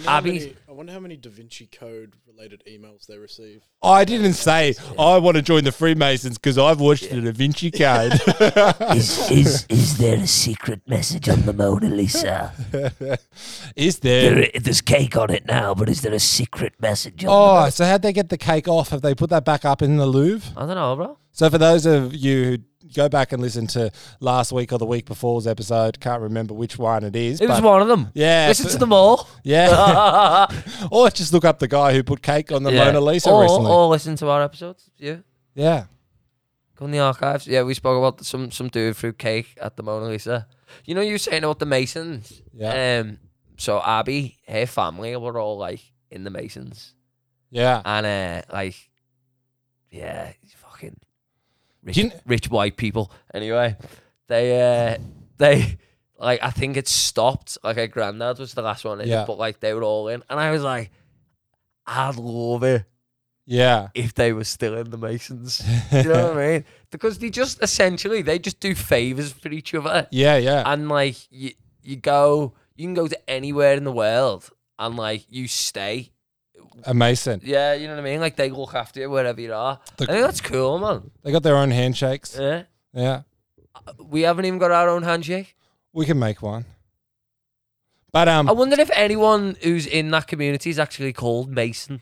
What 0.05 0.09
Abby- 0.09 0.33
many- 0.39 0.55
I 0.69 0.73
wonder 0.73 0.93
how 0.93 1.01
many 1.01 1.17
Da 1.17 1.31
Vinci 1.31 1.67
Code 1.67 2.15
related 2.27 2.63
emails 2.67 3.07
they 3.07 3.19
receive. 3.19 3.63
I 3.83 4.05
didn't 4.05 4.33
say 4.35 4.75
I 4.99 5.19
want 5.19 5.37
to 5.37 5.43
join 5.43 5.65
the 5.65 5.73
Freemasons 5.73 6.39
because 6.39 6.57
I've 6.59 6.81
watched 6.81 7.11
the 7.11 7.21
Da 7.21 7.33
Vinci 7.33 7.71
Code. 7.71 8.13
Is, 8.97 9.31
is, 9.31 9.67
is 9.69 9.99
there 9.99 10.17
a 10.17 10.27
secret 10.27 10.81
message 10.87 11.29
on 11.29 11.43
the 11.43 11.53
Mona 11.53 11.89
Lisa? 11.89 12.53
Is 13.77 13.99
there? 14.01 14.35
There, 14.35 14.49
there's 14.61 14.81
cake 14.81 15.17
on 15.17 15.31
it 15.31 15.47
now, 15.47 15.75
but 15.75 15.89
is 15.89 16.03
there 16.03 16.13
a 16.15 16.19
secret 16.19 16.75
message 16.81 17.25
on 17.25 17.31
Oh, 17.31 17.65
the 17.67 17.71
so 17.71 17.85
how'd 17.85 18.03
they 18.03 18.13
get 18.13 18.29
the 18.29 18.39
cake 18.39 18.69
off? 18.69 18.91
Have 18.91 19.03
they 19.03 19.15
put 19.15 19.31
that 19.31 19.45
back 19.45 19.65
up 19.65 19.83
in 19.83 19.97
the 19.97 20.07
Louvre? 20.07 20.53
I 20.57 20.67
don't 20.67 20.75
know, 20.77 20.97
bro. 20.97 21.19
So 21.33 21.49
for 21.51 21.59
those 21.59 21.87
of 21.87 22.15
you 22.15 22.45
who 22.45 22.59
go 22.95 23.09
back 23.09 23.33
and 23.33 23.41
listen 23.43 23.67
to 23.69 23.91
last 24.21 24.53
week 24.53 24.73
or 24.73 24.79
the 24.79 24.87
week 24.87 25.07
before's 25.07 25.47
episode, 25.47 26.01
can't 26.01 26.23
remember 26.23 26.55
which 26.55 26.79
one 26.79 27.05
it 27.05 27.15
is. 27.17 27.41
It 27.41 27.49
was 27.49 27.61
one 27.61 27.83
of 27.83 27.89
them. 27.89 28.11
Yeah, 28.15 28.47
Listen 28.49 28.67
but- 28.67 28.73
to 28.73 28.79
them 28.79 28.93
all. 28.93 29.29
Yeah. 29.45 30.47
or 30.91 31.11
just 31.11 31.33
look 31.33 31.45
up 31.45 31.59
the 31.59 31.69
guy 31.69 31.93
who 31.93 32.03
put 32.03 32.23
cake 32.23 32.53
on 32.53 32.63
the 32.63 32.73
Yeah. 32.73 32.85
Mona 32.87 33.01
Lisa 33.01 33.31
or, 33.31 33.43
recently. 33.43 33.71
Or 33.71 33.87
listen 33.89 34.17
to 34.17 34.29
our 34.29 34.43
episodes. 34.43 34.91
Yeah. 34.99 35.17
yeah. 35.55 35.85
Go 36.77 36.87
in 36.87 36.91
the 36.93 36.99
archives. 37.01 37.47
Yeah, 37.47 37.63
we 37.63 37.75
spoke 37.75 37.99
about 37.99 38.25
some 38.25 38.51
some 38.51 38.69
dude 38.69 38.97
threw 38.97 39.13
cake 39.13 39.57
at 39.61 39.77
the 39.77 39.83
Mona 39.83 40.07
Lisa. 40.07 40.47
You 40.87 40.95
know, 40.95 41.03
you 41.03 41.13
were 41.13 41.19
saying 41.19 41.45
about 41.45 41.59
the 41.59 41.67
Masons. 41.67 42.41
Yeah. 42.55 43.01
Um. 43.01 43.19
So 43.59 43.83
Abby, 43.85 44.39
her 44.49 44.65
family 44.65 45.15
were 45.17 45.39
all 45.39 45.59
like 45.59 45.81
in 46.11 46.25
the 46.25 46.31
Masons, 46.31 46.95
Yeah. 47.51 47.83
and 47.85 48.07
uh, 48.07 48.43
like, 48.51 48.75
yeah, 49.91 50.33
fucking 50.57 50.97
rich, 51.83 51.97
you 51.97 52.11
rich 52.27 52.49
white 52.51 52.77
people. 52.77 53.11
Anyway, 53.35 53.77
they 54.29 54.61
uh 54.61 54.99
they 55.39 55.79
like 56.19 56.41
I 56.43 56.51
think 56.51 56.77
it 56.77 56.89
stopped. 56.89 57.59
Like 57.65 57.77
her 57.77 57.87
granddad 57.87 58.39
was 58.39 58.55
the 58.55 58.63
last 58.63 58.85
one 58.85 59.01
in, 59.01 59.09
Yeah. 59.09 59.25
but 59.27 59.39
like 59.39 59.61
they 59.61 59.73
were 59.75 59.83
all 59.85 60.09
in, 60.09 60.23
and 60.29 60.39
I 60.41 60.51
was 60.51 60.63
like, 60.63 60.91
I'd 61.87 62.17
love 62.17 62.63
it 62.63 62.85
Yeah. 63.47 63.89
if 63.95 64.15
they 64.15 64.33
were 64.33 64.45
still 64.45 64.77
in 64.77 64.91
the 64.91 64.99
Masons. 64.99 65.63
you 65.93 66.05
know 66.05 66.29
what 66.29 66.37
I 66.39 66.47
mean? 66.53 66.65
Because 66.91 67.19
they 67.19 67.31
just 67.31 67.63
essentially 67.63 68.23
they 68.23 68.39
just 68.39 68.61
do 68.61 68.75
favors 68.75 69.33
for 69.33 69.49
each 69.51 69.75
other, 69.75 70.07
Yeah, 70.11 70.37
yeah. 70.37 70.63
and 70.67 70.89
like 70.89 71.17
you 71.31 71.53
you 71.83 71.97
go 71.97 72.55
you 72.77 72.87
can 72.87 72.95
go 72.95 73.09
to 73.09 73.31
anywhere 73.31 73.75
in 73.75 73.85
the 73.85 73.93
world 73.93 74.51
and 74.79 74.97
like 74.97 75.25
you 75.29 75.49
stay. 75.49 76.13
A 76.85 76.95
Mason. 76.95 77.41
Yeah, 77.45 77.75
you 77.75 77.87
know 77.89 77.95
what 77.95 78.01
I 78.01 78.05
mean. 78.05 78.21
Like 78.21 78.37
they 78.37 78.51
look 78.51 78.75
after 78.75 79.01
you 79.01 79.11
wherever 79.11 79.41
you 79.41 79.53
are. 79.53 79.79
The- 79.97 80.05
I 80.05 80.07
think 80.07 80.25
that's 80.25 80.41
cool, 80.41 80.79
man. 80.79 81.11
They 81.23 81.33
got 81.33 81.43
their 81.43 81.57
own 81.57 81.71
handshakes. 81.71 82.37
Yeah, 82.39 82.63
Yeah. 82.93 83.23
we 83.99 84.23
haven't 84.23 84.45
even 84.47 84.59
got 84.59 84.71
our 84.71 84.89
own 84.89 85.03
handshake. 85.03 85.57
We 85.93 86.07
can 86.07 86.19
make 86.19 86.43
one. 86.43 86.65
But 88.13 88.29
um 88.29 88.49
I 88.49 88.53
wonder 88.53 88.81
if 88.81 88.91
anyone 88.95 89.57
who's 89.63 89.87
in 89.87 90.11
that 90.13 90.27
community 90.27 90.71
is 90.71 90.79
actually 90.79 91.13
called 91.13 91.51
Mason. 91.51 92.01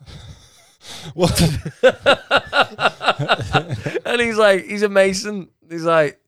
what 1.14 1.40
and 4.04 4.20
he's 4.20 4.36
like, 4.36 4.64
he's 4.64 4.82
a 4.82 4.88
Mason. 4.88 5.48
He's 5.68 5.84
like, 5.84 6.20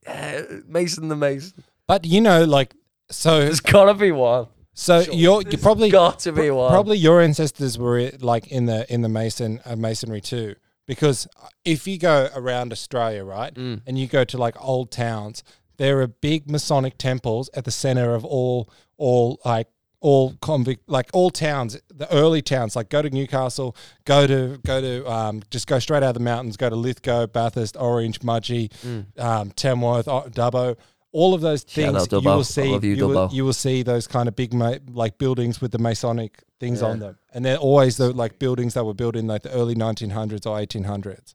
Mason 0.68 1.09
the 1.09 1.16
Mason. 1.16 1.64
But 1.86 2.05
you 2.05 2.20
know 2.20 2.44
like 2.44 2.74
so 3.11 3.40
There's 3.40 3.61
gotta 3.61 3.94
be 3.94 4.12
one. 4.12 4.47
So 4.79 5.01
you're 5.11 5.43
you 5.51 5.59
probably 5.59 5.91
Got 5.91 6.18
to 6.20 6.33
be 6.33 6.51
one. 6.51 6.70
Probably 6.70 6.99
your 6.99 7.20
ancestors 7.20 7.79
were 7.79 8.11
like 8.20 8.47
in 8.49 8.66
the 8.66 8.87
in 8.93 9.01
the 9.03 9.09
mason 9.09 9.61
uh, 9.64 9.74
masonry 9.74 10.20
too, 10.20 10.55
because 10.87 11.27
if 11.64 11.87
you 11.89 11.99
go 11.99 12.29
around 12.37 12.72
Australia, 12.72 13.24
right, 13.24 13.53
Mm. 13.55 13.81
and 13.87 13.99
you 13.99 14.07
go 14.07 14.22
to 14.24 14.37
like 14.39 14.55
old 14.62 14.91
towns, 14.91 15.43
there 15.79 16.01
are 16.03 16.07
big 16.07 16.51
Masonic 16.51 16.99
temples 16.99 17.49
at 17.55 17.64
the 17.64 17.70
center 17.70 18.14
of 18.14 18.24
all 18.24 18.68
all 18.99 19.41
like 19.45 19.68
all 20.01 20.35
convict 20.43 20.87
like 20.89 21.09
all 21.14 21.31
towns, 21.31 21.81
the 21.89 22.07
early 22.12 22.43
towns. 22.43 22.77
Like 22.77 22.91
go 22.91 23.01
to 23.01 23.09
Newcastle, 23.09 23.74
go 24.05 24.27
to 24.27 24.59
go 24.64 24.81
to 24.83 25.11
um, 25.11 25.43
just 25.51 25.66
go 25.66 25.79
straight 25.79 26.03
out 26.03 26.11
of 26.11 26.14
the 26.14 26.20
mountains, 26.20 26.57
go 26.59 26.68
to 26.68 26.77
Lithgow, 26.77 27.27
Bathurst, 27.29 27.77
Orange, 27.79 28.20
Mudgee, 28.20 28.70
um, 29.18 29.51
Tamworth, 29.53 30.07
O- 30.07 30.29
Dubbo. 30.29 30.77
All 31.17 31.33
of 31.33 31.41
those. 31.41 31.64
Shout 31.67 31.95
things 31.95 32.12
you 32.12 32.21
will 32.21 32.45
see. 32.45 32.69
love 32.73 32.85
you, 32.85 32.95
you, 32.95 33.09
will, 33.09 33.31
you 33.33 33.45
will 33.47 33.55
see 33.55 33.83
those 33.83 34.07
kind 34.07 34.29
of 34.29 34.37
big 34.37 34.53
ma- 34.53 34.75
like 34.93 35.17
buildings 35.17 35.62
with 35.62 35.73
the 35.73 35.79
Masonic 35.79 36.43
things 36.61 36.83
on 36.83 36.99
them, 36.99 37.19
and 37.33 37.43
they're 37.43 37.57
always 37.57 37.97
the 37.97 38.12
like 38.12 38.39
buildings 38.39 38.75
that 38.75 38.85
were 38.85 38.93
built 38.93 39.17
in 39.17 39.27
like 39.27 39.43
the 39.43 39.51
early 39.51 39.75
1900s 39.75 40.45
or 40.47 40.59
1800s. 40.59 41.35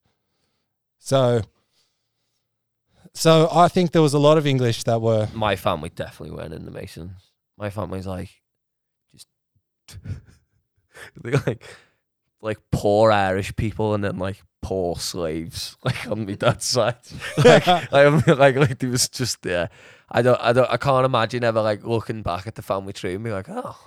So, 1.00 1.42
so 3.16 3.50
I 3.52 3.68
think 3.70 3.92
there 3.92 4.04
was 4.04 4.14
a 4.14 4.20
lot 4.20 4.38
of 4.38 4.46
English 4.46 4.84
that 4.84 5.02
were 5.02 5.28
My 5.34 5.56
family 5.56 5.90
definitely 5.90 6.36
went 6.38 6.54
in 6.54 6.66
the 6.66 6.72
Masons. 6.72 7.32
My 7.58 7.72
family's 7.72 8.06
like 8.06 8.30
just 9.12 9.28
they 11.24 11.32
like 11.32 11.64
like 12.42 12.58
poor 12.72 13.12
Irish 13.12 13.56
people 13.56 13.94
and 13.94 14.04
then 14.04 14.18
like 14.18 14.42
poor 14.62 14.96
slaves, 14.98 15.78
like 15.84 16.08
on 16.08 16.26
my 16.26 16.34
dad's 16.34 16.66
side. 16.66 16.96
like 17.44 17.68
I'm 17.68 18.24
like 18.28 18.56
like 18.56 18.80
there 18.80 18.90
was 18.90 19.08
just 19.10 19.46
yeah. 19.46 19.68
I 20.10 20.22
don't 20.22 20.40
I 20.42 20.52
don't 20.54 20.70
I 20.70 20.78
can't 20.78 21.06
imagine 21.06 21.44
ever 21.44 21.62
like 21.62 21.84
looking 21.86 22.22
back 22.22 22.46
at 22.48 22.56
the 22.56 22.62
family 22.62 22.94
tree 22.94 23.16
and 23.16 23.24
be 23.24 23.32
like, 23.32 23.48
oh 23.50 23.78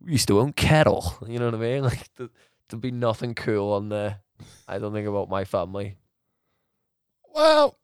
we 0.00 0.12
used 0.12 0.28
to 0.28 0.38
own 0.40 0.52
cattle. 0.52 1.14
You 1.26 1.38
know 1.38 1.46
what 1.46 1.54
I 1.54 1.58
mean? 1.58 1.82
Like 1.90 2.14
th- 2.16 2.30
there'd 2.68 2.80
be 2.80 2.90
nothing 2.90 3.34
cool 3.34 3.72
on 3.72 3.88
there. 3.88 4.20
I 4.68 4.78
don't 4.78 4.92
think 4.92 5.08
about 5.08 5.28
my 5.28 5.44
family. 5.44 5.96
well. 7.34 7.76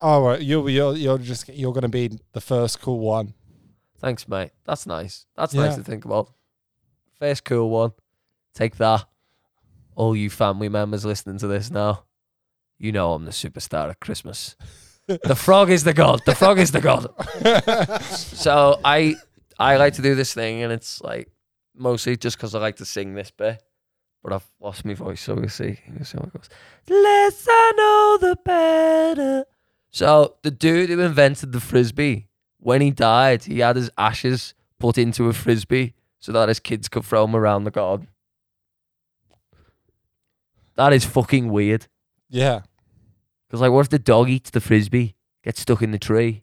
Oh, 0.00 0.22
right. 0.22 0.40
you're 0.42 0.68
you're 0.68 0.94
you're 0.96 1.18
just 1.18 1.48
you're 1.48 1.72
going 1.72 1.82
to 1.82 1.88
be 1.88 2.18
the 2.32 2.40
first 2.40 2.80
cool 2.80 2.98
one. 3.00 3.32
Thanks, 4.00 4.28
mate. 4.28 4.50
That's 4.64 4.86
nice. 4.86 5.24
That's 5.36 5.54
Yeah. 5.54 5.66
nice 5.66 5.76
to 5.76 5.82
think 5.82 6.04
about. 6.04 6.30
First 7.18 7.44
cool 7.44 7.70
one. 7.70 7.92
Take 8.54 8.76
that. 8.76 9.04
All 9.96 10.16
you 10.16 10.30
family 10.30 10.68
members 10.68 11.04
listening 11.04 11.38
to 11.38 11.46
this 11.46 11.70
now, 11.70 12.04
you 12.78 12.92
know 12.92 13.12
I'm 13.12 13.24
the 13.24 13.30
superstar 13.30 13.90
at 13.90 14.00
Christmas. 14.00 14.56
the 15.06 15.36
frog 15.36 15.70
is 15.70 15.84
the 15.84 15.92
god. 15.92 16.22
The 16.24 16.34
frog 16.34 16.58
is 16.58 16.72
the 16.72 16.80
god. 16.80 17.08
so 18.04 18.80
I 18.84 19.16
I 19.58 19.76
like 19.76 19.94
to 19.94 20.02
do 20.02 20.14
this 20.14 20.34
thing, 20.34 20.62
and 20.62 20.72
it's 20.72 21.00
like 21.00 21.30
mostly 21.76 22.16
just 22.16 22.36
because 22.36 22.54
I 22.54 22.60
like 22.60 22.76
to 22.76 22.84
sing 22.84 23.14
this 23.14 23.30
bit. 23.30 23.62
But 24.22 24.32
I've 24.32 24.48
lost 24.58 24.84
my 24.86 24.94
voice, 24.94 25.20
so 25.20 25.34
we'll 25.34 25.48
see. 25.50 25.78
We'll 25.94 26.04
see 26.04 26.16
how 26.16 26.24
it 26.24 26.32
goes. 26.32 26.48
Less 26.88 27.46
I 27.48 27.72
know, 27.76 28.28
the 28.28 28.36
better. 28.42 29.44
So 29.90 30.36
the 30.42 30.50
dude 30.50 30.88
who 30.88 30.98
invented 31.00 31.52
the 31.52 31.60
frisbee, 31.60 32.28
when 32.58 32.80
he 32.80 32.90
died, 32.90 33.44
he 33.44 33.58
had 33.58 33.76
his 33.76 33.90
ashes 33.98 34.54
put 34.78 34.96
into 34.96 35.28
a 35.28 35.34
frisbee 35.34 35.94
so 36.18 36.32
that 36.32 36.48
his 36.48 36.58
kids 36.58 36.88
could 36.88 37.04
throw 37.04 37.24
him 37.24 37.36
around 37.36 37.64
the 37.64 37.70
garden. 37.70 38.08
That 40.76 40.92
is 40.92 41.04
fucking 41.04 41.50
weird. 41.50 41.86
Yeah. 42.28 42.60
Because 43.46 43.60
like, 43.60 43.70
what 43.70 43.80
if 43.80 43.88
the 43.90 43.98
dog 43.98 44.28
eats 44.28 44.50
the 44.50 44.60
frisbee, 44.60 45.14
gets 45.42 45.60
stuck 45.60 45.82
in 45.82 45.92
the 45.92 45.98
tree? 45.98 46.42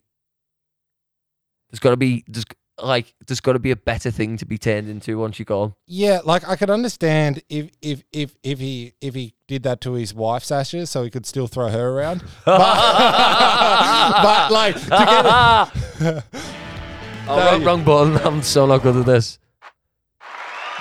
There's 1.70 1.80
got 1.80 1.90
to 1.90 1.96
be 1.96 2.24
there's 2.28 2.44
like 2.80 3.14
there's 3.26 3.40
got 3.40 3.52
to 3.52 3.58
be 3.58 3.70
a 3.70 3.76
better 3.76 4.10
thing 4.10 4.36
to 4.38 4.46
be 4.46 4.58
turned 4.58 4.88
into 4.88 5.18
once 5.18 5.38
you're 5.38 5.44
gone. 5.44 5.74
Yeah, 5.86 6.20
like 6.24 6.46
I 6.46 6.56
could 6.56 6.70
understand 6.70 7.42
if 7.48 7.70
if 7.80 8.02
if 8.12 8.36
if 8.42 8.58
he 8.58 8.92
if 9.00 9.14
he 9.14 9.34
did 9.48 9.62
that 9.64 9.80
to 9.82 9.92
his 9.92 10.14
wife's 10.14 10.50
ashes, 10.50 10.90
so 10.90 11.02
he 11.02 11.10
could 11.10 11.26
still 11.26 11.46
throw 11.46 11.68
her 11.68 11.90
around. 11.90 12.22
But, 12.44 12.58
but 14.22 14.52
like 14.52 14.74
to 14.74 14.88
get 16.00 16.24
Oh, 17.28 17.36
wrong, 17.38 17.64
wrong 17.64 17.84
button. 17.84 18.16
I'm 18.26 18.42
so 18.42 18.66
not 18.66 18.82
good 18.82 18.96
at 18.96 19.06
this. 19.06 19.38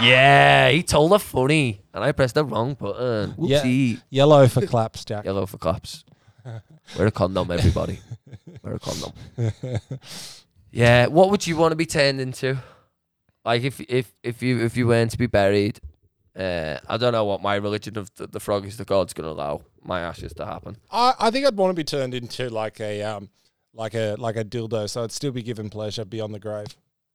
Yeah, 0.04 0.70
he 0.70 0.84
told 0.84 1.14
a 1.14 1.20
funny, 1.20 1.82
and 1.94 2.04
I 2.04 2.12
pressed 2.12 2.36
the 2.36 2.46
wrong 2.46 2.74
button. 2.74 3.36
Yeah. 3.40 3.62
Whoopsie. 3.62 4.02
yellow 4.10 4.48
for 4.48 4.66
claps, 4.66 5.06
Jack. 5.06 5.26
Yellow 5.26 5.46
for 5.46 5.58
claps. 5.58 6.04
Wear 6.98 7.08
a 7.08 7.12
condom, 7.12 7.52
everybody. 7.52 8.00
Wear 8.64 8.76
a 8.76 8.80
condom. 8.80 9.14
Yeah, 10.72 11.08
what 11.08 11.30
would 11.32 11.46
you 11.46 11.58
want 11.58 11.74
to 11.74 11.76
be 11.76 11.86
turned 11.86 12.22
into? 12.22 12.58
Like 13.44 13.64
if 13.64 13.82
if 13.82 14.14
if 14.24 14.42
you 14.42 14.60
if 14.64 14.78
you 14.78 14.88
weren't 14.88 15.12
to 15.12 15.18
be 15.18 15.28
buried, 15.28 15.80
uh, 16.36 16.78
I 16.88 16.98
don't 16.98 17.12
know 17.12 17.26
what 17.26 17.42
my 17.42 17.56
religion 17.56 17.98
of 17.98 18.14
the, 18.16 18.28
the 18.28 18.40
frog 18.40 18.66
is 18.66 18.78
the 18.78 18.86
god's 18.86 19.14
gonna 19.14 19.30
allow 19.30 19.62
my 19.84 20.02
ashes 20.02 20.34
to 20.36 20.46
happen. 20.46 20.78
I, 20.92 21.14
I 21.20 21.32
think 21.32 21.46
I'd 21.46 21.58
want 21.58 21.72
to 21.72 21.76
be 21.76 21.84
turned 21.84 22.14
into 22.14 22.50
like 22.50 22.80
a 22.80 23.02
um 23.04 23.30
like 23.74 23.96
a 23.96 24.16
like 24.18 24.38
a 24.38 24.46
dildo, 24.46 24.90
so 24.90 25.04
I'd 25.04 25.12
still 25.12 25.32
be 25.32 25.42
given 25.44 25.70
pleasure 25.70 26.06
beyond 26.06 26.34
the 26.34 26.40
grave. 26.40 26.68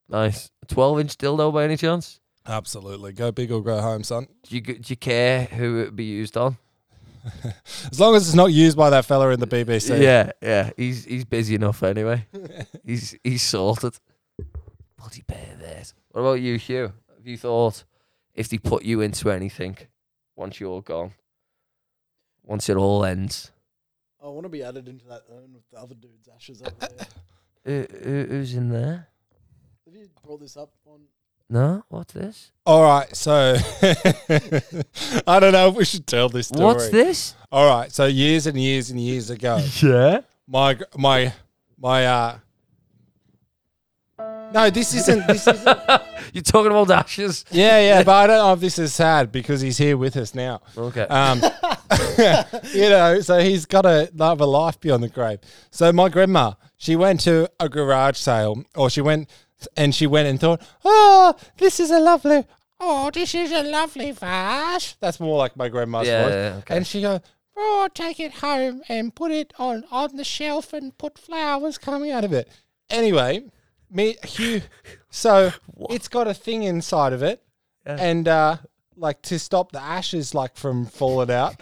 Nice, 0.09 0.51
twelve 0.69 1.01
inch 1.01 1.17
dildo 1.17 1.53
by 1.53 1.65
any 1.65 1.77
chance? 1.77 2.21
Absolutely, 2.49 3.13
go 3.13 3.33
big 3.33 3.51
or 3.51 3.63
go 3.63 3.81
home, 3.81 4.03
son. 4.05 4.29
Do 4.45 4.55
you 4.55 4.61
do 4.61 4.79
you 4.87 4.97
care 4.97 5.45
who 5.45 5.81
it 5.81 5.85
would 5.87 5.97
be 5.97 6.05
used 6.05 6.37
on? 6.37 6.57
As 7.91 7.99
long 7.99 8.15
as 8.15 8.27
it's 8.29 8.37
not 8.37 8.53
used 8.53 8.77
by 8.77 8.89
that 8.91 9.05
fella 9.05 9.31
in 9.31 9.41
the 9.41 9.49
BBC. 9.49 10.01
Yeah, 10.01 10.31
yeah. 10.41 10.71
He's 10.77 11.05
he's 11.05 11.25
busy 11.25 11.57
enough 11.57 11.83
anyway. 11.83 12.25
he's 12.85 13.17
he's 13.25 13.43
sorted. 13.43 13.99
Bloody 14.97 15.23
pervert. 15.27 15.93
What 16.13 16.21
about 16.21 16.35
you, 16.35 16.57
Hugh? 16.57 16.93
Have 17.17 17.27
you 17.27 17.37
thought 17.37 17.83
if 18.35 18.49
they 18.49 18.59
put 18.59 18.85
you 18.85 19.01
into 19.01 19.31
anything 19.31 19.77
once 20.37 20.61
you're 20.61 20.83
gone? 20.83 21.15
Once 22.45 22.69
it 22.69 22.77
all 22.77 23.05
ends? 23.05 23.51
I 24.23 24.29
want 24.29 24.45
to 24.45 24.49
be 24.49 24.63
added 24.63 24.87
into 24.89 25.05
that 25.07 25.23
urn 25.33 25.53
with 25.53 25.69
the 25.73 25.79
other 25.79 25.95
dude's 25.95 26.29
ashes 26.35 26.63
up 26.63 26.79
there. 26.79 27.07
Who, 27.65 27.87
who- 28.05 28.27
who's 28.31 28.55
in 28.55 28.69
there? 28.69 29.09
Have 29.85 29.95
you 29.97 30.09
brought 30.25 30.41
this 30.41 30.57
up 30.57 30.71
on? 30.87 31.01
No, 31.49 31.85
what's 31.89 32.13
this? 32.13 32.51
All 32.65 32.83
right, 32.83 33.15
so 33.15 33.57
I 35.27 35.39
don't 35.39 35.53
know 35.53 35.69
if 35.69 35.77
we 35.77 35.85
should 35.85 36.07
tell 36.07 36.29
this 36.29 36.49
story. 36.49 36.65
What's 36.65 36.89
this? 36.89 37.35
All 37.53 37.69
right, 37.69 37.93
so 37.93 38.07
years 38.07 38.47
and 38.49 38.59
years 38.61 38.91
and 38.91 39.01
years 39.01 39.31
ago, 39.31 39.65
Yeah. 39.83 40.21
my 40.49 40.77
my 40.97 41.33
my 41.79 42.07
uh. 42.07 42.39
No, 44.53 44.71
this 44.71 44.95
isn't. 44.95 45.27
This 45.27 45.47
isn't. 45.47 45.79
You're 46.33 46.43
talking 46.43 46.71
about 46.71 46.91
ashes. 46.91 47.45
Yeah, 47.51 47.79
yeah, 47.81 48.03
but 48.03 48.13
I 48.13 48.27
don't 48.27 48.39
know 48.39 48.53
if 48.55 48.61
this 48.61 48.79
is 48.79 48.95
sad 48.95 49.31
because 49.31 49.61
he's 49.61 49.77
here 49.77 49.97
with 49.97 50.17
us 50.17 50.35
now. 50.35 50.63
Okay. 50.77 51.03
Um, 51.03 51.43
you 52.73 52.89
know, 52.89 53.21
so 53.21 53.39
he's 53.41 53.67
got 53.67 53.85
a 53.85 54.11
love 54.15 54.41
a 54.41 54.47
life 54.47 54.81
beyond 54.81 55.03
the 55.03 55.09
grave. 55.09 55.41
So 55.71 55.93
my 55.93 56.09
grandma, 56.09 56.55
she 56.79 56.97
went 56.97 57.21
to 57.23 57.51
a 57.61 57.69
garage 57.69 58.17
sale, 58.17 58.65
or 58.75 58.89
she 58.89 59.01
went 59.03 59.29
and 59.77 59.95
she 59.95 60.07
went 60.07 60.29
and 60.29 60.41
thought, 60.41 60.61
"Oh, 60.85 61.35
this 61.59 61.81
is 61.81 61.91
a 61.91 61.99
lovely, 61.99 62.45
oh, 62.81 63.11
this 63.13 63.35
is 63.35 63.53
a 63.53 63.63
lovely 63.63 64.11
vase." 64.13 64.97
That's 65.01 65.21
more 65.21 65.39
like 65.39 65.57
my 65.57 65.69
grandma's 65.69 66.07
Yeah, 66.07 66.25
voice. 66.25 66.33
yeah, 66.33 66.59
okay. 66.59 66.77
And 66.77 66.87
she 66.87 67.03
goes, 67.03 67.21
"Oh, 67.57 67.89
take 67.95 68.21
it 68.21 68.35
home 68.35 68.83
and 68.89 69.15
put 69.15 69.31
it 69.31 69.53
on 69.59 69.85
on 69.91 70.17
the 70.17 70.25
shelf 70.25 70.73
and 70.73 70.97
put 70.99 71.19
flowers 71.19 71.79
coming 71.79 72.11
out 72.11 72.25
of 72.25 72.33
it." 72.33 72.49
Anyway, 72.91 73.45
me 73.91 74.17
Hugh, 74.25 74.63
so 75.11 75.53
it's 75.91 76.09
got 76.09 76.29
a 76.29 76.35
thing 76.35 76.63
inside 76.65 77.13
of 77.13 77.23
it, 77.23 77.43
and 77.85 78.29
uh, 78.29 78.57
like 78.97 79.23
to 79.23 79.39
stop 79.39 79.73
the 79.73 79.81
ashes 79.81 80.35
like 80.35 80.57
from 80.57 80.87
falling 80.87 81.31
out. 81.31 81.57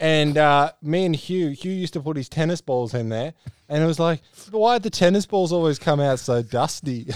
And 0.00 0.36
uh, 0.36 0.72
me 0.82 1.06
and 1.06 1.14
Hugh, 1.16 1.50
Hugh 1.50 1.70
used 1.72 1.92
to 1.94 2.00
put 2.00 2.16
his 2.16 2.28
tennis 2.28 2.60
balls 2.60 2.92
in 2.94 3.08
there, 3.10 3.32
and 3.74 3.82
it 3.82 3.86
was 3.86 3.98
like, 3.98 4.22
why 4.52 4.78
the 4.78 4.88
tennis 4.88 5.26
balls 5.26 5.50
always 5.50 5.80
come 5.80 5.98
out 5.98 6.20
so 6.20 6.42
dusty? 6.42 7.08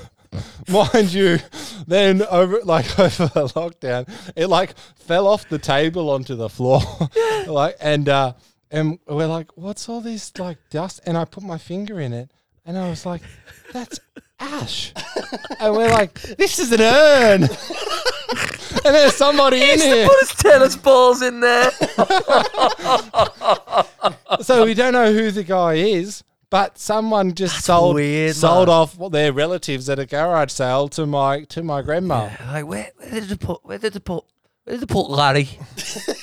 Mind 0.68 1.12
you, 1.12 1.38
then 1.86 2.22
over 2.22 2.60
like 2.64 2.98
over 2.98 3.26
the 3.26 3.46
lockdown, 3.48 4.10
it 4.34 4.46
like 4.46 4.74
fell 4.94 5.26
off 5.26 5.46
the 5.50 5.58
table 5.58 6.08
onto 6.08 6.34
the 6.34 6.48
floor, 6.48 6.80
like 7.46 7.76
and 7.78 8.08
uh, 8.08 8.32
and 8.70 9.00
we're 9.06 9.26
like, 9.26 9.54
what's 9.54 9.86
all 9.86 10.00
this 10.00 10.32
like 10.38 10.56
dust? 10.70 11.00
And 11.04 11.18
I 11.18 11.26
put 11.26 11.42
my 11.42 11.58
finger 11.58 12.00
in 12.00 12.14
it, 12.14 12.30
and 12.64 12.78
I 12.78 12.88
was 12.88 13.04
like, 13.06 13.22
that's 13.72 14.00
ash, 14.38 14.92
and 15.60 15.74
we're 15.74 15.90
like, 15.90 16.20
this 16.20 16.58
is 16.58 16.72
an 16.72 16.80
urn, 16.80 17.42
and 17.42 17.50
there's 18.84 19.14
somebody 19.14 19.62
in 19.62 19.78
here. 19.78 20.08
Put 20.08 20.20
his 20.20 20.34
tennis 20.34 20.76
balls 20.76 21.22
in 21.22 21.40
there. 21.40 21.70
so 24.40 24.64
we 24.64 24.74
don't 24.74 24.92
know 24.92 25.12
who 25.12 25.30
the 25.30 25.44
guy 25.46 25.74
is, 25.74 26.24
but 26.50 26.78
someone 26.78 27.34
just 27.34 27.64
sold 27.64 27.94
weird, 27.94 28.36
sold 28.36 28.68
man. 28.68 28.76
off 28.76 29.10
their 29.10 29.32
relatives 29.32 29.88
at 29.88 29.98
a 29.98 30.06
garage 30.06 30.52
sale 30.52 30.88
to 30.88 31.06
my 31.06 31.44
to 31.44 31.62
my 31.62 31.82
grandma. 31.82 32.30
like, 32.46 32.66
where, 32.66 32.90
where 32.96 33.10
did 33.10 33.24
they 33.24 33.36
put? 33.36 33.64
Where 33.64 33.78
did 33.78 33.92
they 33.94 34.00
put? 34.00 34.24
Where 34.64 34.76
did 34.78 34.88
they 34.88 34.92
put 34.92 35.10
Larry? 35.10 35.48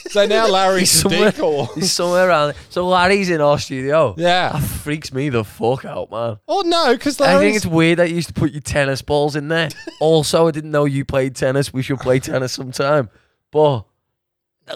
So 0.10 0.26
now 0.26 0.48
Larry's 0.48 0.92
He's 0.92 1.02
somewhere, 1.04 1.30
decoy. 1.32 1.66
he's 1.76 1.92
somewhere 1.92 2.30
around. 2.30 2.48
there. 2.48 2.62
So 2.70 2.88
Larry's 2.88 3.30
in 3.30 3.42
our 3.42 3.60
studio. 3.60 4.16
Yeah. 4.18 4.54
That 4.54 4.64
freaks 4.64 5.14
me 5.14 5.30
the 5.30 5.44
fuck 5.44 5.86
out, 5.86 6.10
man. 6.10 6.40
Oh 6.48 6.64
no, 6.66 6.94
because 6.94 7.22
I 7.22 7.28
think 7.28 7.40
Larry's 7.42 7.56
it's 7.58 7.66
weird 7.68 8.00
that 8.00 8.10
you 8.10 8.16
used 8.16 8.30
to 8.30 8.34
put 8.34 8.52
your 8.52 8.62
tennis 8.62 9.04
balls 9.04 9.36
in 9.36 9.50
there. 9.50 9.70
also, 10.02 10.48
I 10.48 10.52
didn't 10.52 10.72
know 10.72 10.86
you 10.86 11.06
played 11.06 11.36
tennis. 11.36 11.72
We 11.72 11.84
should 11.84 12.00
play 12.00 12.20
tennis 12.20 12.54
sometime. 12.54 13.12
But 13.52 13.86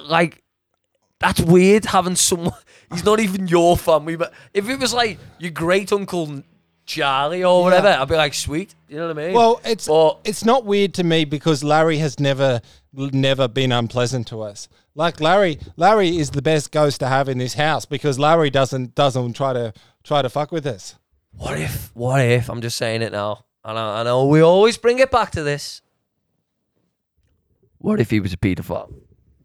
like, 0.03 0.43
that's 1.19 1.41
weird 1.41 1.85
having 1.85 2.15
someone. 2.15 2.53
He's 2.91 3.03
not 3.03 3.19
even 3.19 3.47
your 3.47 3.75
family, 3.75 4.15
but 4.15 4.33
if 4.53 4.69
it 4.69 4.79
was 4.79 4.93
like 4.93 5.17
your 5.39 5.49
great 5.49 5.91
uncle 5.91 6.43
Charlie 6.85 7.43
or 7.43 7.63
whatever, 7.63 7.87
I'd 7.87 8.07
be 8.07 8.15
like, 8.15 8.33
sweet. 8.33 8.75
You 8.89 8.97
know 8.97 9.07
what 9.07 9.17
I 9.17 9.25
mean? 9.27 9.33
well, 9.33 9.61
it's 9.63 9.87
But- 9.87 10.19
it's 10.25 10.43
not 10.43 10.65
weird 10.65 10.93
to 10.95 11.03
me 11.03 11.25
because 11.25 11.63
Larry 11.63 11.97
has 11.97 12.19
never 12.19 12.61
never 12.93 13.47
been 13.47 13.71
unpleasant 13.71 14.27
to 14.27 14.41
us. 14.41 14.67
Like 14.95 15.19
Larry, 15.19 15.57
Larry 15.77 16.17
is 16.17 16.29
the 16.31 16.41
best 16.43 16.71
ghost 16.71 16.99
to 16.99 17.07
have 17.07 17.27
in 17.27 17.39
this 17.39 17.55
house 17.55 17.85
because 17.85 18.19
Larry 18.19 18.49
doesn't 18.49 18.93
doesn't 18.95 19.33
try 19.33 19.53
to 19.53 19.73
try 20.03 20.21
to 20.21 20.29
fuck 20.29 20.51
with 20.51 20.67
us. 20.67 20.95
What 21.31 21.59
if? 21.59 21.89
What 21.95 22.21
if? 22.21 22.49
I'm 22.49 22.61
just 22.61 22.77
saying 22.77 23.01
it 23.01 23.11
now. 23.11 23.45
I 23.63 23.73
know. 23.73 23.89
I 23.89 24.03
know. 24.03 24.25
We 24.27 24.41
always 24.41 24.77
bring 24.77 24.99
it 24.99 25.09
back 25.09 25.31
to 25.31 25.41
this. 25.43 25.81
What 27.79 27.99
if 27.99 28.09
he 28.11 28.19
was 28.19 28.33
a 28.33 28.37
paedophile? 28.37 28.93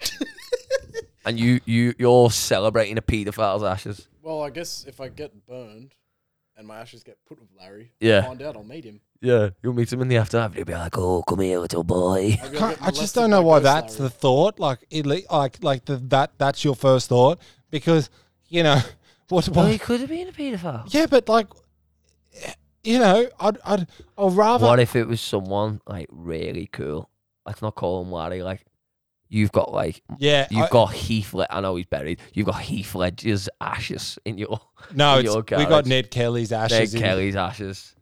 and 1.25 1.41
you, 1.41 1.61
you, 1.65 1.95
you're 1.99 2.31
celebrating 2.31 2.99
a 2.99 3.03
paedophile's 3.03 3.63
ashes. 3.65 4.07
Well, 4.23 4.43
I 4.43 4.51
guess 4.51 4.85
if 4.87 5.01
I 5.01 5.09
get 5.09 5.47
burned 5.47 5.95
and 6.59 6.67
my 6.67 6.81
ashes 6.81 7.03
get 7.03 7.17
put 7.25 7.41
with 7.41 7.49
Larry, 7.59 7.93
Yeah. 8.01 8.17
I'll 8.19 8.23
find 8.25 8.43
out. 8.43 8.57
I'll 8.57 8.65
meet 8.65 8.85
him. 8.85 9.01
Yeah, 9.23 9.51
you'll 9.63 9.73
meet 9.73 9.91
him 9.93 10.01
in 10.03 10.09
the 10.09 10.17
afterlife. 10.19 10.55
He'll 10.55 10.65
be 10.65 10.75
like, 10.75 10.97
"Oh, 10.99 11.23
come 11.23 11.41
here, 11.41 11.59
little 11.61 11.83
boy." 11.85 12.37
I'll 12.43 12.51
Can't- 12.51 12.83
I 12.83 12.91
just 12.91 12.97
molested 12.97 13.15
don't 13.15 13.31
by 13.31 13.37
know 13.37 13.43
why 13.43 13.57
Ghost 13.61 13.65
that's 13.65 13.99
Larry. 13.99 14.09
the 14.09 14.15
thought. 14.15 14.59
Like, 14.61 14.79
it, 14.91 15.07
like, 15.07 15.63
like 15.65 15.85
the, 15.87 15.97
that 16.09 16.33
that's 16.39 16.65
your 16.65 16.75
first 16.77 17.09
thought 17.09 17.41
because 17.71 18.11
you 18.49 18.63
know 18.63 18.77
what? 19.29 19.49
Well, 19.49 19.65
what 19.65 19.73
he 19.73 19.79
could 19.79 20.01
have 20.01 20.09
been 20.11 20.29
a 20.29 20.33
paedophile. 20.33 20.93
yeah, 20.93 21.07
but 21.07 21.29
like, 21.29 21.47
you 22.85 22.99
know, 22.99 23.29
I'd, 23.41 23.59
I'd, 23.65 23.87
I'd 24.17 24.33
rather. 24.33 24.67
What 24.67 24.81
if 24.81 24.95
it 24.97 25.05
was 25.07 25.21
someone 25.21 25.81
like 25.87 26.07
really 26.11 26.67
cool? 26.73 27.11
Let's 27.47 27.61
not 27.63 27.75
call 27.75 28.03
him 28.03 28.13
Larry. 28.13 28.43
Like, 28.43 28.65
you've 29.29 29.53
got 29.53 29.73
like, 29.73 30.03
yeah, 30.19 30.47
you've 30.51 30.65
I- 30.65 30.69
got 30.69 30.93
Heath. 30.93 31.35
Led- 31.35 31.49
I 31.51 31.61
know 31.61 31.77
he's 31.77 31.87
buried. 31.87 32.21
You've 32.33 32.47
got 32.47 32.61
Heath 32.61 32.95
Ledger's 32.95 33.49
ashes 33.61 34.19
in 34.25 34.39
your 34.39 34.61
no. 34.95 35.19
in 35.19 35.25
your 35.25 35.37
we 35.41 35.67
got. 35.67 35.87
Ned 35.87 36.11
Kelly's 36.11 36.51
Ned 36.51 36.73
ashes. 36.73 36.95
in- 36.95 37.01
Kelly's 37.01 37.37
ashes. 37.37 37.95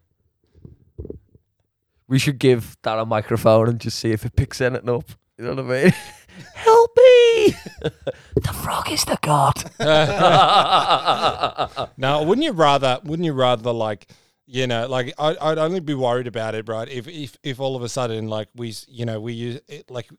We 2.07 2.19
should 2.19 2.39
give 2.39 2.77
that 2.83 2.97
a 2.97 3.05
microphone 3.05 3.67
and 3.67 3.79
just 3.79 3.99
see 3.99 4.11
if 4.11 4.25
it 4.25 4.35
picks 4.35 4.61
anything 4.61 4.89
up. 4.89 5.09
You 5.37 5.45
know 5.45 5.55
what 5.61 5.65
I 5.75 5.83
mean? 5.83 5.93
Help 6.53 6.91
me! 6.95 7.55
the 8.35 8.53
frog 8.63 8.91
is 8.91 9.03
the 9.05 9.17
god. 9.21 9.55
No, 11.97 12.23
wouldn't 12.23 12.45
you 12.45 12.53
rather? 12.53 12.99
Wouldn't 13.03 13.25
you 13.25 13.33
rather 13.33 13.71
like? 13.71 14.07
You 14.49 14.65
know, 14.65 14.87
like 14.87 15.13
I, 15.19 15.35
I'd 15.41 15.57
only 15.57 15.81
be 15.81 15.93
worried 15.93 16.25
about 16.27 16.55
it, 16.55 16.69
right? 16.69 16.87
If 16.87 17.05
if 17.07 17.35
if 17.43 17.59
all 17.59 17.75
of 17.75 17.83
a 17.83 17.89
sudden, 17.89 18.29
like 18.29 18.47
we, 18.55 18.73
you 18.87 19.05
know, 19.05 19.19
we 19.19 19.33
use 19.33 19.59
it, 19.67 19.91
like 19.91 20.09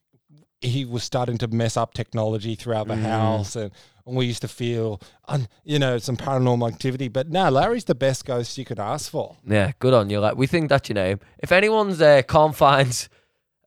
he 0.61 0.84
was 0.84 1.04
starting 1.04 1.38
to 1.38 1.48
mess 1.48 1.76
up 1.76 1.94
technology 1.94 2.54
throughout 2.54 2.88
the 2.88 2.94
Mm. 2.94 3.02
house, 3.02 3.54
and, 3.56 3.70
and 4.06 4.16
we 4.16 4.26
used 4.26 4.40
to 4.42 4.48
feel, 4.48 5.00
un, 5.28 5.46
you 5.64 5.78
know, 5.78 5.98
some 5.98 6.16
paranormal 6.16 6.68
activity. 6.68 7.09
But 7.09 7.28
no, 7.30 7.48
Larry's 7.50 7.84
the 7.84 7.94
best 7.94 8.24
ghost 8.24 8.59
you 8.59 8.64
could 8.64 8.80
ask 8.80 9.11
for. 9.11 9.36
yeah, 9.46 9.72
good 9.78 9.94
on 9.94 10.11
you. 10.11 10.18
Like 10.20 10.36
we 10.36 10.46
think 10.46 10.68
that 10.70 10.88
you 10.88 10.94
know 10.94 11.16
If 11.38 11.52
anyone's 11.52 12.00
uh, 12.00 12.22
can't 12.26 12.56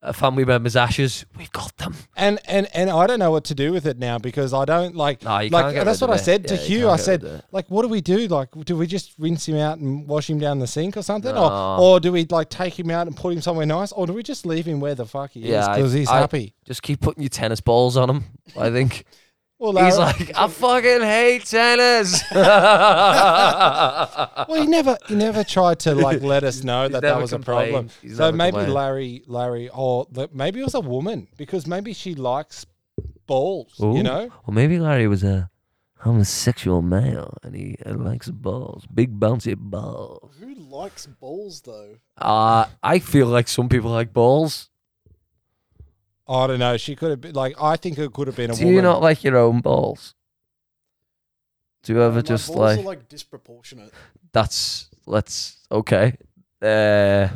a 0.03 0.13
family 0.13 0.43
member's 0.43 0.75
ashes, 0.75 1.25
we've 1.37 1.51
got 1.51 1.77
them. 1.77 1.95
And 2.15 2.39
and 2.45 2.67
and 2.73 2.89
I 2.89 3.05
don't 3.05 3.19
know 3.19 3.29
what 3.29 3.43
to 3.45 3.55
do 3.55 3.71
with 3.71 3.85
it 3.85 3.99
now 3.99 4.17
because 4.17 4.51
I 4.53 4.65
don't 4.65 4.95
like. 4.95 5.23
No, 5.23 5.37
you 5.39 5.49
like 5.51 5.65
can't 5.65 5.75
get 5.75 5.85
that's 5.85 6.01
what 6.01 6.09
I 6.09 6.15
said 6.17 6.47
to 6.47 6.55
Yeah, 6.55 6.61
Hugh. 6.61 6.89
I 6.89 6.95
said, 6.95 7.21
rid 7.23 7.31
of 7.31 7.39
it. 7.39 7.45
like, 7.51 7.67
what 7.69 7.83
do 7.83 7.87
we 7.87 8.01
do? 8.01 8.27
Like, 8.27 8.49
do 8.65 8.75
we 8.75 8.87
just 8.87 9.13
rinse 9.19 9.47
him 9.47 9.57
out 9.57 9.77
and 9.77 10.07
wash 10.07 10.29
him 10.29 10.39
down 10.39 10.57
the 10.59 10.65
sink 10.67 10.97
or 10.97 11.03
something, 11.03 11.35
No. 11.35 11.43
or 11.43 11.79
or 11.81 11.99
do 11.99 12.11
we 12.11 12.25
like 12.29 12.49
take 12.49 12.77
him 12.79 12.89
out 12.89 13.05
and 13.07 13.15
put 13.15 13.31
him 13.33 13.41
somewhere 13.41 13.65
nice, 13.67 13.91
or 13.91 14.07
do 14.07 14.13
we 14.13 14.23
just 14.23 14.45
leave 14.45 14.65
him 14.65 14.79
where 14.79 14.95
the 14.95 15.05
fuck 15.05 15.31
he 15.31 15.41
is 15.43 15.49
Yeah, 15.49 15.67
I- 15.67 15.75
because 15.77 15.93
he's 15.93 16.09
I- 16.09 16.19
happy? 16.19 16.55
Just 16.65 16.81
keep 16.81 16.99
putting 16.99 17.21
your 17.21 17.29
tennis 17.29 17.61
balls 17.61 17.95
on 17.95 18.09
him. 18.09 18.23
I 18.57 18.69
think 18.71 19.05
Well, 19.62 19.86
he's 19.86 19.95
Larry- 19.97 20.14
like, 20.20 20.36
I 20.36 20.47
fucking 20.47 21.01
hate 21.01 21.45
tennis. 21.45 22.24
well, 24.47 24.62
he 24.62 24.66
never 24.68 24.97
he 25.07 25.16
never 25.16 25.43
tried 25.43 25.80
to 25.82 25.93
like 25.93 26.22
let 26.34 26.43
us 26.43 26.64
know 26.64 26.88
that 26.88 27.01
that 27.01 27.07
never 27.09 27.22
was 27.22 27.32
a 27.32 27.36
complained. 27.36 27.72
problem. 27.72 27.89
He's 28.01 28.18
So 28.18 28.26
never 28.26 28.38
maybe 28.38 28.51
complained. 28.53 28.74
Larry 28.74 29.24
Larry 29.28 29.70
or 29.70 30.07
the, 30.12 30.30
maybe 30.34 30.59
it 30.62 30.64
was 30.64 30.74
a 30.74 30.80
woman 30.80 31.28
because 31.38 31.68
maybe 31.68 31.93
she 31.93 32.16
likes 32.16 32.66
balls, 33.28 33.76
you 33.78 33.86
Ooh. 33.97 34.03
know. 34.03 34.32
Or 34.47 34.53
maybe 34.53 34.80
Larry 34.80 35.07
was 35.07 35.24
a 35.24 35.49
homosexual 35.99 36.82
male 36.82 37.38
and 37.43 37.55
he 37.55 37.76
uh, 37.86 37.93
likes 37.93 38.30
balls, 38.30 38.86
big 38.91 39.20
bouncy 39.20 39.55
balls. 39.55 40.34
Who 40.39 40.55
likes 40.55 41.05
balls 41.05 41.62
though? 41.62 41.97
Uh, 42.18 42.66
I 42.82 42.97
feel 42.97 43.28
like 43.28 43.47
some 43.47 43.70
people 43.70 43.91
like 43.91 44.12
balls. 44.12 44.70
I 46.28 46.47
don't 46.47 46.59
know. 46.59 46.78
She 46.78 46.95
could 46.95 47.09
have 47.11 47.22
been 47.22 47.34
like 47.36 47.55
I 47.61 47.76
think 47.76 47.97
it 47.97 48.13
could 48.13 48.28
have 48.28 48.36
been 48.36 48.51
a 48.51 48.55
Do 48.55 48.61
woman. 48.63 48.76
you 48.76 48.82
not 48.82 49.01
like 49.01 49.24
your 49.24 49.38
own 49.38 49.59
balls? 49.61 50.15
Do 51.84 51.93
you 51.93 52.01
ever 52.01 52.15
My 52.17 52.22
just 52.22 52.47
balls 52.47 52.59
like, 52.59 52.80
are 52.80 52.84
like 52.84 53.09
disproportionate. 53.09 53.91
that's 54.32 54.89
let's 55.05 55.57
okay. 55.72 56.15
Uh, 56.61 57.28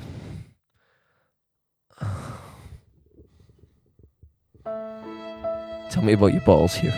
tell 5.89 6.03
me 6.03 6.13
about 6.13 6.33
your 6.33 6.41
balls 6.41 6.73
here. 6.75 6.91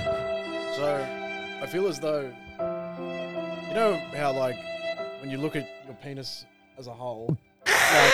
So 0.75 1.07
I 1.61 1.67
feel 1.67 1.87
as 1.87 1.99
though 1.99 2.31
you 3.67 3.73
know 3.73 3.95
how 4.15 4.33
like 4.33 4.57
when 5.21 5.29
you 5.29 5.37
look 5.37 5.55
at 5.55 5.67
your 5.85 5.95
penis 5.95 6.45
as 6.77 6.87
a 6.87 6.93
whole, 6.93 7.37
like 7.65 8.13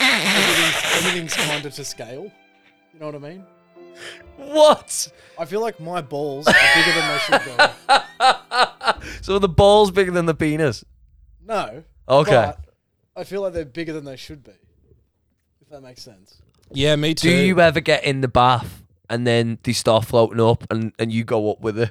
everything's, 0.00 0.94
everything's 0.96 1.34
kind 1.34 1.64
of 1.66 1.74
to 1.74 1.84
scale. 1.84 2.32
You 2.94 3.00
know 3.00 3.06
what 3.06 3.16
I 3.16 3.18
mean? 3.18 3.44
What? 4.36 5.12
I 5.38 5.44
feel 5.44 5.60
like 5.60 5.80
my 5.80 6.00
balls 6.00 6.46
are 6.46 6.54
bigger 6.74 6.92
than 6.92 7.08
they 7.08 7.18
should 7.18 7.42
be. 9.04 9.08
so 9.22 9.38
the 9.40 9.48
ball's 9.48 9.90
bigger 9.90 10.12
than 10.12 10.26
the 10.26 10.34
penis. 10.34 10.84
No. 11.44 11.82
Okay. 12.08 12.30
But 12.30 12.60
I 13.16 13.24
feel 13.24 13.42
like 13.42 13.52
they're 13.52 13.64
bigger 13.64 13.92
than 13.92 14.04
they 14.04 14.16
should 14.16 14.44
be. 14.44 14.52
If 15.60 15.68
that 15.70 15.80
makes 15.82 16.02
sense. 16.02 16.40
Yeah, 16.72 16.94
me 16.96 17.14
too. 17.14 17.30
Do 17.30 17.36
you 17.36 17.60
ever 17.60 17.80
get 17.80 18.04
in 18.04 18.20
the 18.20 18.28
bath 18.28 18.82
and 19.10 19.26
then 19.26 19.58
they 19.64 19.72
start 19.72 20.04
floating 20.04 20.40
up 20.40 20.64
and, 20.70 20.92
and 20.98 21.12
you 21.12 21.24
go 21.24 21.50
up 21.50 21.60
with 21.60 21.78
it 21.78 21.90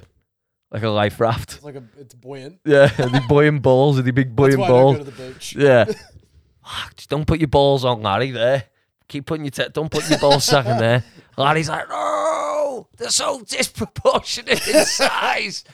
like 0.70 0.82
a 0.82 0.88
life 0.88 1.20
raft? 1.20 1.56
It's 1.56 1.64
like 1.64 1.76
a, 1.76 1.84
it's 1.98 2.14
buoyant. 2.14 2.60
Yeah, 2.64 2.86
the 2.96 3.22
buoying 3.28 3.60
balls, 3.60 3.98
are 3.98 4.02
the 4.02 4.12
big 4.12 4.28
That's 4.28 4.36
buoying 4.36 4.58
why 4.58 4.66
I 4.66 4.68
don't 4.68 4.76
balls. 4.82 4.96
go 4.98 5.04
to 5.04 5.10
the 5.10 5.32
beach. 5.32 5.54
Yeah. 5.56 5.84
Fuck, 6.64 6.96
just 6.96 7.10
don't 7.10 7.26
put 7.26 7.40
your 7.40 7.48
balls 7.48 7.84
on 7.84 8.00
Larry 8.00 8.30
there. 8.30 8.64
Keep 9.08 9.26
putting 9.26 9.44
your 9.44 9.50
te- 9.50 9.68
don't 9.72 9.90
put 9.90 10.08
your 10.08 10.18
ball 10.18 10.40
sack 10.40 10.66
in 10.66 10.78
there. 10.78 11.04
Larry's 11.36 11.68
like, 11.68 11.88
no, 11.88 12.88
they're 12.96 13.10
so 13.10 13.42
disproportionate 13.42 14.66
in 14.66 14.84
size 14.84 15.64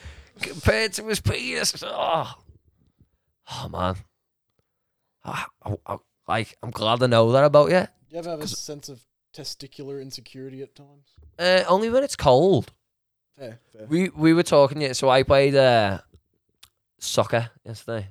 compared 0.40 0.92
to 0.94 1.06
his 1.06 1.20
penis. 1.20 1.82
Oh, 1.86 2.34
oh 3.52 3.68
man. 3.68 3.96
I, 5.24 5.44
I, 5.62 5.76
I, 5.86 5.96
like, 6.26 6.56
I'm 6.62 6.70
glad 6.70 7.02
I 7.02 7.06
know 7.06 7.30
that 7.32 7.44
about 7.44 7.70
you. 7.70 7.80
Do 7.80 7.86
you 8.10 8.18
ever 8.18 8.30
have 8.30 8.40
a 8.40 8.48
sense 8.48 8.88
of 8.88 9.00
testicular 9.34 10.00
insecurity 10.00 10.62
at 10.62 10.74
times? 10.74 11.08
Uh, 11.38 11.64
only 11.68 11.90
when 11.90 12.02
it's 12.02 12.16
cold. 12.16 12.72
Fair, 13.38 13.58
fair. 13.72 13.86
We 13.88 14.10
we 14.10 14.34
were 14.34 14.42
talking 14.42 14.82
yeah. 14.82 14.92
So 14.92 15.08
I 15.08 15.22
played 15.22 15.54
uh, 15.54 15.98
soccer 16.98 17.50
yesterday. 17.64 18.08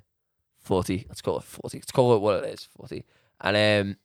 Forty. 0.57 1.05
Let's 1.07 1.21
call 1.21 1.37
it 1.37 1.43
forty. 1.43 1.77
Let's 1.77 1.91
call 1.91 2.15
it 2.15 2.21
what 2.21 2.43
it 2.43 2.53
is. 2.53 2.67
Forty. 2.75 3.05
And 3.41 3.55
um, 3.89 3.97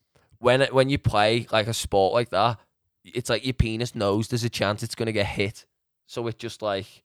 when 0.45 0.61
it, 0.61 0.75
when 0.75 0.91
you 0.91 0.99
play 0.99 1.47
like 1.51 1.67
a 1.67 1.75
sport 1.75 2.13
like 2.13 2.29
that, 2.29 2.61
it's 3.03 3.31
like 3.31 3.45
your 3.47 3.55
penis 3.55 3.95
knows 3.95 4.29
there's 4.29 4.45
a 4.45 4.51
chance 4.51 4.83
it's 4.83 4.95
gonna 4.95 5.13
get 5.13 5.27
hit, 5.27 5.65
so 6.07 6.27
it 6.27 6.39
just 6.39 6.61
like 6.61 7.03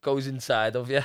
goes 0.00 0.26
inside 0.26 0.74
of 0.74 0.90
you. 0.90 1.02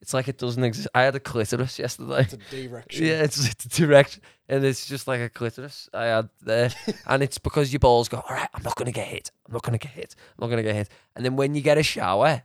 It's 0.00 0.14
like 0.14 0.28
it 0.28 0.38
doesn't 0.38 0.62
exist. 0.62 0.88
I 0.94 1.02
had 1.02 1.16
a 1.16 1.20
clitoris 1.20 1.80
yesterday. 1.80 2.20
It's 2.20 2.34
a 2.34 2.36
direction. 2.68 3.04
Yeah, 3.06 3.24
it's 3.24 3.44
it's 3.44 3.64
direct, 3.64 4.20
and 4.48 4.64
it's 4.64 4.86
just 4.86 5.08
like 5.08 5.20
a 5.20 5.28
clitoris 5.28 5.88
I 5.92 6.04
had 6.04 6.28
there, 6.42 6.70
and 7.06 7.24
it's 7.24 7.38
because 7.38 7.72
your 7.72 7.80
balls 7.80 8.08
go. 8.08 8.18
All 8.18 8.36
right, 8.36 8.48
I'm 8.54 8.62
not 8.62 8.76
gonna 8.76 8.92
get 8.92 9.08
hit. 9.08 9.32
I'm 9.48 9.52
not 9.52 9.64
gonna 9.64 9.78
get 9.78 9.90
hit. 9.92 10.14
I'm 10.38 10.42
not 10.42 10.50
gonna 10.50 10.62
get 10.62 10.76
hit. 10.76 10.88
And 11.16 11.24
then 11.24 11.34
when 11.34 11.56
you 11.56 11.60
get 11.60 11.76
a 11.76 11.82
shower 11.82 12.42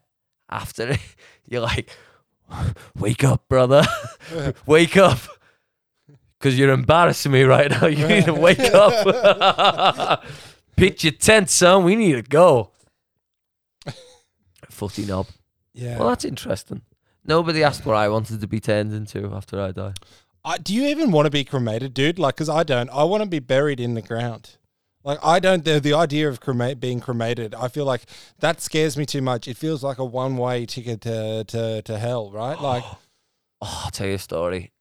after, 0.50 0.90
it, 0.90 1.00
you're 1.48 1.62
like, 1.62 1.96
wake 2.98 3.24
up, 3.24 3.48
brother, 3.48 3.86
wake 4.66 4.98
up, 4.98 5.20
because 6.42 6.58
you're 6.58 6.72
embarrassing 6.72 7.32
me 7.32 7.44
right 7.44 7.70
now. 7.70 7.86
You 7.92 8.08
need 8.08 8.26
to 8.26 8.34
wake 8.34 8.60
up. 8.74 10.24
Pitch 10.76 11.04
your 11.04 11.14
tent, 11.14 11.52
son. 11.52 11.84
We 11.84 11.96
need 11.96 12.14
to 12.14 12.24
go. 12.24 12.72
Footy 14.70 15.06
knob. 15.06 15.28
Yeah. 15.74 16.00
Well, 16.00 16.10
that's 16.10 16.26
interesting. 16.26 16.82
Nobody 17.24 17.64
asked 17.64 17.86
what 17.86 17.96
I 17.96 18.10
wanted 18.10 18.42
to 18.42 18.48
be 18.48 18.60
turned 18.60 18.92
into 18.92 19.32
after 19.32 19.62
I 19.62 19.72
die. 19.72 19.94
I, 20.44 20.58
do 20.58 20.74
you 20.74 20.88
even 20.88 21.12
want 21.12 21.28
to 21.28 21.30
be 21.30 21.44
cremated, 21.44 21.94
dude? 21.94 22.18
Like, 22.18 22.36
because 22.36 22.50
I 22.50 22.64
don't. 22.64 22.90
I 22.90 23.04
want 23.04 23.22
to 23.22 23.30
be 23.30 23.38
buried 23.38 23.80
in 23.80 23.94
the 23.94 24.02
ground. 24.02 24.58
Like, 25.04 25.20
I 25.24 25.40
don't. 25.40 25.64
The, 25.64 25.80
the 25.80 25.94
idea 25.94 26.28
of 26.28 26.40
cremate 26.40 26.80
being 26.80 27.00
cremated, 27.00 27.54
I 27.54 27.68
feel 27.68 27.86
like 27.86 28.06
that 28.40 28.60
scares 28.62 28.98
me 28.98 29.06
too 29.06 29.22
much. 29.22 29.48
It 29.48 29.58
feels 29.58 29.84
like 29.84 30.00
a 30.00 30.06
one 30.06 30.38
way 30.38 30.66
ticket 30.66 31.02
to, 31.02 31.44
to, 31.44 31.84
to 31.84 32.00
hell, 32.00 32.32
right? 32.32 32.60
Like, 32.60 32.84
Oh, 33.64 33.82
I'll 33.86 33.92
tell 33.92 34.08
you 34.08 34.16
a 34.16 34.20
story. 34.20 34.72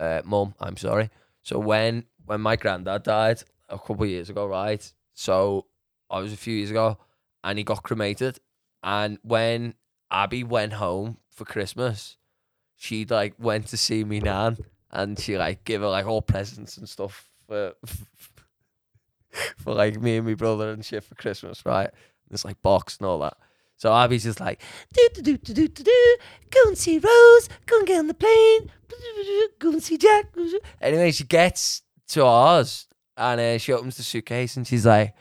Uh, 0.00 0.22
Mum, 0.24 0.54
I'm 0.60 0.76
sorry. 0.76 1.10
So 1.42 1.58
when 1.58 2.04
when 2.26 2.40
my 2.40 2.56
granddad 2.56 3.04
died 3.04 3.42
a 3.68 3.78
couple 3.78 4.04
of 4.04 4.10
years 4.10 4.30
ago, 4.30 4.46
right? 4.46 4.92
So 5.14 5.66
I 6.10 6.20
was 6.20 6.32
a 6.32 6.36
few 6.36 6.54
years 6.54 6.70
ago, 6.70 6.98
and 7.42 7.58
he 7.58 7.64
got 7.64 7.82
cremated. 7.82 8.38
And 8.82 9.18
when 9.22 9.74
Abby 10.10 10.44
went 10.44 10.74
home 10.74 11.18
for 11.30 11.44
Christmas, 11.44 12.16
she 12.76 13.04
like 13.04 13.34
went 13.38 13.66
to 13.68 13.76
see 13.76 14.04
me 14.04 14.20
nan, 14.20 14.58
and 14.90 15.18
she 15.18 15.36
like 15.36 15.64
gave 15.64 15.80
her 15.80 15.88
like 15.88 16.06
all 16.06 16.22
presents 16.22 16.76
and 16.76 16.88
stuff 16.88 17.30
for 17.46 17.74
for 19.56 19.74
like 19.74 20.00
me 20.00 20.16
and 20.16 20.26
my 20.26 20.34
brother 20.34 20.70
and 20.70 20.84
shit 20.84 21.04
for 21.04 21.14
Christmas, 21.14 21.64
right? 21.66 21.90
It's 22.30 22.44
like 22.44 22.60
box 22.62 22.98
and 22.98 23.06
all 23.06 23.18
that. 23.20 23.36
So 23.78 23.94
Abby's 23.94 24.24
just 24.24 24.40
like, 24.40 24.60
do 24.92 25.08
do 25.14 25.22
do 25.22 25.36
do 25.38 25.54
do 25.54 25.68
do 25.68 25.82
do. 25.84 26.16
Go 26.50 26.60
and 26.66 26.76
see 26.76 26.98
Rose. 26.98 27.48
Go 27.66 27.78
and 27.78 27.86
get 27.86 27.98
on 27.98 28.08
the 28.08 28.14
plane. 28.14 28.70
Go 29.58 29.70
and 29.70 29.82
see 29.82 29.96
Jack. 29.96 30.26
Anyway, 30.80 31.12
she 31.12 31.24
gets 31.24 31.82
to 32.08 32.24
ours 32.24 32.88
and 33.16 33.40
uh, 33.40 33.58
she 33.58 33.72
opens 33.72 33.96
the 33.96 34.02
suitcase 34.02 34.56
and 34.56 34.66
she's 34.66 34.84
like, 34.84 35.14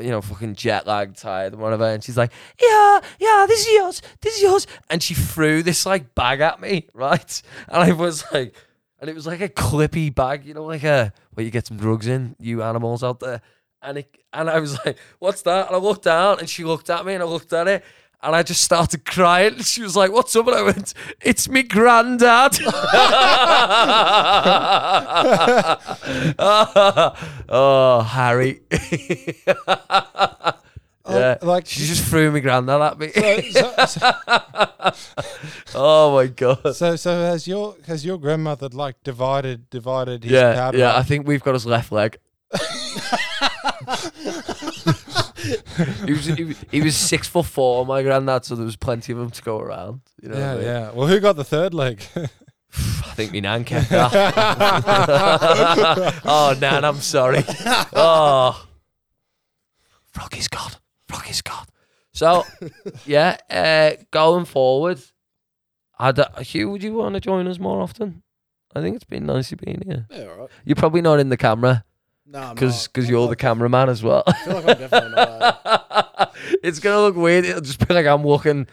you 0.00 0.10
know, 0.10 0.20
fucking 0.20 0.54
jet 0.54 0.86
lagged, 0.86 1.16
tired, 1.16 1.54
whatever. 1.54 1.84
And 1.84 2.02
she's 2.02 2.16
like, 2.16 2.32
yeah, 2.60 3.00
yeah, 3.20 3.46
this 3.46 3.60
is 3.66 3.72
yours. 3.72 4.02
This 4.20 4.36
is 4.36 4.42
yours. 4.42 4.66
And 4.90 5.02
she 5.02 5.14
threw 5.14 5.62
this 5.62 5.86
like 5.86 6.14
bag 6.14 6.40
at 6.40 6.60
me, 6.60 6.88
right? 6.94 7.42
And 7.68 7.82
I 7.82 7.92
was 7.92 8.24
like, 8.32 8.54
and 9.00 9.10
it 9.10 9.14
was 9.14 9.26
like 9.26 9.40
a 9.40 9.48
clippy 9.48 10.14
bag, 10.14 10.44
you 10.44 10.54
know, 10.54 10.64
like 10.64 10.84
a 10.84 11.12
where 11.34 11.44
you 11.44 11.50
get 11.50 11.66
some 11.66 11.76
drugs 11.76 12.06
in, 12.06 12.36
you 12.40 12.62
animals 12.62 13.04
out 13.04 13.20
there. 13.20 13.42
And 13.82 13.98
it, 13.98 14.16
and 14.32 14.48
I 14.48 14.60
was 14.60 14.78
like, 14.86 14.96
"What's 15.18 15.42
that?" 15.42 15.66
And 15.66 15.76
I 15.76 15.78
looked 15.78 16.04
down, 16.04 16.38
and 16.38 16.48
she 16.48 16.64
looked 16.64 16.88
at 16.90 17.04
me, 17.04 17.14
and 17.14 17.22
I 17.22 17.26
looked 17.26 17.52
at 17.52 17.66
it, 17.68 17.84
and 18.22 18.34
I 18.36 18.42
just 18.42 18.62
started 18.62 19.04
crying. 19.04 19.54
And 19.54 19.66
she 19.66 19.82
was 19.82 19.96
like, 19.96 20.12
"What's 20.12 20.34
up?" 20.36 20.46
And 20.46 20.56
I 20.56 20.62
went, 20.62 20.94
"It's 21.20 21.48
me 21.48 21.62
granddad." 21.64 22.58
oh, 27.48 28.00
Harry. 28.08 28.60
Oh, 31.04 31.18
yeah, 31.18 31.36
like- 31.42 31.66
she 31.66 31.84
just 31.84 32.04
threw 32.04 32.30
me 32.30 32.40
granddad 32.40 32.80
at 32.80 32.96
me. 32.98 33.10
so, 33.50 33.74
so, 33.86 34.12
oh 35.74 36.14
my 36.14 36.28
god. 36.28 36.76
so, 36.76 36.94
so 36.94 37.10
has 37.22 37.48
your 37.48 37.74
has 37.88 38.04
your 38.04 38.18
grandmother 38.18 38.68
like 38.68 39.02
divided 39.02 39.68
divided 39.68 40.22
his 40.22 40.32
Yeah, 40.32 40.70
yeah. 40.72 40.96
I 40.96 41.02
think 41.02 41.26
we've 41.26 41.42
got 41.42 41.54
his 41.54 41.66
left 41.66 41.90
leg. 41.90 42.18
He, 46.06 46.12
was, 46.12 46.26
he, 46.26 46.44
was, 46.44 46.64
he 46.70 46.82
was 46.82 46.96
six 46.96 47.28
foot 47.28 47.46
four, 47.46 47.84
my 47.86 48.02
granddad, 48.02 48.44
so 48.44 48.54
there 48.54 48.64
was 48.64 48.76
plenty 48.76 49.12
of 49.12 49.18
him 49.18 49.30
to 49.30 49.42
go 49.42 49.58
around. 49.58 50.00
You 50.20 50.28
know, 50.28 50.34
what 50.34 50.42
I 50.42 50.46
yeah, 50.46 50.54
mean? 50.54 50.64
yeah. 50.64 50.90
Well, 50.92 51.06
who 51.06 51.20
got 51.20 51.36
the 51.36 51.44
third 51.44 51.74
leg? 51.74 52.02
I 52.74 53.14
think 53.14 53.32
my 53.32 53.40
nan 53.40 53.64
kept 53.64 53.90
that. 53.90 54.12
oh, 56.24 56.56
nan, 56.58 56.84
I'm 56.84 56.96
sorry. 56.96 57.44
Oh, 57.92 58.66
Froggy's 60.12 60.48
God. 60.48 60.76
Froggy's 61.08 61.42
God. 61.42 61.66
So, 62.12 62.44
yeah, 63.06 63.36
uh, 63.50 63.92
going 64.10 64.44
forward, 64.44 65.00
I 65.98 66.12
d- 66.12 66.22
Hugh, 66.40 66.70
would 66.70 66.82
you 66.82 66.94
want 66.94 67.14
to 67.14 67.20
join 67.20 67.46
us 67.46 67.58
more 67.58 67.82
often? 67.82 68.22
I 68.74 68.80
think 68.80 68.96
it's 68.96 69.04
been 69.04 69.26
nice 69.26 69.50
you 69.50 69.58
being 69.58 69.82
here. 69.84 70.06
Yeah, 70.10 70.24
all 70.24 70.36
right. 70.36 70.48
You're 70.64 70.76
probably 70.76 71.02
not 71.02 71.20
in 71.20 71.28
the 71.28 71.36
camera 71.36 71.84
I'm 72.26 72.54
because 72.54 72.88
not. 72.94 73.04
I'm 73.04 73.10
you're 73.10 73.28
the 73.28 73.36
cameraman 73.36 73.88
as 73.88 74.02
well. 74.02 74.22
I 74.26 74.32
feel 74.32 74.54
like 74.54 74.68
I'm 74.68 74.78
definitely 74.78 75.14
not. 75.16 76.34
it's 76.62 76.78
gonna 76.78 77.00
look 77.00 77.16
weird. 77.16 77.44
It'll 77.44 77.60
just 77.60 77.86
be 77.86 77.92
like 77.92 78.06
I'm 78.06 78.22
walking 78.22 78.66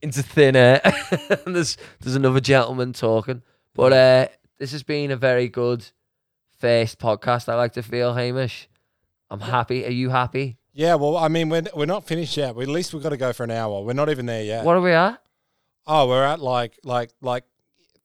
into 0.00 0.22
thin 0.22 0.56
air, 0.56 0.80
and 1.46 1.54
there's 1.56 1.76
there's 2.00 2.16
another 2.16 2.40
gentleman 2.40 2.92
talking. 2.92 3.42
But 3.74 3.92
uh, 3.92 4.28
this 4.58 4.72
has 4.72 4.82
been 4.82 5.10
a 5.10 5.16
very 5.16 5.48
good 5.48 5.86
first 6.58 6.98
podcast. 6.98 7.48
I 7.48 7.54
like 7.54 7.72
to 7.74 7.82
feel, 7.82 8.14
Hamish. 8.14 8.68
I'm 9.30 9.40
happy. 9.40 9.86
Are 9.86 9.90
you 9.90 10.10
happy? 10.10 10.58
yeah. 10.74 10.94
Well, 10.96 11.16
I 11.16 11.28
mean, 11.28 11.48
we're 11.48 11.62
we're 11.74 11.86
not 11.86 12.04
finished 12.06 12.36
yet. 12.36 12.54
We, 12.54 12.64
at 12.64 12.68
least 12.68 12.92
we've 12.92 13.02
got 13.02 13.10
to 13.10 13.16
go 13.16 13.32
for 13.32 13.44
an 13.44 13.50
hour. 13.50 13.82
We're 13.82 13.92
not 13.94 14.10
even 14.10 14.26
there 14.26 14.42
yet. 14.42 14.64
What 14.64 14.76
are 14.76 14.80
we 14.82 14.92
at? 14.92 15.22
Oh, 15.86 16.08
we're 16.08 16.24
at 16.24 16.40
like 16.40 16.78
like 16.84 17.10
like 17.20 17.44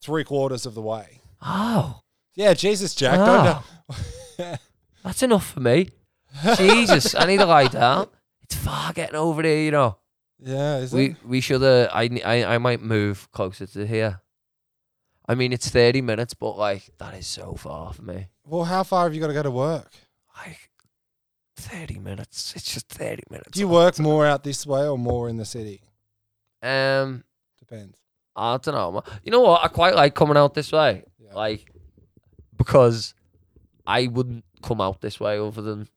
three 0.02 0.24
quarters 0.24 0.66
of 0.66 0.74
the 0.76 0.82
way. 0.82 1.22
Oh, 1.42 2.02
Yeah, 2.36 2.54
Jesus, 2.54 2.96
Jack. 2.96 3.20
Oh. 3.20 3.64
Don't, 4.40 4.60
that's 5.04 5.24
enough 5.24 5.52
for 5.54 5.60
me. 5.60 5.90
Jesus, 6.58 7.16
I 7.16 7.26
need 7.26 7.38
to 7.40 7.46
lie 7.46 7.68
down. 7.68 8.08
It's 8.44 8.56
far 8.56 8.94
getting 8.94 9.16
over 9.16 9.42
there, 9.42 9.58
you 9.62 9.72
know. 9.72 9.98
yeah, 10.40 10.78
is 10.78 10.94
We 10.94 11.06
it? 11.12 11.16
we 11.26 11.42
should. 11.42 11.64
Uh, 11.64 11.90
I, 11.94 12.10
I 12.26 12.56
I 12.56 12.58
might 12.58 12.82
move 12.82 13.30
closer 13.32 13.66
to 13.68 13.86
here. 13.88 14.22
I 15.28 15.36
mean, 15.36 15.52
it's 15.52 15.70
thirty 15.70 16.02
minutes, 16.02 16.34
but 16.34 16.58
like 16.58 16.90
that 17.00 17.14
is 17.14 17.28
so 17.28 17.56
far 17.56 17.94
for 17.94 18.02
me. 18.04 18.28
Well, 18.46 18.64
how 18.66 18.84
far 18.84 19.04
have 19.06 19.14
you 19.14 19.20
got 19.22 19.28
to 19.28 19.34
go 19.34 19.44
to 19.44 19.52
work? 19.52 19.92
Like 20.38 20.70
thirty 21.56 22.00
minutes. 22.00 22.54
It's 22.56 22.74
just 22.74 22.88
thirty 22.90 23.24
minutes. 23.30 23.52
Do 23.52 23.60
you 23.60 23.68
work 23.68 24.00
more 24.00 24.26
out 24.26 24.44
this 24.44 24.66
way 24.66 24.88
or 24.88 24.98
more 24.98 25.28
in 25.30 25.38
the 25.38 25.46
city? 25.46 25.82
Um, 26.62 27.24
Depends. 27.60 27.98
I 28.36 28.58
don't 28.58 28.76
know. 28.76 29.04
You 29.24 29.32
know 29.32 29.42
what? 29.42 29.64
I 29.64 29.68
quite 29.68 29.96
like 29.96 30.14
coming 30.16 30.38
out 30.38 30.54
this 30.54 30.72
way. 30.72 31.04
Yeah. 31.20 31.34
Like 31.34 31.72
because 32.56 33.14
I 33.86 34.08
wouldn't 34.08 34.46
come 34.68 34.82
out 34.82 35.02
this 35.02 35.20
way 35.20 35.40
other 35.40 35.62
than 35.62 35.88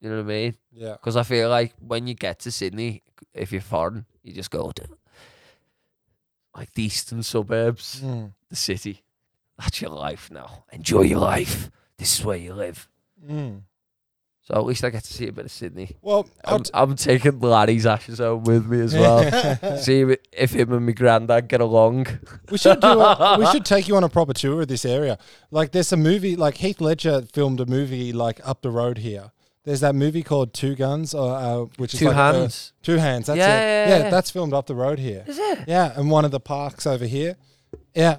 you 0.00 0.10
know 0.10 0.16
what 0.16 0.24
I 0.24 0.26
mean. 0.26 0.54
Yeah. 0.72 0.92
Because 0.92 1.16
I 1.16 1.22
feel 1.22 1.48
like 1.48 1.74
when 1.78 2.06
you 2.06 2.14
get 2.14 2.40
to 2.40 2.50
Sydney, 2.50 3.02
if 3.32 3.52
you're 3.52 3.60
foreign, 3.60 4.04
you 4.22 4.32
just 4.32 4.50
go 4.50 4.70
to 4.72 4.88
like 6.56 6.72
the 6.74 6.82
eastern 6.84 7.22
suburbs. 7.22 8.02
Mm. 8.02 8.32
the 8.50 8.56
city. 8.56 9.02
That's 9.58 9.80
your 9.80 9.90
life 9.90 10.30
now. 10.30 10.64
Enjoy 10.72 11.02
your 11.02 11.20
life. 11.20 11.70
This 11.98 12.18
is 12.18 12.24
where 12.24 12.36
you 12.36 12.52
live. 12.52 12.88
Mm. 13.24 13.62
So 14.44 14.54
at 14.54 14.64
least 14.64 14.82
I 14.82 14.90
get 14.90 15.04
to 15.04 15.12
see 15.12 15.28
a 15.28 15.32
bit 15.32 15.44
of 15.44 15.52
Sydney. 15.52 15.96
Well, 16.02 16.28
I'm, 16.44 16.62
I'm 16.74 16.96
taking 16.96 17.38
Laddie's 17.38 17.86
ashes 17.86 18.18
home 18.18 18.42
with 18.42 18.66
me 18.66 18.80
as 18.80 18.92
well. 18.92 19.76
see 19.78 20.04
if, 20.32 20.52
him 20.52 20.72
and 20.72 20.84
my 20.84 20.90
granddad 20.92 21.46
get 21.46 21.60
along. 21.60 22.06
We 22.50 22.58
should 22.58 22.80
do. 22.80 22.88
A, 22.88 23.36
we 23.38 23.46
should 23.46 23.64
take 23.74 23.86
you 23.86 23.94
on 23.94 24.02
a 24.02 24.08
proper 24.08 24.32
tour 24.32 24.62
of 24.62 24.66
this 24.68 24.84
area. 24.84 25.16
Like, 25.52 25.70
there's 25.70 25.92
a 25.92 25.96
movie. 25.96 26.34
Like 26.34 26.56
Heath 26.56 26.80
Ledger 26.80 27.22
filmed 27.32 27.60
a 27.60 27.66
movie 27.66 28.12
like 28.12 28.40
up 28.44 28.62
the 28.62 28.70
road 28.72 28.98
here. 28.98 29.30
There's 29.64 29.78
that 29.78 29.94
movie 29.94 30.24
called 30.24 30.52
Two 30.52 30.74
Guns, 30.74 31.14
or 31.14 31.36
uh, 31.36 31.58
which 31.76 31.94
is 31.94 32.00
Two 32.00 32.06
like 32.06 32.16
a- 32.16 32.32
hands. 32.32 32.72
two 32.82 32.96
hands. 32.96 33.26
That's 33.28 33.38
Yeah, 33.38 33.56
it. 33.60 33.60
yeah, 33.62 33.88
Yeah, 33.98 34.02
yeah. 34.04 34.10
that's 34.10 34.28
filmed 34.32 34.54
up 34.54 34.66
the 34.66 34.74
road 34.74 34.98
here. 34.98 35.22
Is 35.28 35.38
it? 35.38 35.60
Yeah, 35.68 35.92
and 35.94 36.10
one 36.10 36.24
of 36.24 36.32
the 36.32 36.40
parks 36.40 36.84
over 36.84 37.06
here. 37.06 37.36
Yeah, 37.94 38.16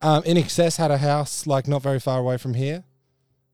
um, 0.00 0.22
INXS 0.22 0.78
had 0.78 0.90
a 0.90 0.96
house 0.96 1.46
like 1.46 1.68
not 1.68 1.82
very 1.82 2.00
far 2.00 2.18
away 2.20 2.38
from 2.38 2.54
here. 2.54 2.84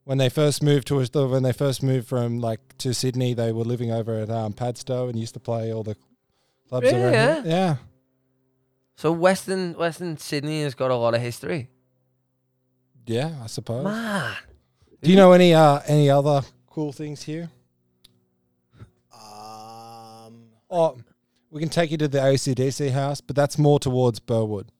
When 0.04 0.18
they 0.18 0.28
first 0.28 0.62
moved 0.62 0.88
to 0.88 0.96
when 1.28 1.42
they 1.44 1.52
first 1.52 1.82
moved 1.82 2.08
from 2.08 2.38
like 2.40 2.60
to 2.78 2.92
Sydney, 2.92 3.34
they 3.34 3.52
were 3.52 3.64
living 3.64 3.92
over 3.92 4.18
at 4.18 4.30
um, 4.30 4.52
Padstow 4.52 5.08
and 5.08 5.18
used 5.18 5.34
to 5.34 5.40
play 5.40 5.72
all 5.72 5.84
the 5.84 5.96
clubs 6.68 6.86
Really, 6.86 7.02
around 7.02 7.12
yeah? 7.12 7.34
here. 7.34 7.42
Yeah, 7.46 7.76
So 8.96 9.12
Western 9.12 9.74
Western 9.74 10.16
Sydney 10.16 10.62
has 10.64 10.74
got 10.74 10.90
a 10.90 10.96
lot 10.96 11.14
of 11.14 11.20
history. 11.20 11.68
yeah, 13.06 13.30
I 13.42 13.46
suppose. 13.46 13.84
Man. 13.84 14.34
Do 15.02 15.10
you 15.10 15.16
know 15.16 15.32
any 15.32 15.54
uh 15.54 15.80
any 15.86 16.10
other 16.10 16.42
cool 16.68 16.92
things 16.92 17.22
here? 17.22 17.50
Um, 19.12 20.44
Oh, 20.70 20.96
we 21.50 21.60
can 21.60 21.68
take 21.68 21.90
you 21.90 21.98
to 21.98 22.08
the 22.08 22.18
ACDC 22.18 22.90
house, 22.92 23.20
but 23.20 23.36
that's 23.36 23.58
more 23.58 23.78
towards 23.78 24.20
Burwood. 24.20 24.72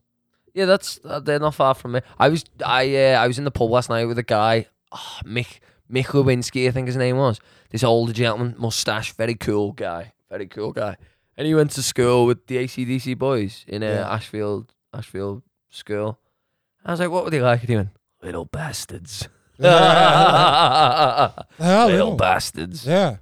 Yeah, 0.55 0.65
that's 0.67 0.99
uh, 1.05 1.21
they're 1.21 1.39
not 1.39 1.55
far 1.55 1.75
from 1.75 1.93
me. 1.93 2.01
I 2.19 2.29
was 2.29 2.45
I 2.65 2.95
uh, 2.97 3.23
I 3.23 3.27
was 3.27 3.39
in 3.39 3.45
the 3.45 3.51
pub 3.51 3.71
last 3.71 3.89
night 3.89 4.05
with 4.07 4.19
a 4.19 4.23
guy, 4.23 4.67
oh, 4.95 5.19
Mick 5.25 5.59
Mick 5.91 6.07
Lewinsky, 6.07 6.69
I 6.69 6.71
think 6.71 6.87
his 6.87 6.97
name 6.97 7.17
was. 7.17 7.39
This 7.71 7.83
older 7.85 8.13
gentleman, 8.13 8.55
mustache, 8.59 9.13
very 9.13 9.35
cool 9.35 9.73
guy, 9.73 10.13
very 10.31 10.47
cool 10.47 10.73
guy. 10.73 10.97
And 11.37 11.47
he 11.47 11.55
went 11.55 11.71
to 11.73 11.83
school 11.83 12.27
with 12.27 12.47
the 12.47 12.57
ACDC 12.59 13.17
boys 13.19 13.65
in 13.67 13.83
uh, 13.83 13.87
Yeah. 13.87 14.11
Ashfield 14.15 14.73
Ashfield 14.93 15.43
school. 15.71 16.19
I 16.85 16.91
was 16.91 17.01
like, 17.01 17.11
what 17.11 17.25
were 17.25 17.31
they 17.31 17.41
like? 17.41 17.61
And 17.61 17.69
he 17.71 17.77
went, 17.77 17.89
little 18.23 18.45
bastards, 18.45 19.29
Ah, 19.63 21.35
little 21.59 21.87
little. 21.89 22.17
bastards. 22.17 22.87
Yeah. 22.87 23.17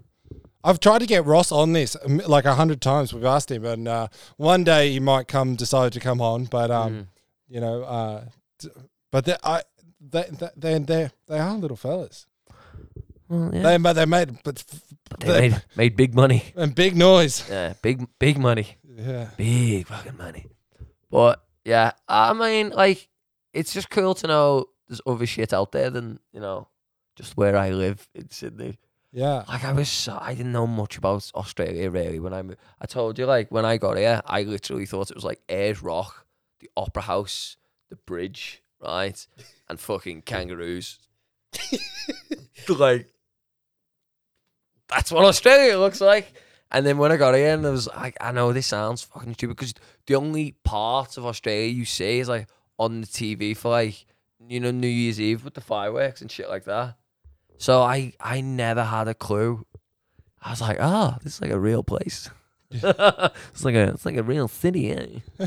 I've 0.62 0.80
tried 0.80 0.98
to 0.98 1.06
get 1.06 1.24
Ross 1.24 1.52
on 1.52 1.72
this 1.72 1.96
like 2.26 2.44
a 2.44 2.54
hundred 2.54 2.80
times. 2.82 3.14
We've 3.14 3.24
asked 3.24 3.50
him, 3.50 3.64
and 3.64 3.88
uh, 3.88 4.08
one 4.36 4.62
day 4.64 4.92
he 4.92 5.00
might 5.00 5.26
come, 5.26 5.54
decide 5.56 5.92
to 5.94 6.00
come 6.00 6.20
on. 6.20 6.44
But 6.44 6.70
um, 6.70 6.92
Mm. 6.92 7.06
you 7.48 7.60
know, 7.60 7.82
uh, 7.84 8.24
but 9.10 9.24
they, 9.24 9.36
I, 9.42 9.62
they, 10.00 10.24
they, 10.30 10.48
they, 10.56 10.78
they, 10.78 11.10
they 11.28 11.38
are 11.38 11.54
little 11.54 11.76
fellas. 11.76 12.26
Well, 13.28 13.50
yeah. 13.54 13.62
They, 13.62 13.76
but 13.76 13.92
they 13.92 14.06
made, 14.06 14.42
but, 14.42 14.64
But 15.08 15.20
they 15.20 15.48
made, 15.50 15.62
made 15.76 15.96
big 15.96 16.14
money. 16.14 16.52
and 16.56 16.74
big 16.74 16.96
noise. 16.96 17.48
Yeah, 17.48 17.74
big 17.80 18.06
big 18.18 18.38
money. 18.38 18.76
Yeah. 18.84 19.28
big 19.36 19.86
fucking 19.86 20.16
money. 20.16 20.46
But 21.10 21.42
yeah, 21.64 21.92
I 22.08 22.32
mean, 22.32 22.70
like, 22.70 23.08
it's 23.52 23.72
just 23.72 23.90
cool 23.90 24.14
to 24.14 24.26
know 24.26 24.66
there's 24.88 25.00
other 25.06 25.26
shit 25.26 25.52
out 25.52 25.70
there 25.72 25.90
than 25.90 26.18
you 26.32 26.40
know, 26.40 26.68
just 27.14 27.36
where 27.36 27.56
I 27.56 27.70
live 27.70 28.08
in 28.14 28.30
Sydney. 28.30 28.78
Yeah. 29.12 29.44
Like, 29.48 29.64
I 29.64 29.72
was, 29.72 29.88
so, 29.88 30.16
I 30.20 30.34
didn't 30.34 30.52
know 30.52 30.66
much 30.68 30.96
about 30.96 31.30
Australia 31.34 31.90
really 31.90 32.20
when 32.20 32.32
I 32.32 32.42
moved. 32.42 32.60
I 32.80 32.86
told 32.86 33.18
you, 33.18 33.26
like, 33.26 33.50
when 33.50 33.64
I 33.64 33.76
got 33.76 33.96
here, 33.96 34.22
I 34.24 34.42
literally 34.44 34.86
thought 34.86 35.10
it 35.10 35.16
was 35.16 35.24
like 35.24 35.40
Ayers 35.48 35.82
Rock, 35.82 36.26
the 36.60 36.70
Opera 36.76 37.02
House, 37.02 37.56
the 37.88 37.96
bridge, 37.96 38.62
right, 38.80 39.26
and 39.70 39.80
fucking 39.80 40.22
kangaroos. 40.22 40.98
like, 42.68 43.08
that's 44.88 45.10
what 45.12 45.24
Australia 45.24 45.78
looks 45.78 46.00
like. 46.00 46.32
And 46.70 46.86
then 46.86 46.98
when 46.98 47.10
I 47.10 47.16
got 47.16 47.34
in, 47.34 47.64
I 47.64 47.70
was 47.70 47.88
like, 47.88 48.16
I 48.20 48.32
know 48.32 48.52
this 48.52 48.66
sounds 48.66 49.02
fucking 49.02 49.34
stupid 49.34 49.56
because 49.56 49.74
the 50.06 50.14
only 50.16 50.56
part 50.64 51.16
of 51.16 51.26
Australia 51.26 51.68
you 51.68 51.84
see 51.84 52.20
is 52.20 52.28
like 52.28 52.48
on 52.78 53.00
the 53.00 53.06
TV 53.06 53.56
for 53.56 53.70
like, 53.70 54.04
you 54.48 54.60
know, 54.60 54.70
New 54.70 54.86
Year's 54.86 55.20
Eve 55.20 55.44
with 55.44 55.54
the 55.54 55.60
fireworks 55.60 56.20
and 56.20 56.30
shit 56.30 56.48
like 56.48 56.64
that. 56.64 56.96
So 57.58 57.82
I, 57.82 58.12
I 58.20 58.40
never 58.40 58.84
had 58.84 59.08
a 59.08 59.14
clue. 59.14 59.66
I 60.42 60.50
was 60.50 60.60
like, 60.60 60.78
oh, 60.80 61.16
this 61.22 61.34
is 61.34 61.40
like 61.40 61.50
a 61.50 61.60
real 61.60 61.82
place. 61.82 62.30
it's 62.72 63.64
like 63.64 63.74
a, 63.74 63.90
it's 63.90 64.06
like 64.06 64.16
a 64.16 64.22
real 64.22 64.46
city. 64.46 64.92
Eh? 64.92 65.18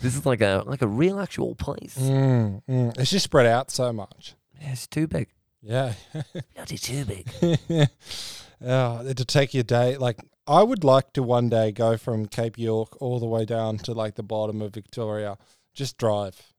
this 0.00 0.16
is 0.16 0.24
like 0.24 0.40
a, 0.40 0.62
like 0.66 0.82
a 0.82 0.86
real 0.86 1.20
actual 1.20 1.54
place. 1.54 1.98
Mm, 1.98 2.62
mm. 2.68 2.98
It's 2.98 3.10
just 3.10 3.24
spread 3.24 3.46
out 3.46 3.70
so 3.70 3.92
much. 3.92 4.34
Yeah, 4.60 4.72
it's 4.72 4.86
too 4.86 5.06
big. 5.06 5.28
Yeah. 5.62 5.92
Bloody 6.54 6.78
too 6.78 7.04
big. 7.04 7.30
yeah. 7.68 9.02
To 9.14 9.24
take 9.24 9.52
your 9.52 9.64
day, 9.64 9.96
like 9.96 10.20
I 10.46 10.62
would 10.62 10.84
like 10.84 11.12
to 11.12 11.22
one 11.22 11.50
day 11.50 11.72
go 11.72 11.98
from 11.98 12.26
Cape 12.26 12.56
York 12.56 13.00
all 13.02 13.20
the 13.20 13.26
way 13.26 13.44
down 13.44 13.76
to 13.78 13.92
like 13.92 14.14
the 14.14 14.22
bottom 14.22 14.62
of 14.62 14.72
Victoria. 14.72 15.36
Just 15.74 15.98
drive. 15.98 16.54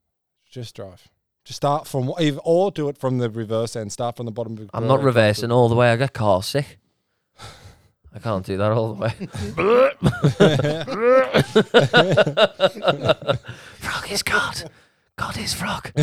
Just 0.50 0.76
drive. 0.76 1.10
Just 1.44 1.58
start 1.58 1.88
from 1.88 2.14
either 2.20 2.40
or 2.44 2.70
do 2.70 2.90
it 2.90 2.98
from 2.98 3.18
the 3.18 3.30
reverse 3.30 3.76
end. 3.76 3.92
Start 3.92 4.16
from 4.16 4.28
the 4.28 4.32
bottom 4.32 4.54
of 4.54 4.60
Victoria. 4.60 4.84
I'm 4.84 4.88
not 4.88 5.04
reversing 5.04 5.52
all 5.52 5.68
the 5.68 5.76
way. 5.76 5.92
I 5.92 5.96
get 5.96 6.14
car 6.14 6.44
sick. 6.44 6.78
I 8.20 8.22
can't 8.22 8.46
do 8.46 8.58
that 8.58 8.72
all 8.72 8.94
the 8.94 9.02
way. 9.02 9.12
frog 13.80 14.12
is 14.12 14.24
God. 14.24 14.70
God 15.16 15.38
is 15.38 15.54
frog. 15.54 15.92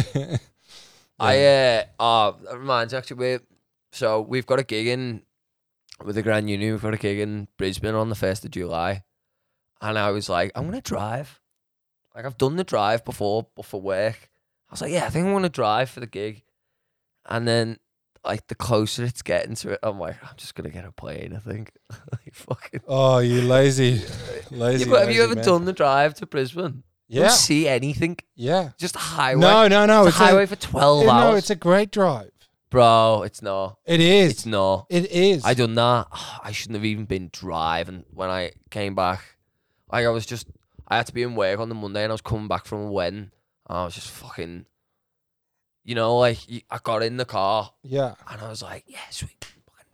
I 1.19 1.85
uh, 1.99 1.99
that 1.99 2.59
reminds 2.59 2.95
actually 2.95 3.17
we 3.17 3.39
so 3.93 4.23
we've 4.23 4.47
got 4.47 4.59
a 4.59 4.65
gig 4.65 4.87
in 4.87 5.23
with 6.03 6.15
the 6.15 6.23
Grand 6.23 6.49
Union. 6.49 6.73
We've 6.73 6.83
got 6.83 6.95
a 6.95 6.99
gig 6.99 7.19
in 7.19 7.49
Brisbane 7.59 7.95
on 7.95 8.09
the 8.09 8.15
first 8.15 8.47
of 8.47 8.51
July, 8.51 9.05
and 9.83 9.99
I 9.99 10.11
was 10.11 10.31
like, 10.31 10.53
I'm 10.55 10.65
gonna 10.65 10.81
drive. 10.81 11.39
Like 12.15 12.25
I've 12.25 12.39
done 12.39 12.57
the 12.57 12.65
drive 12.65 13.05
before, 13.05 13.47
but 13.55 13.67
for 13.67 13.81
work. 13.81 14.31
I 14.71 14.73
was 14.73 14.81
like, 14.81 14.93
yeah, 14.93 15.05
I 15.05 15.11
think 15.11 15.27
I'm 15.27 15.35
gonna 15.35 15.51
drive 15.51 15.91
for 15.91 16.01
the 16.01 16.07
gig, 16.07 16.45
and 17.27 17.47
then 17.47 17.79
like 18.27 18.47
the 18.49 18.55
closer 18.55 19.05
it's 19.05 19.23
getting 19.23 19.55
to 19.57 19.73
it, 19.73 19.81
I'm 19.83 19.99
like, 19.99 20.17
I'm 20.23 20.37
just 20.37 20.55
gonna 20.55 20.71
get 20.71 20.85
a 20.85 20.93
plane. 20.93 21.33
I 21.35 21.39
think. 21.39 21.73
like 22.13 22.35
fucking. 22.35 22.81
Oh, 22.87 23.19
you 23.19 23.43
lazy, 23.43 24.03
lazy. 24.51 24.85
Yeah, 24.85 24.91
but 24.91 25.07
have 25.07 25.15
you 25.15 25.23
ever 25.23 25.35
man. 25.35 25.45
done 25.45 25.65
the 25.65 25.73
drive 25.73 26.15
to 26.15 26.27
Brisbane? 26.27 26.83
You 27.09 27.21
Yeah, 27.21 27.29
don't 27.29 27.37
see 27.37 27.69
anything. 27.69 28.19
yeah. 28.35 28.71
Just 28.79 28.97
a 28.97 29.01
highway. 29.01 29.41
No, 29.41 29.69
no, 29.69 29.87
no. 29.87 30.07
it's, 30.07 30.17
a 30.17 30.19
highway 30.19 30.47
for 30.47 30.57
twelve 30.57 31.05
no, 31.07 31.11
hours. 31.11 31.33
No, 31.33 31.37
it's 31.37 31.51
a 31.51 31.57
great 31.57 31.91
drive. 31.93 32.31
Bro, 32.69 33.23
it's 33.23 33.43
not. 33.43 33.79
It 33.87 34.01
is. 34.01 34.33
It's 34.33 34.47
not. 34.47 34.87
it 34.91 35.11
is. 35.11 35.45
I 35.45 35.55
done 35.55 35.75
that. 35.77 36.09
I 36.43 36.53
shouldn't 36.53 36.77
have 36.77 36.85
even 36.85 37.05
been 37.05 37.31
driving 37.33 38.05
when 38.11 38.29
I 38.29 38.53
came 38.71 38.95
back. 38.95 39.23
Like 39.91 40.05
I 40.05 40.09
was 40.09 40.27
just, 40.27 40.49
I 40.89 40.97
had 40.97 41.07
to 41.07 41.15
be 41.15 41.23
in 41.23 41.37
work 41.37 41.61
on 41.61 41.69
the 41.69 41.75
Monday, 41.77 42.03
and 42.03 42.11
I 42.11 42.15
was 42.15 42.21
coming 42.21 42.49
back 42.49 42.65
from 42.67 42.81
a 42.87 42.91
wedding. 42.91 43.31
I 43.69 43.85
was 43.85 43.95
just 43.95 44.11
fucking, 44.11 44.67
you 45.87 45.95
know, 45.95 46.17
like 46.19 46.39
I 46.71 46.79
got 46.83 47.03
in 47.03 47.17
the 47.17 47.25
car 47.25 47.71
Yeah, 47.83 48.15
and 48.31 48.43
I 48.43 48.49
was 48.51 48.61
like, 48.63 48.85
yeah, 48.87 48.99
sweet, 49.11 49.43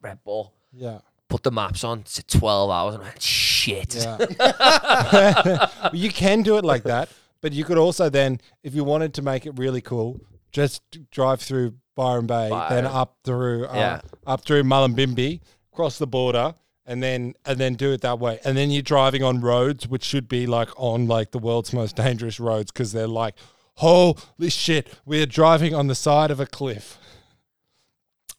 Red 0.01 0.19
Bull. 0.25 0.53
yeah, 0.73 0.99
Put 1.29 1.45
the 1.45 1.53
maps 1.53 1.85
on. 1.85 2.01
It's 2.01 2.21
twelve 2.25 2.71
hours, 2.71 2.95
and 2.97 3.05
I 3.05 3.07
went 3.09 3.23
shit. 3.23 3.95
yeah. 3.95 5.69
you 5.93 6.11
can 6.11 6.43
do 6.43 6.57
it 6.59 6.65
like 6.65 6.83
that, 6.85 7.09
but 7.41 7.53
you 7.53 7.65
could 7.65 7.79
also 7.79 8.09
then, 8.09 8.41
if 8.63 8.75
you 8.75 8.85
wanted 8.85 9.15
to 9.15 9.23
make 9.23 9.47
it 9.47 9.53
really 9.59 9.81
cool, 9.81 10.21
just 10.51 10.83
drive 11.11 11.41
through 11.41 11.75
Byron 11.95 12.27
Bay, 12.27 12.49
then 12.69 12.87
up 12.87 13.17
through, 13.25 13.67
uh, 13.67 13.75
Yeah. 13.75 14.01
up 14.27 14.45
through 14.45 14.63
Mullumbimby, 14.65 15.41
cross 15.73 15.99
the 15.99 16.07
border, 16.07 16.55
and 16.85 17.03
then 17.03 17.35
and 17.47 17.59
then 17.59 17.75
do 17.75 17.93
it 17.93 18.01
that 18.01 18.19
way. 18.19 18.41
And 18.45 18.57
then 18.57 18.71
you're 18.71 18.83
driving 18.83 19.23
on 19.23 19.41
roads 19.41 19.87
which 19.87 20.05
should 20.05 20.29
be 20.29 20.47
like 20.47 20.69
on 20.77 21.07
like 21.07 21.31
the 21.31 21.39
world's 21.39 21.73
most 21.73 21.97
dangerous 21.97 22.41
roads 22.41 22.73
because 22.73 22.93
they're 22.93 23.07
like, 23.07 23.37
holy 23.83 24.49
shit, 24.51 24.89
we're 25.05 25.27
driving 25.27 25.75
on 25.75 25.89
the 25.89 25.95
side 25.95 26.31
of 26.31 26.39
a 26.41 26.47
cliff. 26.47 26.99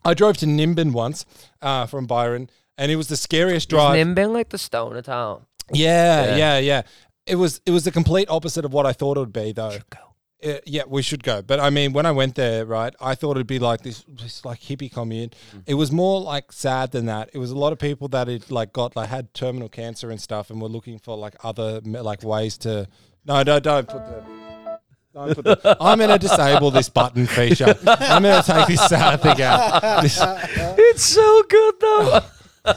I 0.05 0.13
drove 0.13 0.37
to 0.37 0.45
Nimbin 0.45 0.91
once 0.93 1.25
uh, 1.61 1.85
from 1.85 2.05
Byron, 2.05 2.49
and 2.77 2.91
it 2.91 2.95
was 2.95 3.07
the 3.07 3.17
scariest 3.17 3.69
drive. 3.69 3.95
Isn't 3.97 4.33
like 4.33 4.49
the 4.49 4.57
stoner 4.57 5.01
town? 5.01 5.45
Yeah, 5.71 6.25
Yeah. 6.25 6.35
yeah, 6.35 6.57
yeah. 6.59 6.81
It 7.25 7.35
was 7.35 7.61
it 7.65 7.71
was 7.71 7.83
the 7.83 7.91
complete 7.91 8.29
opposite 8.29 8.65
of 8.65 8.73
what 8.73 8.85
I 8.85 8.91
thought 8.93 9.15
it 9.17 9.21
would 9.21 9.31
be, 9.33 9.53
though. 9.53 9.77
go. 9.89 9.99
Uh, 10.45 10.57
yeah, 10.65 10.83
we 10.85 11.01
should 11.01 11.23
go. 11.23 11.41
But 11.41 11.61
I 11.61 11.69
mean, 11.69 11.93
when 11.93 12.05
I 12.05 12.11
went 12.11 12.35
there, 12.35 12.65
right, 12.65 12.93
I 12.99 13.15
thought 13.15 13.37
it'd 13.37 13.47
be 13.47 13.59
like 13.59 13.81
this, 13.81 14.03
this 14.09 14.43
like 14.43 14.59
hippie 14.59 14.91
commune. 14.91 15.31
It 15.65 15.75
was 15.75 15.89
more 15.89 16.19
like 16.19 16.51
sad 16.51 16.91
than 16.91 17.05
that. 17.05 17.29
It 17.33 17.37
was 17.37 17.51
a 17.51 17.57
lot 17.57 17.71
of 17.71 17.79
people 17.79 18.09
that 18.09 18.27
had 18.27 18.51
like 18.51 18.73
got 18.73 18.95
like 18.97 19.07
had 19.09 19.33
terminal 19.33 19.69
cancer 19.69 20.11
and 20.11 20.19
stuff, 20.19 20.49
and 20.49 20.61
were 20.61 20.67
looking 20.67 20.99
for 20.99 21.17
like 21.17 21.35
other 21.45 21.79
like 21.85 22.23
ways 22.23 22.57
to. 22.59 22.87
No, 23.25 23.41
no, 23.43 23.59
don't 23.59 23.87
put 23.87 24.05
the. 24.05 24.52
Don't 25.13 25.35
put 25.35 25.45
the 25.45 25.77
I'm 25.79 25.97
going 25.99 26.09
to 26.09 26.17
disable 26.19 26.71
this 26.71 26.89
button 26.89 27.25
feature. 27.27 27.75
I'm 27.85 28.23
going 28.23 28.41
to 28.43 28.51
take 28.51 28.67
this 28.67 28.81
sad 28.87 29.21
thing 29.21 29.41
out. 29.41 30.01
This- 30.01 30.19
It's 30.21 31.03
so 31.03 31.43
good 31.49 31.75
though. 31.79 32.19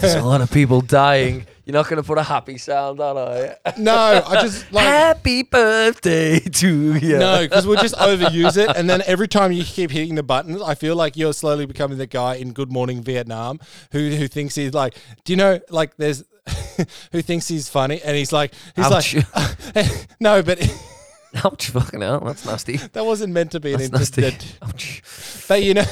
There's 0.00 0.14
a 0.14 0.22
lot 0.22 0.40
of 0.40 0.50
people 0.50 0.80
dying. 0.80 1.46
You're 1.64 1.74
not 1.74 1.88
gonna 1.88 2.02
put 2.02 2.18
a 2.18 2.22
happy 2.24 2.58
sound 2.58 2.98
on, 3.00 3.16
are 3.16 3.36
you? 3.38 3.52
No, 3.78 3.94
I 4.26 4.42
just 4.42 4.72
like 4.72 4.84
Happy 4.84 5.42
birthday 5.44 6.40
to 6.40 6.94
you. 6.96 7.18
no, 7.18 7.42
because 7.42 7.66
we'll 7.66 7.80
just 7.80 7.94
overuse 7.96 8.56
it, 8.56 8.76
and 8.76 8.90
then 8.90 9.00
every 9.06 9.28
time 9.28 9.52
you 9.52 9.62
keep 9.64 9.90
hitting 9.92 10.16
the 10.16 10.22
buttons, 10.24 10.60
I 10.60 10.74
feel 10.74 10.96
like 10.96 11.16
you're 11.16 11.32
slowly 11.32 11.66
becoming 11.66 11.98
the 11.98 12.06
guy 12.08 12.34
in 12.34 12.52
Good 12.52 12.70
Morning 12.72 13.00
Vietnam 13.02 13.60
who 13.92 14.10
who 14.10 14.26
thinks 14.28 14.54
he's 14.56 14.74
like, 14.74 14.96
do 15.24 15.32
you 15.32 15.36
know, 15.36 15.60
like 15.70 15.96
there's 15.98 16.24
who 17.12 17.22
thinks 17.22 17.46
he's 17.48 17.68
funny, 17.68 18.00
and 18.02 18.16
he's 18.16 18.32
like, 18.32 18.52
he's 18.74 18.84
Ouch. 18.86 19.14
like, 19.74 20.06
no, 20.20 20.42
but 20.42 20.58
Ouch, 21.44 21.70
fucking 21.70 22.00
hell, 22.00 22.20
that's 22.20 22.44
nasty. 22.44 22.76
that 22.92 23.04
wasn't 23.04 23.32
meant 23.32 23.52
to 23.52 23.60
be 23.60 23.72
an 23.72 23.78
That's 23.78 23.92
nasty. 23.92 24.24
intended. 24.24 24.48
Ouch. 24.62 25.02
But 25.48 25.62
you 25.62 25.74
know, 25.74 25.84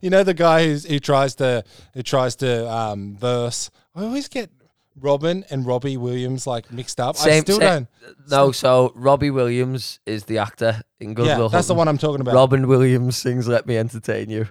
you 0.00 0.10
know 0.10 0.22
the 0.24 0.34
guy 0.34 0.64
who's, 0.66 0.84
who 0.86 0.98
tries 0.98 1.34
to 1.36 1.64
who 1.94 2.02
tries 2.02 2.36
to 2.36 2.70
um, 2.70 3.16
verse. 3.16 3.70
I 3.94 4.02
always 4.04 4.28
get 4.28 4.50
Robin 4.98 5.44
and 5.50 5.66
Robbie 5.66 5.96
Williams 5.96 6.46
like 6.46 6.72
mixed 6.72 6.98
up. 7.00 7.16
I 7.20 7.40
still 7.40 7.58
don't. 7.58 7.88
No, 8.30 8.52
so 8.52 8.92
Robbie 8.94 9.30
Williams 9.30 10.00
is 10.06 10.24
the 10.24 10.38
actor 10.38 10.82
in 10.98 11.14
Good 11.14 11.26
Yeah, 11.26 11.38
Will 11.38 11.48
that's 11.48 11.66
the 11.66 11.74
Hunting. 11.74 11.78
one 11.78 11.88
I'm 11.88 11.98
talking 11.98 12.20
about. 12.20 12.34
Robin 12.34 12.66
Williams 12.66 13.16
sings 13.16 13.48
"Let 13.48 13.66
Me 13.66 13.76
Entertain 13.76 14.30
You." 14.30 14.48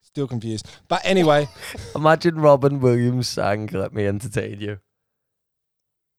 Still 0.00 0.26
confused. 0.26 0.68
But 0.88 1.02
anyway, 1.04 1.48
Imagine 1.94 2.40
Robin 2.40 2.80
Williams 2.80 3.28
sang 3.28 3.66
"Let 3.72 3.92
Me 3.92 4.06
Entertain 4.06 4.60
You." 4.60 4.78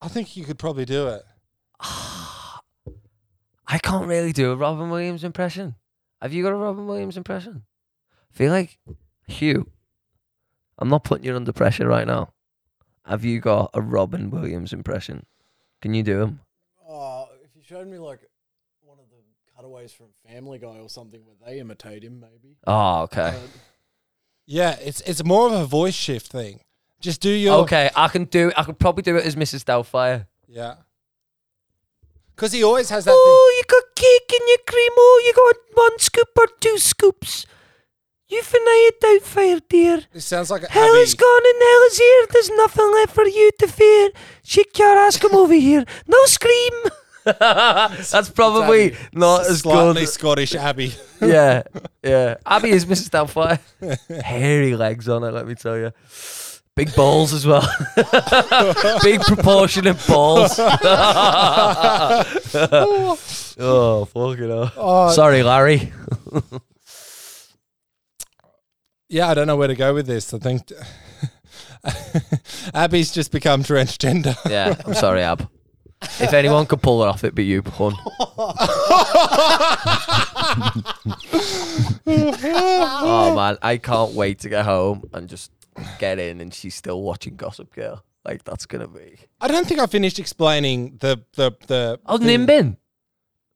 I 0.02 0.08
think 0.08 0.36
you 0.38 0.46
could 0.46 0.58
probably 0.58 0.86
do 0.86 1.08
it. 1.08 1.24
I 3.68 3.78
can't 3.82 4.08
really 4.08 4.34
do 4.34 4.52
a 4.52 4.56
Robin 4.56 4.90
Williams 4.90 5.24
impression. 5.24 5.76
Have 6.22 6.34
you 6.34 6.44
got 6.44 6.52
a 6.52 6.56
Robin 6.56 6.86
Williams 6.88 7.18
impression? 7.18 7.64
I 8.34 8.38
feel 8.38 8.52
like 8.52 8.78
Hugh. 9.28 9.70
I'm 10.78 10.90
not 10.90 11.04
putting 11.04 11.26
you 11.26 11.36
under 11.36 11.54
pressure 11.54 11.88
right 11.88 12.08
now. 12.08 12.34
Have 13.06 13.24
you 13.26 13.40
got 13.40 13.72
a 13.74 13.82
Robin 13.82 14.30
Williams 14.30 14.74
impression? 14.74 15.26
Can 15.82 15.94
you 15.94 16.04
do 16.04 16.22
him? 16.22 16.40
Oh, 16.88 17.28
if 17.44 17.56
you 17.56 17.62
showed 17.64 17.88
me 17.88 17.98
like 17.98 18.20
one 18.82 18.98
of 19.00 19.06
the 19.10 19.18
cutaways 19.56 19.92
from 19.92 20.08
Family 20.28 20.60
Guy 20.60 20.78
or 20.80 20.90
something 20.90 21.22
where 21.26 21.36
they 21.46 21.60
imitate 21.60 22.04
him, 22.04 22.20
maybe. 22.20 22.58
Oh, 22.68 23.02
okay. 23.04 23.30
Uh, 23.30 23.40
Yeah, 24.46 24.76
it's 24.82 25.02
it's 25.02 25.24
more 25.24 25.48
of 25.48 25.54
a 25.54 25.66
voice 25.66 25.94
shift 25.94 26.32
thing. 26.32 26.60
Just 27.00 27.22
do 27.22 27.30
your 27.30 27.60
Okay, 27.64 27.90
I 27.96 28.08
can 28.10 28.26
do. 28.26 28.52
I 28.56 28.64
could 28.64 28.78
probably 28.78 29.02
do 29.02 29.16
it 29.16 29.26
as 29.26 29.36
Mrs. 29.36 29.64
Doubtfire. 29.64 30.28
Yeah. 30.48 30.76
Because 32.42 32.54
he 32.54 32.64
always 32.64 32.90
has 32.90 33.06
that 33.06 33.14
Oh, 33.16 33.54
you 33.56 33.64
got 33.70 33.84
cake 33.96 34.32
in 34.42 34.48
your 34.48 34.58
cream. 34.66 34.92
Oh, 34.98 35.22
you 35.24 35.32
got 35.32 35.56
one 35.78 36.00
scoop 36.00 36.30
or 36.36 36.48
two 36.60 36.80
scoops. 36.80 37.46
You 38.30 38.42
finna 38.42 38.74
it 38.90 38.96
out 39.06 39.22
fire, 39.22 39.60
dear. 39.70 39.98
thing. 39.98 40.08
It 40.16 40.22
sounds 40.22 40.50
like 40.50 40.68
Hell 40.68 40.90
Abby. 40.90 41.02
is 41.04 41.14
gone 41.14 41.44
and 41.46 41.62
hell 41.62 41.84
is 41.92 41.98
here. 42.00 42.26
There's 42.32 42.50
nothing 42.50 42.92
left 42.96 43.14
for 43.14 43.28
you 43.28 43.52
to 43.60 43.68
fear. 43.68 44.10
Shake 44.44 44.76
your 44.80 44.98
ass, 44.98 45.18
come 45.18 45.36
over 45.36 45.54
here. 45.54 45.86
No 46.08 46.18
scream. 46.26 46.74
That's 47.26 48.32
probably 48.32 48.94
Abby. 48.94 48.98
not 49.14 49.42
as 49.42 49.60
slightly 49.60 50.02
good. 50.02 50.10
Scottish 50.10 50.56
Abby. 50.56 50.96
yeah, 51.22 51.62
yeah. 52.04 52.38
Abby 52.44 52.72
is 52.72 52.86
Mrs. 52.92 53.12
Doubtfire. 53.12 53.60
Hairy 54.24 54.76
legs 54.76 55.08
on 55.08 55.22
her, 55.22 55.32
let 55.32 55.46
me 55.48 55.54
tell 55.54 55.78
you. 55.78 55.92
Big 56.82 56.96
balls 56.96 57.32
as 57.32 57.46
well. 57.46 57.62
Big 59.04 59.22
proportionate 59.22 60.04
balls. 60.08 60.56
oh, 63.60 64.08
fucking 64.12 64.50
hell. 64.50 64.74
Oh, 64.76 65.12
Sorry, 65.12 65.44
Larry. 65.44 65.94
yeah, 69.10 69.30
I 69.30 69.36
don't 69.36 69.46
know 69.46 69.58
where 69.58 69.68
to 69.68 69.76
go 69.76 69.94
with 69.94 70.08
this. 70.08 70.34
I 70.34 70.40
think 70.40 70.72
Abby's 72.74 73.12
just 73.12 73.32
become 73.32 73.62
transgender. 73.62 74.36
Yeah, 74.50 74.74
I'm 74.84 74.96
sorry, 74.96 75.22
Ab. 75.22 75.48
If 76.20 76.34
anyone 76.34 76.66
could 76.66 76.82
pull 76.82 77.04
it 77.04 77.10
off, 77.10 77.24
it'd 77.24 77.36
be 77.36 77.46
you, 77.46 77.62
hun. 77.62 77.94
oh 82.08 83.36
man, 83.36 83.60
I 83.62 83.78
can't 83.78 84.14
wait 84.14 84.40
to 84.40 84.50
get 84.50 84.66
home 84.66 85.08
and 85.14 85.30
just 85.30 85.52
get 86.00 86.20
in, 86.20 86.42
and 86.42 86.54
she's 86.54 86.76
still 86.76 87.02
watching 87.02 87.36
Gossip 87.36 87.74
Girl. 87.74 88.04
Like 88.26 88.44
that's 88.44 88.66
gonna 88.66 88.88
be. 88.88 89.18
I 89.40 89.48
don't 89.48 89.68
think 89.68 89.80
I 89.80 89.88
finished 89.88 90.20
explaining 90.20 90.98
the 91.00 91.24
the 91.34 91.52
the. 91.68 92.00
Oh, 92.06 92.18
thing. 92.18 92.28
Nimbin. 92.46 92.78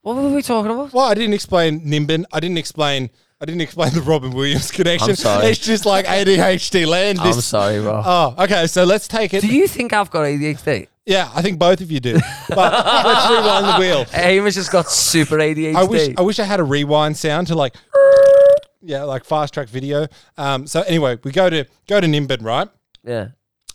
What 0.02 0.16
were 0.16 0.30
we 0.30 0.42
talking 0.42 0.72
about? 0.72 0.94
Well, 0.94 1.06
I 1.06 1.14
didn't 1.14 1.34
explain 1.34 1.82
Nimbin. 1.82 2.26
I 2.32 2.40
didn't 2.40 2.58
explain. 2.58 3.10
I 3.42 3.46
didn't 3.46 3.62
explain 3.62 3.94
the 3.94 4.02
Robin 4.02 4.32
Williams 4.32 4.72
connection. 4.72 5.10
I'm 5.12 5.16
sorry. 5.16 5.48
It's 5.48 5.60
just 5.60 5.86
like 5.86 6.06
ADHD 6.06 6.88
land. 6.88 7.20
I'm 7.20 7.34
sorry, 7.42 7.82
bro. 7.82 8.02
oh, 8.06 8.36
okay. 8.40 8.66
So 8.68 8.86
let's 8.86 9.08
take 9.08 9.34
it. 9.34 9.42
Do 9.42 9.48
you 9.48 9.68
think 9.68 9.94
I've 9.94 10.10
got 10.10 10.22
ADHD? 10.26 10.88
yeah, 11.06 11.30
I 11.36 11.42
think 11.44 11.60
both 11.60 11.82
of 11.82 11.92
you 11.92 12.00
do. 12.00 12.18
But 12.50 12.72
let's 13.06 13.30
rewind 13.30 13.66
the 13.68 13.80
wheel. 13.80 14.06
Hamish 14.06 14.56
just 14.56 14.72
got 14.72 14.90
super 14.90 15.38
ADHD. 15.38 15.76
I 15.76 15.84
wish 15.84 16.16
I 16.18 16.22
wish 16.22 16.40
I 16.40 16.44
had 16.46 16.60
a 16.60 16.64
rewind 16.64 17.18
sound 17.18 17.48
to 17.48 17.56
like 17.56 17.76
yeah, 18.86 19.04
like 19.04 19.26
fast 19.26 19.54
track 19.54 19.68
video. 19.68 20.08
Um, 20.38 20.68
so 20.68 20.82
anyway, 20.84 21.18
we 21.24 21.32
go 21.32 21.50
to 21.50 21.66
go 21.88 22.00
to 22.00 22.08
Nimbin, 22.08 22.44
right? 22.44 22.70
yeah. 23.04 23.30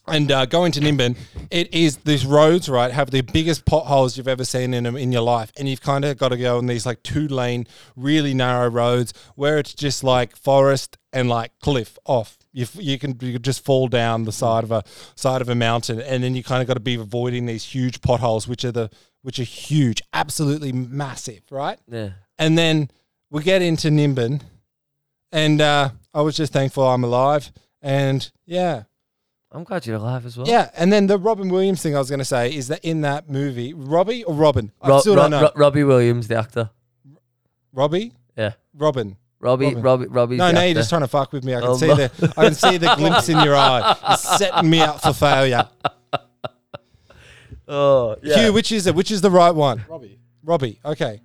And 0.08 0.32
uh, 0.32 0.46
go 0.46 0.64
into 0.64 0.80
Nimbin. 0.80 1.16
It 1.50 1.72
is 1.72 1.98
these 1.98 2.26
roads, 2.26 2.68
right? 2.68 2.90
Have 2.90 3.10
the 3.10 3.20
biggest 3.20 3.64
potholes 3.64 4.16
you've 4.16 4.26
ever 4.26 4.44
seen 4.44 4.74
in 4.74 4.84
them 4.84 4.96
in 4.96 5.12
your 5.12 5.22
life, 5.22 5.52
and 5.56 5.68
you've 5.68 5.82
kind 5.82 6.04
of 6.04 6.16
got 6.16 6.30
to 6.30 6.36
go 6.36 6.58
on 6.58 6.66
these 6.66 6.84
like 6.84 7.02
two 7.02 7.28
lane, 7.28 7.66
really 7.94 8.34
narrow 8.34 8.68
roads 8.68 9.12
where 9.36 9.58
it's 9.58 9.74
just 9.74 10.02
like 10.02 10.34
forest 10.34 10.96
and 11.12 11.28
like 11.28 11.52
cliff 11.60 11.96
off. 12.06 12.38
You, 12.52 12.66
you 12.74 12.98
can 12.98 13.18
you 13.20 13.34
could 13.34 13.44
just 13.44 13.64
fall 13.64 13.86
down 13.86 14.24
the 14.24 14.32
side 14.32 14.64
of 14.64 14.72
a 14.72 14.82
side 15.14 15.42
of 15.42 15.48
a 15.48 15.54
mountain, 15.54 16.00
and 16.00 16.24
then 16.24 16.34
you 16.34 16.42
kind 16.42 16.60
of 16.62 16.66
got 16.66 16.74
to 16.74 16.80
be 16.80 16.94
avoiding 16.94 17.46
these 17.46 17.62
huge 17.64 18.00
potholes, 18.00 18.48
which 18.48 18.64
are 18.64 18.72
the 18.72 18.90
which 19.22 19.38
are 19.38 19.44
huge, 19.44 20.02
absolutely 20.12 20.72
massive, 20.72 21.42
right? 21.50 21.78
Yeah. 21.86 22.10
And 22.38 22.56
then 22.56 22.90
we 23.30 23.42
get 23.42 23.62
into 23.62 23.88
Nimbin, 23.90 24.40
and 25.32 25.60
uh, 25.60 25.90
I 26.14 26.20
was 26.22 26.36
just 26.36 26.52
thankful 26.52 26.86
I'm 26.86 27.04
alive. 27.04 27.50
And 27.82 28.30
yeah, 28.46 28.82
I'm 29.52 29.64
glad 29.64 29.86
you're 29.86 29.96
alive 29.96 30.26
as 30.26 30.36
well. 30.36 30.46
yeah. 30.46 30.70
And 30.76 30.92
then 30.92 31.06
the 31.06 31.18
Robin 31.18 31.48
Williams 31.48 31.82
thing 31.82 31.96
I 31.96 31.98
was 31.98 32.08
going 32.10 32.18
to 32.18 32.24
say 32.24 32.54
is 32.54 32.68
that 32.68 32.84
in 32.84 33.00
that 33.02 33.28
movie, 33.30 33.72
Robbie 33.74 34.22
or 34.24 34.34
Robin? 34.34 34.70
I 34.82 34.88
Ro- 34.88 35.00
still 35.00 35.16
Ro- 35.16 35.22
don't 35.22 35.30
know. 35.30 35.42
Ro- 35.42 35.52
Robbie 35.56 35.84
Williams, 35.84 36.28
the 36.28 36.36
actor. 36.36 36.70
Robbie? 37.72 38.12
Yeah. 38.36 38.52
Robin. 38.74 39.16
Robbie, 39.40 39.66
Robin. 39.66 39.82
Robbie, 39.82 40.06
Robbie's 40.08 40.38
No, 40.38 40.46
the 40.48 40.52
no, 40.52 40.58
actor. 40.58 40.66
you're 40.68 40.74
just 40.74 40.90
trying 40.90 41.00
to 41.00 41.08
fuck 41.08 41.32
with 41.32 41.44
me. 41.44 41.54
I 41.54 41.60
can 41.60 41.70
Oh, 41.70 41.76
see 41.76 41.86
the 41.86 42.34
I 42.36 42.44
can 42.44 42.54
see 42.54 42.76
the 42.76 42.94
glimpse 42.98 43.28
in 43.30 43.40
your 43.40 43.56
eye. 43.56 43.96
You're 44.08 44.16
setting 44.18 44.68
me 44.68 44.80
up 44.80 45.00
for 45.00 45.12
failure. 45.14 45.66
Oh, 47.72 48.16
yeah. 48.22 48.46
Hugh, 48.46 48.52
which 48.52 48.72
is 48.72 48.86
it? 48.88 48.94
Which 48.96 49.10
is 49.12 49.20
the 49.20 49.30
right 49.30 49.54
one? 49.54 49.84
Robbie. 49.88 50.18
Robbie. 50.42 50.80
Okay. 50.84 51.20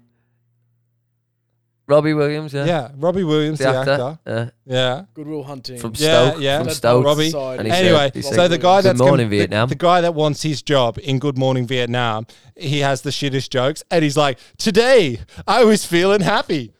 Robbie 1.88 2.14
Williams, 2.16 2.52
yeah. 2.54 2.66
Yeah. 2.66 2.92
Robbie 2.98 3.24
Williams, 3.24 3.60
The, 3.60 3.66
the, 3.66 3.70
actor. 3.78 3.92
actor. 3.92 4.20
Yeah. 4.66 4.74
Yeah. 4.76 5.06
Goodwill 5.14 5.44
Hunting. 5.44 5.78
From 5.80 5.94
Yeah, 5.96 6.30
Stoke. 6.32 6.42
yeah. 6.42 6.58
From 6.58 6.66
That's 6.68 6.78
Stoke. 6.78 7.06
Robbie. 7.06 7.32
And 7.36 7.68
he 7.68 7.72
Anyway, 7.74 8.12
he 8.14 8.22
said- 8.24 8.34
so 8.36 8.48
the 8.48 8.58
guy 8.58 8.82
Good 8.82 8.90
that's 8.90 9.00
morning, 9.00 9.30
the- 9.30 9.38
Vietnam. 9.38 9.70
The, 9.70 9.76
guy 9.76 10.02
that 10.02 10.16
wants 10.16 10.42
his 10.42 10.62
job 10.64 10.98
in 11.04 11.20
Good 11.20 11.38
Morning 11.38 11.68
Vietnam, 11.68 12.26
he 12.56 12.80
has 12.80 13.02
the 13.04 13.12
shittest 13.12 13.50
jokes, 13.52 13.84
and 13.92 14.04
he's 14.04 14.18
like, 14.18 14.40
"Today, 14.58 15.20
I 15.48 15.64
was 15.64 15.86
feeling 15.86 16.22
happy." 16.22 16.72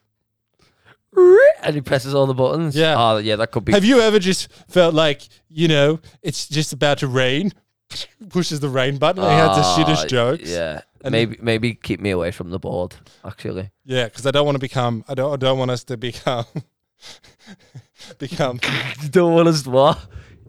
And 1.64 1.76
he 1.76 1.82
presses 1.82 2.14
all 2.14 2.26
the 2.26 2.34
buttons. 2.34 2.76
Yeah. 2.76 2.96
Oh, 2.98 3.18
yeah, 3.18 3.38
that 3.38 3.52
could 3.52 3.64
be. 3.66 3.72
Have 3.72 3.86
you 3.86 4.02
ever 4.02 4.20
just 4.20 4.52
felt 4.68 4.94
like 4.94 5.22
you 5.50 5.68
know 5.68 6.00
it's 6.22 6.48
just 6.48 6.74
about 6.74 6.98
to 7.00 7.08
rain? 7.08 7.52
Pushes 8.30 8.60
the 8.60 8.68
rain 8.70 8.98
button. 8.98 9.24
and 9.24 9.32
he 9.32 9.38
has 9.38 9.56
the 9.56 9.64
Ah, 9.64 9.78
shittest 9.78 10.10
jokes. 10.10 10.50
Yeah. 10.50 10.82
And- 11.06 11.12
maybe 11.12 11.38
maybe 11.42 11.74
keep 11.76 12.00
me 12.00 12.10
away 12.12 12.32
from 12.32 12.50
the 12.50 12.60
board, 12.60 12.96
actually. 13.24 13.72
Yeah, 13.86 14.06
because 14.06 14.26
I 14.26 14.32
don't 14.32 14.46
want 14.46 14.56
to 14.56 14.60
become. 14.60 15.04
I 15.08 15.14
don't. 15.14 15.32
I 15.32 15.36
don't 15.38 15.58
want 15.60 15.72
us 15.72 15.84
to 15.86 15.98
become. 15.98 16.46
become. 18.18 18.60
You 19.04 19.10
don't 19.10 19.34
want 19.34 19.48
us 19.48 19.64
to 19.64 19.70
what? 19.70 20.00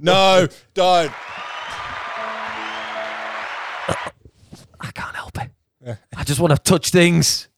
No, 0.01 0.47
don't. 0.75 1.13
I 4.81 4.91
can't 4.95 5.15
help 5.17 5.39
it. 5.41 5.51
I 6.17 6.25
just 6.25 6.41
want 6.41 6.53
to 6.55 6.59
touch 6.63 6.91
things. 6.91 7.49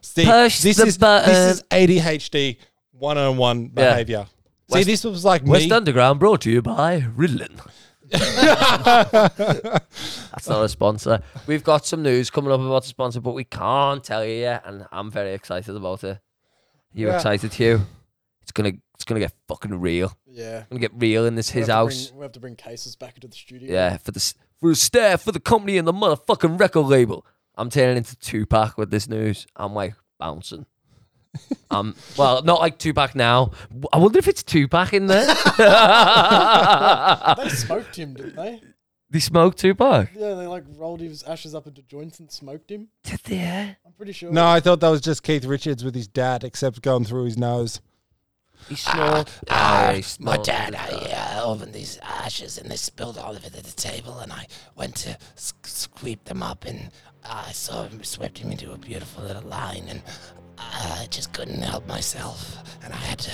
See, 0.00 0.24
Push 0.24 0.60
this 0.62 0.76
the 0.78 0.86
is 0.86 0.98
button. 0.98 1.28
this 1.32 1.56
is 1.56 1.62
ADHD 1.70 2.56
one-on-one 2.92 3.72
Yeah. 3.76 3.90
behavior. 3.90 4.26
See, 4.70 4.78
West- 4.78 4.86
this 4.86 5.04
was 5.04 5.24
like 5.24 5.44
West 5.44 5.66
me. 5.66 5.72
Underground 5.72 6.18
brought 6.20 6.40
to 6.42 6.50
you 6.50 6.62
by 6.62 7.00
Ritalin. 7.16 7.60
That's 9.30 10.48
not 10.48 10.64
a 10.64 10.68
sponsor. 10.68 11.20
We've 11.46 11.64
got 11.64 11.86
some 11.86 12.02
news 12.02 12.30
coming 12.30 12.52
up 12.52 12.60
about 12.60 12.82
the 12.82 12.88
sponsor, 12.88 13.20
but 13.20 13.34
we 13.34 13.44
can't 13.44 14.02
tell 14.02 14.24
you 14.24 14.34
yet, 14.34 14.62
and 14.66 14.86
I'm 14.92 15.10
very 15.10 15.32
excited 15.34 15.74
about 15.74 16.04
it. 16.04 16.18
You 16.92 17.08
Yeah. 17.08 17.16
excited, 17.16 17.52
Hugh? 17.54 17.80
It's 18.42 18.52
gonna 18.52 18.72
it's 18.94 19.04
gonna 19.04 19.20
get 19.20 19.32
fucking 19.48 19.78
real. 19.80 20.16
Yeah. 20.30 20.64
gonna 20.70 20.80
get 20.80 20.92
real 20.94 21.26
in 21.26 21.34
this 21.34 21.52
We 21.52 21.60
his 21.60 21.68
house. 21.68 22.06
Bring, 22.08 22.18
we 22.18 22.24
have 22.24 22.32
to 22.32 22.40
bring 22.40 22.56
cases 22.56 22.96
back 22.96 23.16
into 23.16 23.28
the 23.28 23.36
studio. 23.36 23.72
Yeah, 23.72 23.96
for 23.98 24.12
the 24.12 24.20
for 24.60 24.70
the 24.70 24.76
staff, 24.76 25.22
for 25.22 25.32
the 25.32 25.40
company, 25.40 25.76
and 25.78 25.86
the 25.86 25.92
motherfucking 25.92 26.58
record 26.60 26.86
label. 26.86 27.26
I'm 27.56 27.70
turning 27.70 27.96
into 27.98 28.16
Tupac 28.16 28.76
with 28.78 28.90
this 28.90 29.08
news. 29.08 29.46
I'm 29.56 29.74
like 29.74 29.94
bouncing. 30.18 30.66
Um, 31.70 31.94
well, 32.16 32.42
not 32.42 32.60
like 32.60 32.78
Tupac 32.78 33.14
now. 33.14 33.50
I 33.92 33.98
wonder 33.98 34.18
if 34.18 34.28
it's 34.28 34.42
Tupac 34.42 34.92
in 34.92 35.06
there. 35.08 35.26
They 37.36 37.48
smoked 37.50 37.96
him, 37.96 38.14
didn't 38.14 38.36
they? 38.36 38.60
they 39.10 39.18
smoked 39.20 39.58
Tupac. 39.58 40.10
Yeah, 40.14 40.34
they 40.34 40.46
like 40.46 40.64
rolled 40.76 41.00
his 41.00 41.22
ashes 41.22 41.54
up 41.54 41.66
into 41.66 41.82
joints 41.82 42.18
and 42.20 42.30
smoked 42.30 42.70
him. 42.70 42.88
Did 43.02 43.20
they? 43.24 43.76
I'm 43.84 43.92
pretty 43.96 44.12
sure. 44.12 44.30
No, 44.32 44.46
I 44.46 44.60
thought 44.60 44.80
that 44.80 44.88
was 44.88 45.00
just 45.00 45.22
Keith 45.22 45.44
Richards 45.44 45.84
with 45.84 45.94
his 45.94 46.08
dad, 46.08 46.44
except 46.44 46.82
going 46.82 47.04
through 47.04 47.24
his 47.24 47.36
nose. 47.38 47.80
He 48.68 48.74
snorted. 48.74 49.28
Ah, 49.50 49.88
Ah, 49.88 49.92
he 49.92 50.02
my 50.18 50.36
dad, 50.38 50.74
I 50.74 51.36
uh, 51.38 51.44
opened 51.44 51.72
these 51.72 51.98
ashes 52.02 52.58
and 52.58 52.70
they 52.70 52.76
spilled 52.76 53.18
all 53.18 53.36
of 53.36 53.44
it 53.44 53.54
at 53.56 53.64
the 53.64 53.72
table, 53.76 54.18
and 54.18 54.32
I 54.32 54.46
went 54.74 54.96
to 54.96 55.10
s- 55.36 55.52
sweep 55.62 56.24
them 56.24 56.42
up, 56.42 56.64
and 56.64 56.90
uh, 57.24 57.44
I 57.48 57.52
saw 57.52 57.84
him 57.86 58.02
swept 58.02 58.38
him 58.38 58.50
into 58.50 58.72
a 58.72 58.78
beautiful 58.78 59.22
little 59.24 59.42
line, 59.48 59.84
and 59.88 60.00
uh, 60.00 60.40
I 60.58 61.06
just 61.10 61.32
couldn't 61.32 61.62
help 61.62 61.86
myself, 61.86 62.56
and 62.82 62.92
I 62.92 62.96
had 62.96 63.18
to. 63.20 63.32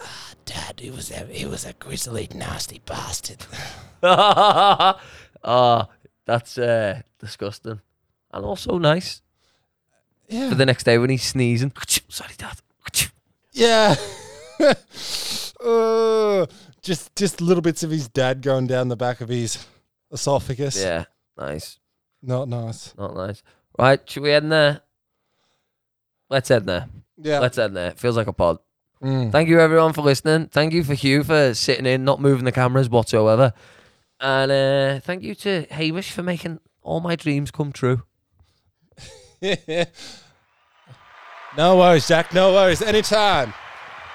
Ah, 0.00 0.32
Dad, 0.44 0.80
he 0.80 0.90
was 0.90 1.10
a 1.10 1.26
he 1.26 1.46
was 1.46 1.64
a 1.64 1.72
grisly, 1.74 2.28
nasty 2.34 2.80
bastard. 2.84 3.38
oh, 4.02 5.84
that's 6.26 6.58
uh, 6.58 7.00
disgusting. 7.18 7.80
And 8.32 8.44
also 8.44 8.78
nice 8.78 9.22
Yeah. 10.28 10.48
for 10.48 10.54
the 10.56 10.66
next 10.66 10.84
day 10.84 10.98
when 10.98 11.10
he's 11.10 11.22
sneezing. 11.22 11.72
Sorry, 12.08 12.34
Dad. 12.36 12.58
Yeah. 13.52 13.94
uh, 15.64 16.46
just 16.82 17.14
just 17.14 17.40
little 17.40 17.62
bits 17.62 17.82
of 17.84 17.90
his 17.90 18.08
dad 18.08 18.42
going 18.42 18.66
down 18.66 18.88
the 18.88 18.96
back 18.96 19.20
of 19.20 19.28
his 19.28 19.64
esophagus. 20.10 20.76
Yeah, 20.82 21.04
nice. 21.38 21.78
Not 22.20 22.48
nice. 22.48 22.92
Not 22.98 23.14
nice. 23.14 23.42
Right, 23.78 24.00
should 24.10 24.22
we 24.24 24.32
end 24.32 24.50
there? 24.50 24.80
Let's 26.34 26.50
end 26.50 26.66
there. 26.66 26.88
Yeah. 27.16 27.38
Let's 27.38 27.56
end 27.58 27.76
there. 27.76 27.92
Feels 27.92 28.16
like 28.16 28.26
a 28.26 28.32
pod. 28.32 28.58
Mm. 29.00 29.30
Thank 29.30 29.48
you 29.48 29.60
everyone 29.60 29.92
for 29.92 30.02
listening. 30.02 30.48
Thank 30.48 30.72
you 30.72 30.82
for 30.82 30.94
Hugh 30.94 31.22
for 31.22 31.54
sitting 31.54 31.86
in, 31.86 32.04
not 32.04 32.20
moving 32.20 32.44
the 32.44 32.50
cameras 32.50 32.88
whatsoever. 32.88 33.52
And 34.18 34.50
uh, 34.50 34.98
thank 34.98 35.22
you 35.22 35.36
to 35.36 35.64
Hamish 35.70 36.10
for 36.10 36.24
making 36.24 36.58
all 36.82 36.98
my 36.98 37.14
dreams 37.14 37.52
come 37.52 37.70
true. 37.70 38.02
no 41.56 41.76
worries, 41.76 42.08
Jack. 42.08 42.34
No 42.34 42.52
worries. 42.52 42.82
Anytime. 42.82 43.54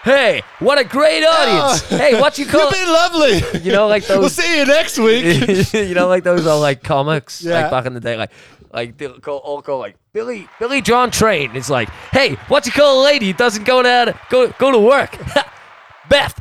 Hey, 0.03 0.43
what 0.59 0.77
a 0.77 0.83
great 0.83 1.23
audience! 1.25 1.87
hey, 1.89 2.19
what 2.19 2.37
you 2.37 2.45
call 2.45 2.63
You've 2.63 2.71
been 2.71 2.89
lovely. 2.89 3.59
You 3.61 3.71
know, 3.71 3.87
like 3.87 4.05
those. 4.07 4.19
we'll 4.19 4.29
see 4.29 4.59
you 4.59 4.65
next 4.65 4.97
week. 4.97 5.73
you 5.73 5.93
know, 5.93 6.09
like 6.09 6.25
those 6.25 6.45
old 6.45 6.61
like 6.61 6.83
comics, 6.83 7.41
Yeah. 7.41 7.61
like 7.61 7.71
back 7.71 7.85
in 7.85 7.93
the 7.93 8.01
day, 8.01 8.17
like 8.17 8.31
like 8.71 8.97
they'll 8.97 9.17
go 9.17 9.37
all 9.37 9.61
go 9.61 9.77
like 9.77 9.95
Billy 10.13 10.47
Billy 10.59 10.81
John 10.81 11.11
Train. 11.11 11.55
It's 11.55 11.69
like, 11.69 11.89
hey, 12.11 12.35
what 12.47 12.65
you 12.65 12.71
call 12.71 13.01
a 13.01 13.03
lady 13.03 13.27
who 13.27 13.33
doesn't 13.33 13.63
go 13.63 13.81
to 13.83 14.17
go 14.29 14.49
go 14.59 14.71
to 14.71 14.79
work? 14.79 15.17
Beth. 16.09 16.39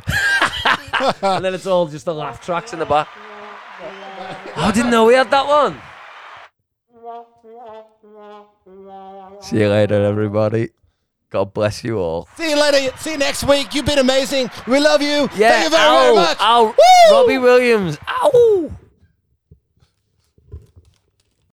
and 1.23 1.45
then 1.45 1.53
it's 1.53 1.67
all 1.67 1.87
just 1.87 2.05
the 2.05 2.13
laugh 2.13 2.43
tracks 2.43 2.73
in 2.73 2.79
the 2.79 2.85
back. 2.85 3.07
Oh, 3.81 4.53
I 4.57 4.71
didn't 4.73 4.91
know 4.91 5.05
we 5.05 5.13
had 5.13 5.29
that 5.31 5.47
one. 5.47 5.79
See 9.41 9.59
you 9.59 9.69
later, 9.69 10.03
everybody. 10.03 10.69
God 11.29 11.53
bless 11.53 11.83
you 11.83 11.99
all. 11.99 12.27
see 12.35 12.49
you 12.49 12.59
later. 12.59 12.95
See 12.97 13.11
you 13.11 13.17
next 13.17 13.43
week. 13.43 13.73
You've 13.75 13.85
been 13.85 13.99
amazing. 13.99 14.49
We 14.67 14.79
love 14.79 15.01
you. 15.01 15.29
Yeah, 15.35 15.51
Thank 15.51 15.63
you 15.65 15.69
very, 15.69 15.83
ow, 15.83 16.01
very 16.01 16.15
much. 16.15 16.37
ow! 16.41 16.75
Robbie 17.11 17.37
Williams. 17.37 17.97
Ow. 18.07 18.71